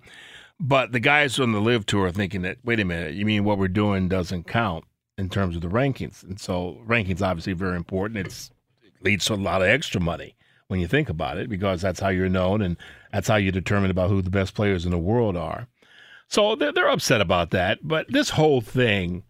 But 0.59 0.92
the 0.92 1.00
guys 1.00 1.38
on 1.38 1.53
the 1.53 1.61
LIV 1.61 1.86
Tour 1.86 2.07
are 2.07 2.12
thinking 2.12 2.42
that 2.42 2.59
wait 2.64 2.80
a 2.80 2.84
minute, 2.84 3.14
you 3.14 3.26
mean 3.26 3.44
what 3.44 3.59
we're 3.59 3.68
doing 3.68 4.09
doesn't 4.09 4.46
count 4.46 4.84
in 5.18 5.28
terms 5.28 5.56
of 5.56 5.62
the 5.62 5.68
rankings, 5.68 6.22
and 6.22 6.40
so 6.40 6.80
rankings 6.86 7.22
obviously 7.22 7.52
very 7.52 7.76
important. 7.76 8.26
It's 8.26 8.50
it 8.82 8.92
leads 9.02 9.24
to 9.26 9.34
a 9.34 9.36
lot 9.36 9.62
of 9.62 9.68
extra 9.68 10.00
money 10.00 10.34
when 10.68 10.80
you 10.80 10.88
think 10.88 11.08
about 11.08 11.36
it, 11.36 11.48
because 11.48 11.82
that's 11.82 12.00
how 12.00 12.08
you're 12.08 12.28
known 12.28 12.62
and 12.62 12.76
that's 13.12 13.28
how 13.28 13.36
you 13.36 13.52
determine 13.52 13.90
about 13.90 14.08
who 14.08 14.22
the 14.22 14.30
best 14.30 14.54
players 14.54 14.84
in 14.84 14.90
the 14.90 14.98
world 14.98 15.36
are. 15.36 15.68
So 16.28 16.56
they're, 16.56 16.72
they're 16.72 16.88
upset 16.88 17.20
about 17.20 17.50
that. 17.50 17.80
But 17.82 18.06
this 18.08 18.30
whole 18.30 18.62
thing, 18.62 19.22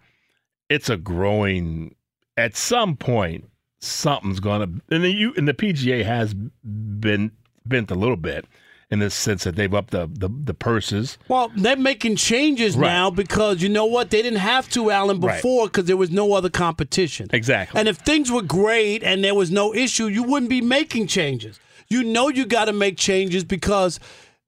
it's 0.68 0.88
a 0.88 0.96
growing. 0.96 1.96
At 2.36 2.56
some 2.56 2.96
point, 2.96 3.50
something's 3.80 4.38
gonna. 4.38 4.68
And 4.90 5.02
the 5.02 5.10
you 5.10 5.34
and 5.36 5.48
the 5.48 5.54
PGA 5.54 6.04
has 6.04 6.32
been 6.32 7.32
bent 7.66 7.90
a 7.90 7.96
little 7.96 8.16
bit 8.16 8.46
in 8.92 8.98
the 9.00 9.10
sense 9.10 9.42
that 9.44 9.56
they've 9.56 9.74
upped 9.74 9.90
the 9.90 10.06
the, 10.12 10.28
the 10.28 10.54
purses. 10.54 11.18
Well, 11.28 11.50
they're 11.56 11.76
making 11.76 12.16
changes 12.16 12.76
Right. 12.76 12.88
now 12.88 13.10
because 13.10 13.62
you 13.62 13.68
know 13.68 13.86
what? 13.86 14.10
They 14.10 14.22
didn't 14.22 14.38
have 14.40 14.68
to, 14.70 14.90
Alan, 14.90 15.18
Right. 15.20 15.36
before 15.36 15.66
because 15.66 15.86
there 15.86 15.96
was 15.96 16.10
no 16.10 16.34
other 16.34 16.50
competition. 16.50 17.26
Exactly. 17.32 17.78
And 17.80 17.88
if 17.88 17.96
things 17.96 18.30
were 18.30 18.42
great 18.42 19.02
and 19.02 19.24
there 19.24 19.34
was 19.34 19.50
no 19.50 19.74
issue, 19.74 20.06
you 20.06 20.22
wouldn't 20.22 20.50
be 20.50 20.60
making 20.60 21.06
changes. 21.08 21.58
You 21.88 22.04
know 22.04 22.28
you 22.28 22.44
got 22.46 22.66
to 22.66 22.72
make 22.72 22.96
changes 22.98 23.44
because 23.44 23.98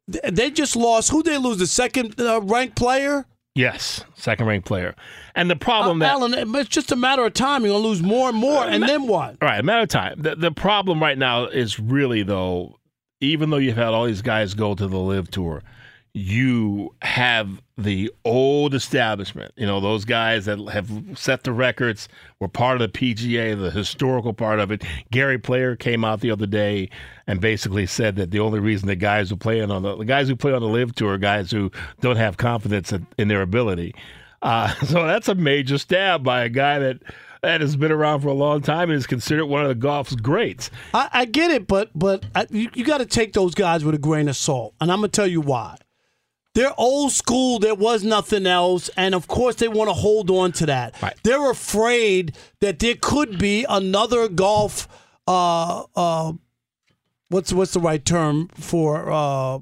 they 0.07 0.51
just 0.51 0.77
lost. 0.77 1.11
Who 1.11 1.23
they 1.23 1.39
lose? 1.39 1.59
The 1.59 1.67
second 1.67 2.21
uh, 2.21 2.41
ranked 2.43 2.77
player. 2.77 3.27
Yes, 3.55 4.05
second 4.17 4.47
ranked 4.47 4.67
player. 4.67 4.95
And 5.35 5.49
the 5.49 5.57
problem 5.57 6.03
Uh, 6.03 6.07
that 6.07 6.13
Alan, 6.15 6.57
it's 6.57 6.69
just 6.69 6.91
a 6.93 6.97
matter 6.97 7.25
of 7.25 7.35
time. 7.35 7.65
You're 7.65 7.75
gonna 7.75 7.87
lose 7.87 8.03
more 8.03 8.29
and 8.29 8.37
more, 8.37 8.65
and 8.65 8.83
then 8.83 9.07
what? 9.07 9.37
All 9.41 9.49
right, 9.49 9.61
a 9.61 9.63
matter 9.63 9.83
of 9.83 9.89
time. 9.89 10.21
The, 10.21 10.35
the 10.35 10.51
problem 10.51 11.01
right 11.01 11.17
now 11.17 11.45
is 11.47 11.79
really 11.79 12.23
though, 12.25 12.77
even 13.21 13.51
though 13.51 13.59
you've 13.59 13.77
had 13.77 13.89
all 13.89 14.07
these 14.07 14.23
guys 14.23 14.55
go 14.55 14.75
to 14.75 14.87
the 14.87 14.99
LIV 14.99 15.31
tour, 15.31 15.63
you 16.15 16.95
have 17.03 17.61
the 17.77 18.11
old 18.25 18.73
establishment. 18.73 19.53
You 19.57 19.67
know, 19.67 19.81
those 19.81 20.05
guys 20.05 20.45
that 20.45 20.61
have 20.71 20.89
set 21.19 21.43
the 21.43 21.53
records 21.53 22.09
were 22.39 22.47
part 22.47 22.81
of 22.81 22.93
the 22.93 22.99
PGA, 22.99 23.61
the 23.61 23.73
historical 23.73 24.33
part 24.33 24.61
of 24.61 24.71
it. 24.71 24.85
Gary 25.11 25.39
Player 25.39 25.75
came 25.75 26.05
out 26.05 26.21
the 26.21 26.31
other 26.31 26.47
day 26.47 26.89
and 27.27 27.41
basically 27.41 27.87
said 27.87 28.15
that 28.15 28.31
the 28.31 28.39
only 28.39 28.61
reason 28.61 28.87
the 28.87 28.95
guys 28.95 29.29
who 29.29 29.37
play 29.37 29.61
on 29.61 29.83
the, 29.83 29.97
the 29.97 30.05
guys 30.05 30.29
who 30.29 30.37
play 30.37 30.53
on 30.53 30.63
the 30.63 30.69
live 30.69 30.95
tour 30.95 31.15
are 31.15 31.19
guys 31.19 31.51
who 31.51 31.73
don't 32.01 32.17
have 32.17 32.37
confidence 32.37 32.93
in, 32.93 33.07
in 33.19 33.27
their 33.27 33.43
ability. 33.43 33.93
Uh, 34.41 34.73
so 34.87 35.05
that's 35.05 35.27
a 35.29 35.35
major 35.35 35.79
stab 35.79 36.23
by 36.23 36.45
a 36.45 36.49
guy 36.49 36.79
that 36.79 37.01
that 37.45 37.61
has 37.61 37.77
been 37.77 37.93
around 37.93 38.21
for 38.21 38.29
a 38.29 38.33
long 38.35 38.61
time 38.63 38.91
and 38.91 38.99
is 38.99 39.07
considered 39.07 39.47
one 39.47 39.63
of 39.63 39.69
the 39.69 39.75
golf's 39.75 40.15
greats. 40.17 40.71
I, 40.93 41.09
I 41.13 41.25
get 41.27 41.51
it, 41.51 41.67
but 41.67 41.91
but 41.95 42.25
I, 42.35 42.47
you, 42.51 42.71
you 42.75 42.85
got 42.85 42.99
to 42.99 43.07
take 43.07 43.33
those 43.33 43.55
guys 43.55 43.85
with 43.85 43.95
a 43.95 43.99
grain 43.99 44.29
of 44.29 44.37
salt, 44.37 44.75
and 44.81 44.91
I'm 44.91 44.99
gonna 44.99 45.09
tell 45.09 45.27
you 45.27 45.41
why. 45.41 45.77
They're 46.55 46.73
old 46.79 47.11
school. 47.11 47.59
There 47.59 47.75
was 47.75 48.05
nothing 48.05 48.47
else, 48.47 48.89
and 48.97 49.15
of 49.15 49.27
course 49.27 49.57
they 49.57 49.67
want 49.69 49.91
to 49.91 49.95
hold 49.95 50.31
on 50.31 50.53
to 50.53 50.67
that. 50.67 50.95
They're 51.25 51.51
afraid 51.51 52.37
that 52.61 52.79
there 52.79 52.95
could 53.01 53.39
be 53.39 53.67
another 53.69 54.29
golf. 54.29 54.87
Uh, 55.27 55.85
uh, 55.97 56.33
what's 57.29 57.53
what's 57.53 57.73
the 57.73 57.81
right 57.81 58.05
term 58.05 58.49
for 58.55 59.11
uh, 59.11 59.59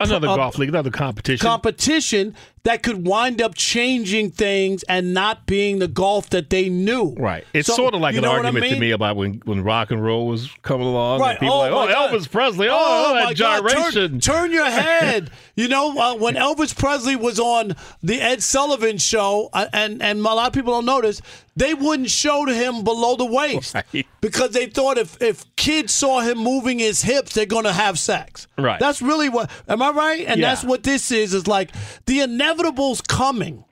Another 0.00 0.28
uh, 0.28 0.36
golf 0.36 0.56
league, 0.56 0.70
another 0.70 0.90
competition. 0.90 1.44
competition 1.44 2.34
that 2.64 2.82
could 2.82 3.06
wind 3.06 3.40
up 3.40 3.54
changing 3.54 4.30
things 4.30 4.82
and 4.84 5.14
not 5.14 5.46
being 5.46 5.78
the 5.78 5.88
golf 5.88 6.28
that 6.30 6.50
they 6.50 6.68
knew. 6.68 7.14
Right. 7.18 7.44
It's 7.54 7.66
So, 7.68 7.74
sort 7.74 7.94
of 7.94 8.00
like 8.00 8.14
an 8.16 8.22
what 8.22 8.30
I 8.32 8.34
argument 8.36 8.66
to 8.66 8.78
me 8.78 8.90
about 8.90 9.16
when, 9.16 9.40
when 9.46 9.62
rock 9.64 9.90
and 9.90 10.04
roll 10.04 10.26
was 10.26 10.50
coming 10.62 10.86
along. 10.86 11.20
Right. 11.20 11.30
And 11.30 11.40
people 11.40 11.54
Oh, 11.54 11.58
like, 11.60 11.70
oh, 11.72 11.86
God. 11.88 12.10
Elvis 12.12 12.30
Presley. 12.30 12.68
Oh, 12.68 12.74
oh, 12.76 13.14
that 13.14 13.36
God. 13.36 13.92
Turn- 13.94 14.20
Turn, 14.20 14.52
your 14.52 14.64
head. 14.70 15.30
you 15.56 15.68
know, 15.68 15.98
uh, 15.98 16.16
when 16.16 16.34
Elvis 16.34 16.76
Presley 16.76 17.16
was 17.16 17.40
on 17.40 17.76
the 18.02 18.20
Ed 18.20 18.42
Sullivan 18.42 18.98
show, 18.98 19.48
uh, 19.54 19.66
and, 19.72 20.02
and 20.02 20.18
a 20.18 20.22
lot 20.22 20.46
of 20.48 20.52
people 20.52 20.72
don't 20.74 20.84
notice, 20.86 21.22
they 21.56 21.74
wouldn't 21.74 22.10
show 22.10 22.44
to 22.46 22.54
him 22.54 22.84
below 22.84 23.16
the 23.16 23.24
waist 23.26 23.74
because 24.20 24.50
they 24.52 24.66
thought 24.66 24.96
if, 24.98 25.20
if 25.20 25.44
kids 25.56 25.92
saw 25.92 26.20
him 26.20 26.38
moving 26.38 26.78
his 26.78 27.02
hips, 27.02 27.34
they're 27.34 27.44
going 27.44 27.64
to 27.64 27.72
have 27.72 27.98
sex. 27.98 28.46
Right. 28.56 28.78
That's 28.80 29.02
really 29.02 29.28
what, 29.28 29.50
am 29.68 29.82
I 29.82 29.90
right? 29.90 30.26
And 30.26 30.40
Yeah. 30.40 30.50
that's 30.50 30.64
what 30.64 30.82
this 30.84 31.10
is, 31.10 31.34
is 31.34 31.46
like 31.46 31.70
the 32.06 32.20
inevitable's 32.50 33.00
coming. 33.00 33.64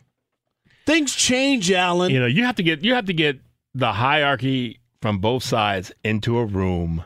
Things 0.86 1.14
change, 1.14 1.70
Alan. 1.70 2.10
You 2.10 2.20
know, 2.20 2.26
you 2.26 2.44
have 2.44 2.56
to 2.56 2.62
get 2.62 2.82
you 2.82 2.94
have 2.94 3.06
to 3.06 3.12
get 3.12 3.40
the 3.74 3.92
hierarchy 3.92 4.80
from 5.02 5.18
both 5.18 5.42
sides 5.42 5.92
into 6.02 6.38
a 6.38 6.44
room 6.44 7.04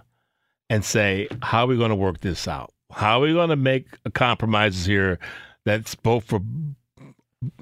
and 0.71 0.85
say, 0.85 1.29
how 1.43 1.65
are 1.65 1.67
we 1.67 1.77
going 1.77 1.91
to 1.91 1.97
work 1.97 2.21
this 2.21 2.49
out? 2.49 2.73
How 2.91 3.19
are 3.19 3.23
we 3.23 3.33
going 3.33 3.51
to 3.51 3.57
make 3.57 3.87
compromises 4.15 4.87
here 4.87 5.19
that's 5.65 5.95
both 5.95 6.25
for 6.25 6.41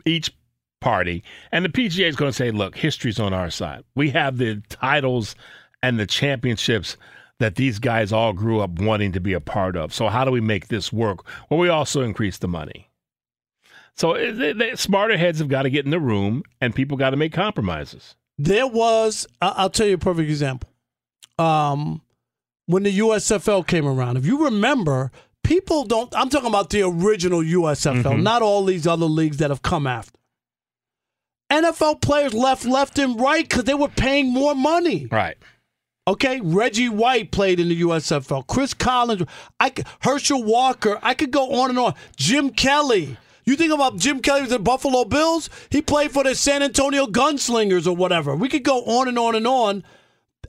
each 0.05 0.33
party? 0.81 1.25
And 1.51 1.65
the 1.65 1.69
PGA 1.69 2.09
is 2.09 2.17
going 2.17 2.31
to 2.31 2.37
say, 2.37 2.51
look, 2.51 2.77
history's 2.77 3.19
on 3.19 3.33
our 3.33 3.51
side. 3.51 3.83
We 3.97 4.11
have 4.11 4.37
the 4.37 4.63
titles 4.69 5.35
and 5.83 5.99
the 5.99 6.07
championships 6.07 6.97
that 7.39 7.57
these 7.57 7.79
guys 7.79 8.13
all 8.13 8.33
grew 8.35 8.61
up 8.61 8.79
wanting 8.79 9.13
to 9.13 9.21
be 9.21 9.33
a 9.33 9.41
part 9.41 9.75
of. 9.75 9.95
So 9.95 10.09
how 10.09 10.25
do 10.25 10.31
we 10.31 10.41
make 10.41 10.69
this 10.69 10.93
work? 10.93 11.25
Well, 11.49 11.59
we 11.59 11.71
also 11.71 12.03
increase 12.03 12.39
the 12.39 12.49
money. 12.49 12.90
So 14.01 14.15
they, 14.15 14.55
they, 14.55 14.77
smarter 14.77 15.19
heads 15.19 15.41
have 15.41 15.49
got 15.49 15.65
to 15.65 15.71
get 15.71 15.85
in 15.85 15.91
the 15.91 16.01
room, 16.01 16.43
and 16.59 16.75
people 16.75 16.97
got 16.97 17.11
to 17.11 17.19
make 17.19 17.35
compromises. 17.35 18.15
There 18.39 18.67
was, 18.67 19.27
I'll 19.43 19.69
tell 19.69 19.87
you 19.87 19.97
a 19.97 19.99
perfect 19.99 20.31
example. 20.31 20.71
Um, 21.39 22.01
when 22.65 22.83
the 22.85 22.99
USFL 22.99 23.67
came 23.67 23.87
around, 23.87 24.17
if 24.17 24.25
you 24.25 24.45
remember, 24.47 25.11
people 25.45 25.85
don't. 25.85 26.11
I'm 26.17 26.31
talking 26.31 26.49
about 26.49 26.71
the 26.71 26.81
original 26.81 27.43
USFL, 27.45 28.03
Mhm. 28.15 28.23
not 28.23 28.41
all 28.41 28.65
these 28.65 28.87
other 28.87 29.05
leagues 29.05 29.37
that 29.37 29.51
have 29.51 29.61
come 29.61 29.87
after. 29.87 30.19
NFL 31.53 31.97
players 32.01 32.33
left 32.33 32.65
left 32.65 32.99
and 32.99 33.21
right 33.21 33.47
because 33.47 33.65
they 33.65 33.75
were 33.75 33.89
paying 33.89 34.33
more 34.33 34.55
money. 34.55 35.09
Right. 35.11 35.37
Okay, 36.09 36.41
Reggie 36.41 36.89
White 36.89 37.33
played 37.33 37.61
in 37.61 37.69
the 37.69 37.77
USFL. 37.83 38.47
Chris 38.47 38.73
Collins, 38.73 39.25
I 39.61 39.69
could, 39.69 39.87
Herschel 40.01 40.43
Walker. 40.43 40.99
I 41.03 41.13
could 41.13 41.33
go 41.33 41.53
on 41.61 41.69
and 41.69 41.79
on. 41.79 41.95
Jim 42.17 42.49
Kelly. 42.49 43.19
You 43.51 43.57
think 43.57 43.73
about 43.73 43.97
Jim 43.97 44.21
Kelly 44.21 44.43
with 44.43 44.51
the 44.51 44.61
Buffalo 44.61 45.05
Bills? 45.05 45.51
He 45.71 45.83
played 45.83 46.13
for 46.13 46.23
the 46.23 46.37
San 46.37 46.63
Antonio 46.63 47.07
Gunslingers 47.07 47.85
or 47.85 47.97
whatever. 47.97 48.37
We 48.37 48.49
could 48.49 48.63
go 48.63 48.85
on 48.85 49.09
and 49.09 49.19
on 49.19 49.35
and 49.35 49.45
on. 49.45 49.83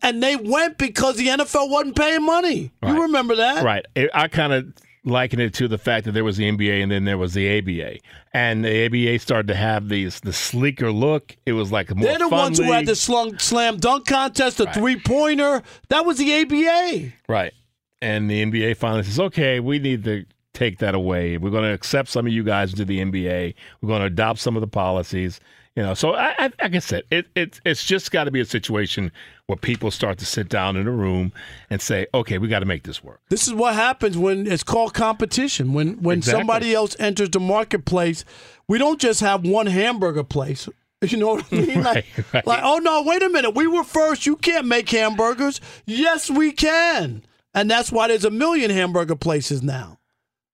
And 0.04 0.22
they 0.22 0.36
went 0.36 0.78
because 0.78 1.18
the 1.18 1.28
NFL 1.28 1.72
wasn't 1.72 1.96
paying 1.96 2.24
money. 2.24 2.72
You 2.86 3.02
remember 3.02 3.36
that? 3.38 3.64
Right. 3.64 3.86
I- 4.14 4.28
kind 4.28 4.54
of 4.54 4.74
liken 5.04 5.40
it 5.40 5.56
to 5.56 5.68
the 5.68 5.80
fact 5.80 6.06
that 6.06 6.12
there 6.12 6.24
was 6.24 6.38
the 6.38 6.48
NBA 6.48 6.84
and 6.84 6.92
then 6.92 7.06
there 7.06 7.18
was 7.18 7.34
the 7.34 7.58
ABA, 7.58 7.98
and 8.36 8.64
the 8.64 8.86
ABA 8.86 9.18
started 9.18 9.48
to 9.48 9.56
have 9.56 9.90
these 9.90 10.20
the 10.20 10.32
sleeker 10.32 10.92
look. 10.92 11.36
It 11.48 11.54
was 11.54 11.72
like 11.72 11.94
more 11.96 12.08
They're 12.08 12.20
the 12.20 12.30
ones 12.30 12.60
who 12.60 12.72
had 12.72 12.86
the 12.86 12.96
slung, 12.96 13.40
slam 13.40 13.78
dunk 13.78 14.06
contest, 14.06 14.58
the 14.58 14.68
three 14.68 15.00
pointer. 15.00 15.64
That 15.90 16.06
was 16.06 16.18
the 16.18 16.42
ABA. 16.42 17.14
Right. 17.28 17.54
And 18.00 18.30
the 18.30 18.46
NBA 18.46 18.78
finally 18.78 19.04
says, 19.04 19.20
okay, 19.20 19.60
we 19.60 19.80
need 19.80 20.04
to 20.04 20.26
take 20.54 20.80
that 20.80 20.96
away. 20.96 21.38
We're 21.38 21.50
going 21.52 21.64
to 21.64 21.74
accept 21.74 22.10
some 22.10 22.26
of 22.28 22.34
you 22.34 22.44
guys 22.44 22.72
into 22.72 22.86
the 22.86 23.00
NBA. 23.00 23.54
We're 23.82 23.88
going 23.88 24.02
to 24.02 24.06
adopt 24.08 24.40
some 24.40 24.56
of 24.56 24.62
the 24.62 24.68
policies. 24.68 25.40
You 25.76 25.84
know, 25.84 25.94
so 25.94 26.14
I, 26.16 26.36
I 26.38 26.44
like 26.62 26.76
I 26.76 26.80
said, 26.80 27.04
it, 27.12 27.28
it 27.34 27.62
it's 27.64 27.86
just 27.86 28.12
got 28.12 28.26
to 28.26 28.32
be 28.32 28.42
a 28.42 28.46
situation 28.46 29.10
where 29.46 29.56
people 29.56 29.90
start 29.90 30.18
to 30.18 30.26
sit 30.26 30.50
down 30.50 30.76
in 30.76 30.86
a 30.86 30.92
room 30.92 31.32
and 31.70 31.82
say, 31.82 32.08
okay, 32.14 32.38
we 32.40 32.50
got 32.50 32.60
to 32.60 32.66
make 32.66 32.84
this 32.84 33.02
work. 33.02 33.22
This 33.30 33.48
is 33.48 33.54
what 33.54 33.74
happens 33.76 34.18
when 34.18 34.48
it's 34.52 34.64
called 34.64 34.94
competition. 34.94 35.72
When 35.72 36.02
when 36.04 36.18
Exactly. 36.18 36.42
somebody 36.42 36.76
else 36.76 36.98
enters 37.00 37.30
the 37.30 37.40
marketplace, 37.40 38.26
we 38.68 38.80
don't 38.80 39.00
just 39.00 39.22
have 39.22 39.46
one 39.46 39.68
hamburger 39.68 40.24
place. 40.24 40.68
You 41.04 41.18
know 41.18 41.34
what 41.34 41.46
I 41.52 41.56
mean? 41.56 41.82
Like, 41.82 42.06
Right, 42.16 42.34
right. 42.34 42.46
like, 42.48 42.60
oh 42.64 42.78
no, 42.78 43.02
wait 43.02 43.24
a 43.24 43.30
minute. 43.30 43.56
We 43.56 43.66
were 43.66 43.84
first. 43.84 44.28
You 44.28 44.36
can't 44.36 44.68
make 44.68 44.88
hamburgers. 44.88 45.60
Yes, 45.88 46.30
we 46.30 46.52
can. 46.52 47.24
And 47.56 47.72
that's 47.72 47.92
why 47.92 48.10
there's 48.10 48.24
a 48.24 48.30
million 48.30 48.70
hamburger 48.70 49.16
places 49.16 49.64
now. 49.64 49.98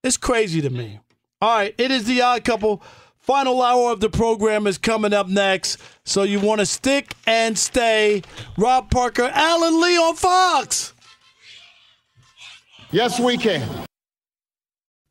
It's 0.08 0.16
crazy 0.16 0.62
to 0.62 0.70
me. 0.70 1.02
All 1.42 1.54
right, 1.58 1.76
it 1.78 1.92
is 1.92 2.06
the 2.06 2.22
odd 2.22 2.46
couple. 2.46 2.82
Final 3.20 3.62
hour 3.62 3.92
of 3.92 4.00
the 4.00 4.10
program 4.10 4.66
is 4.66 4.78
coming 4.78 5.12
up 5.12 5.28
next. 5.28 5.82
So 6.06 6.24
you 6.24 6.40
want 6.40 6.62
to 6.62 6.66
stick 6.66 7.14
and 7.26 7.58
stay. 7.58 8.22
Rob 8.58 8.90
Parker, 8.90 9.30
Alan 9.34 9.82
Lee 9.82 9.98
on 9.98 10.16
Fox. 10.16 10.94
Yes, 12.90 13.20
we 13.20 13.38
can. 13.38 13.87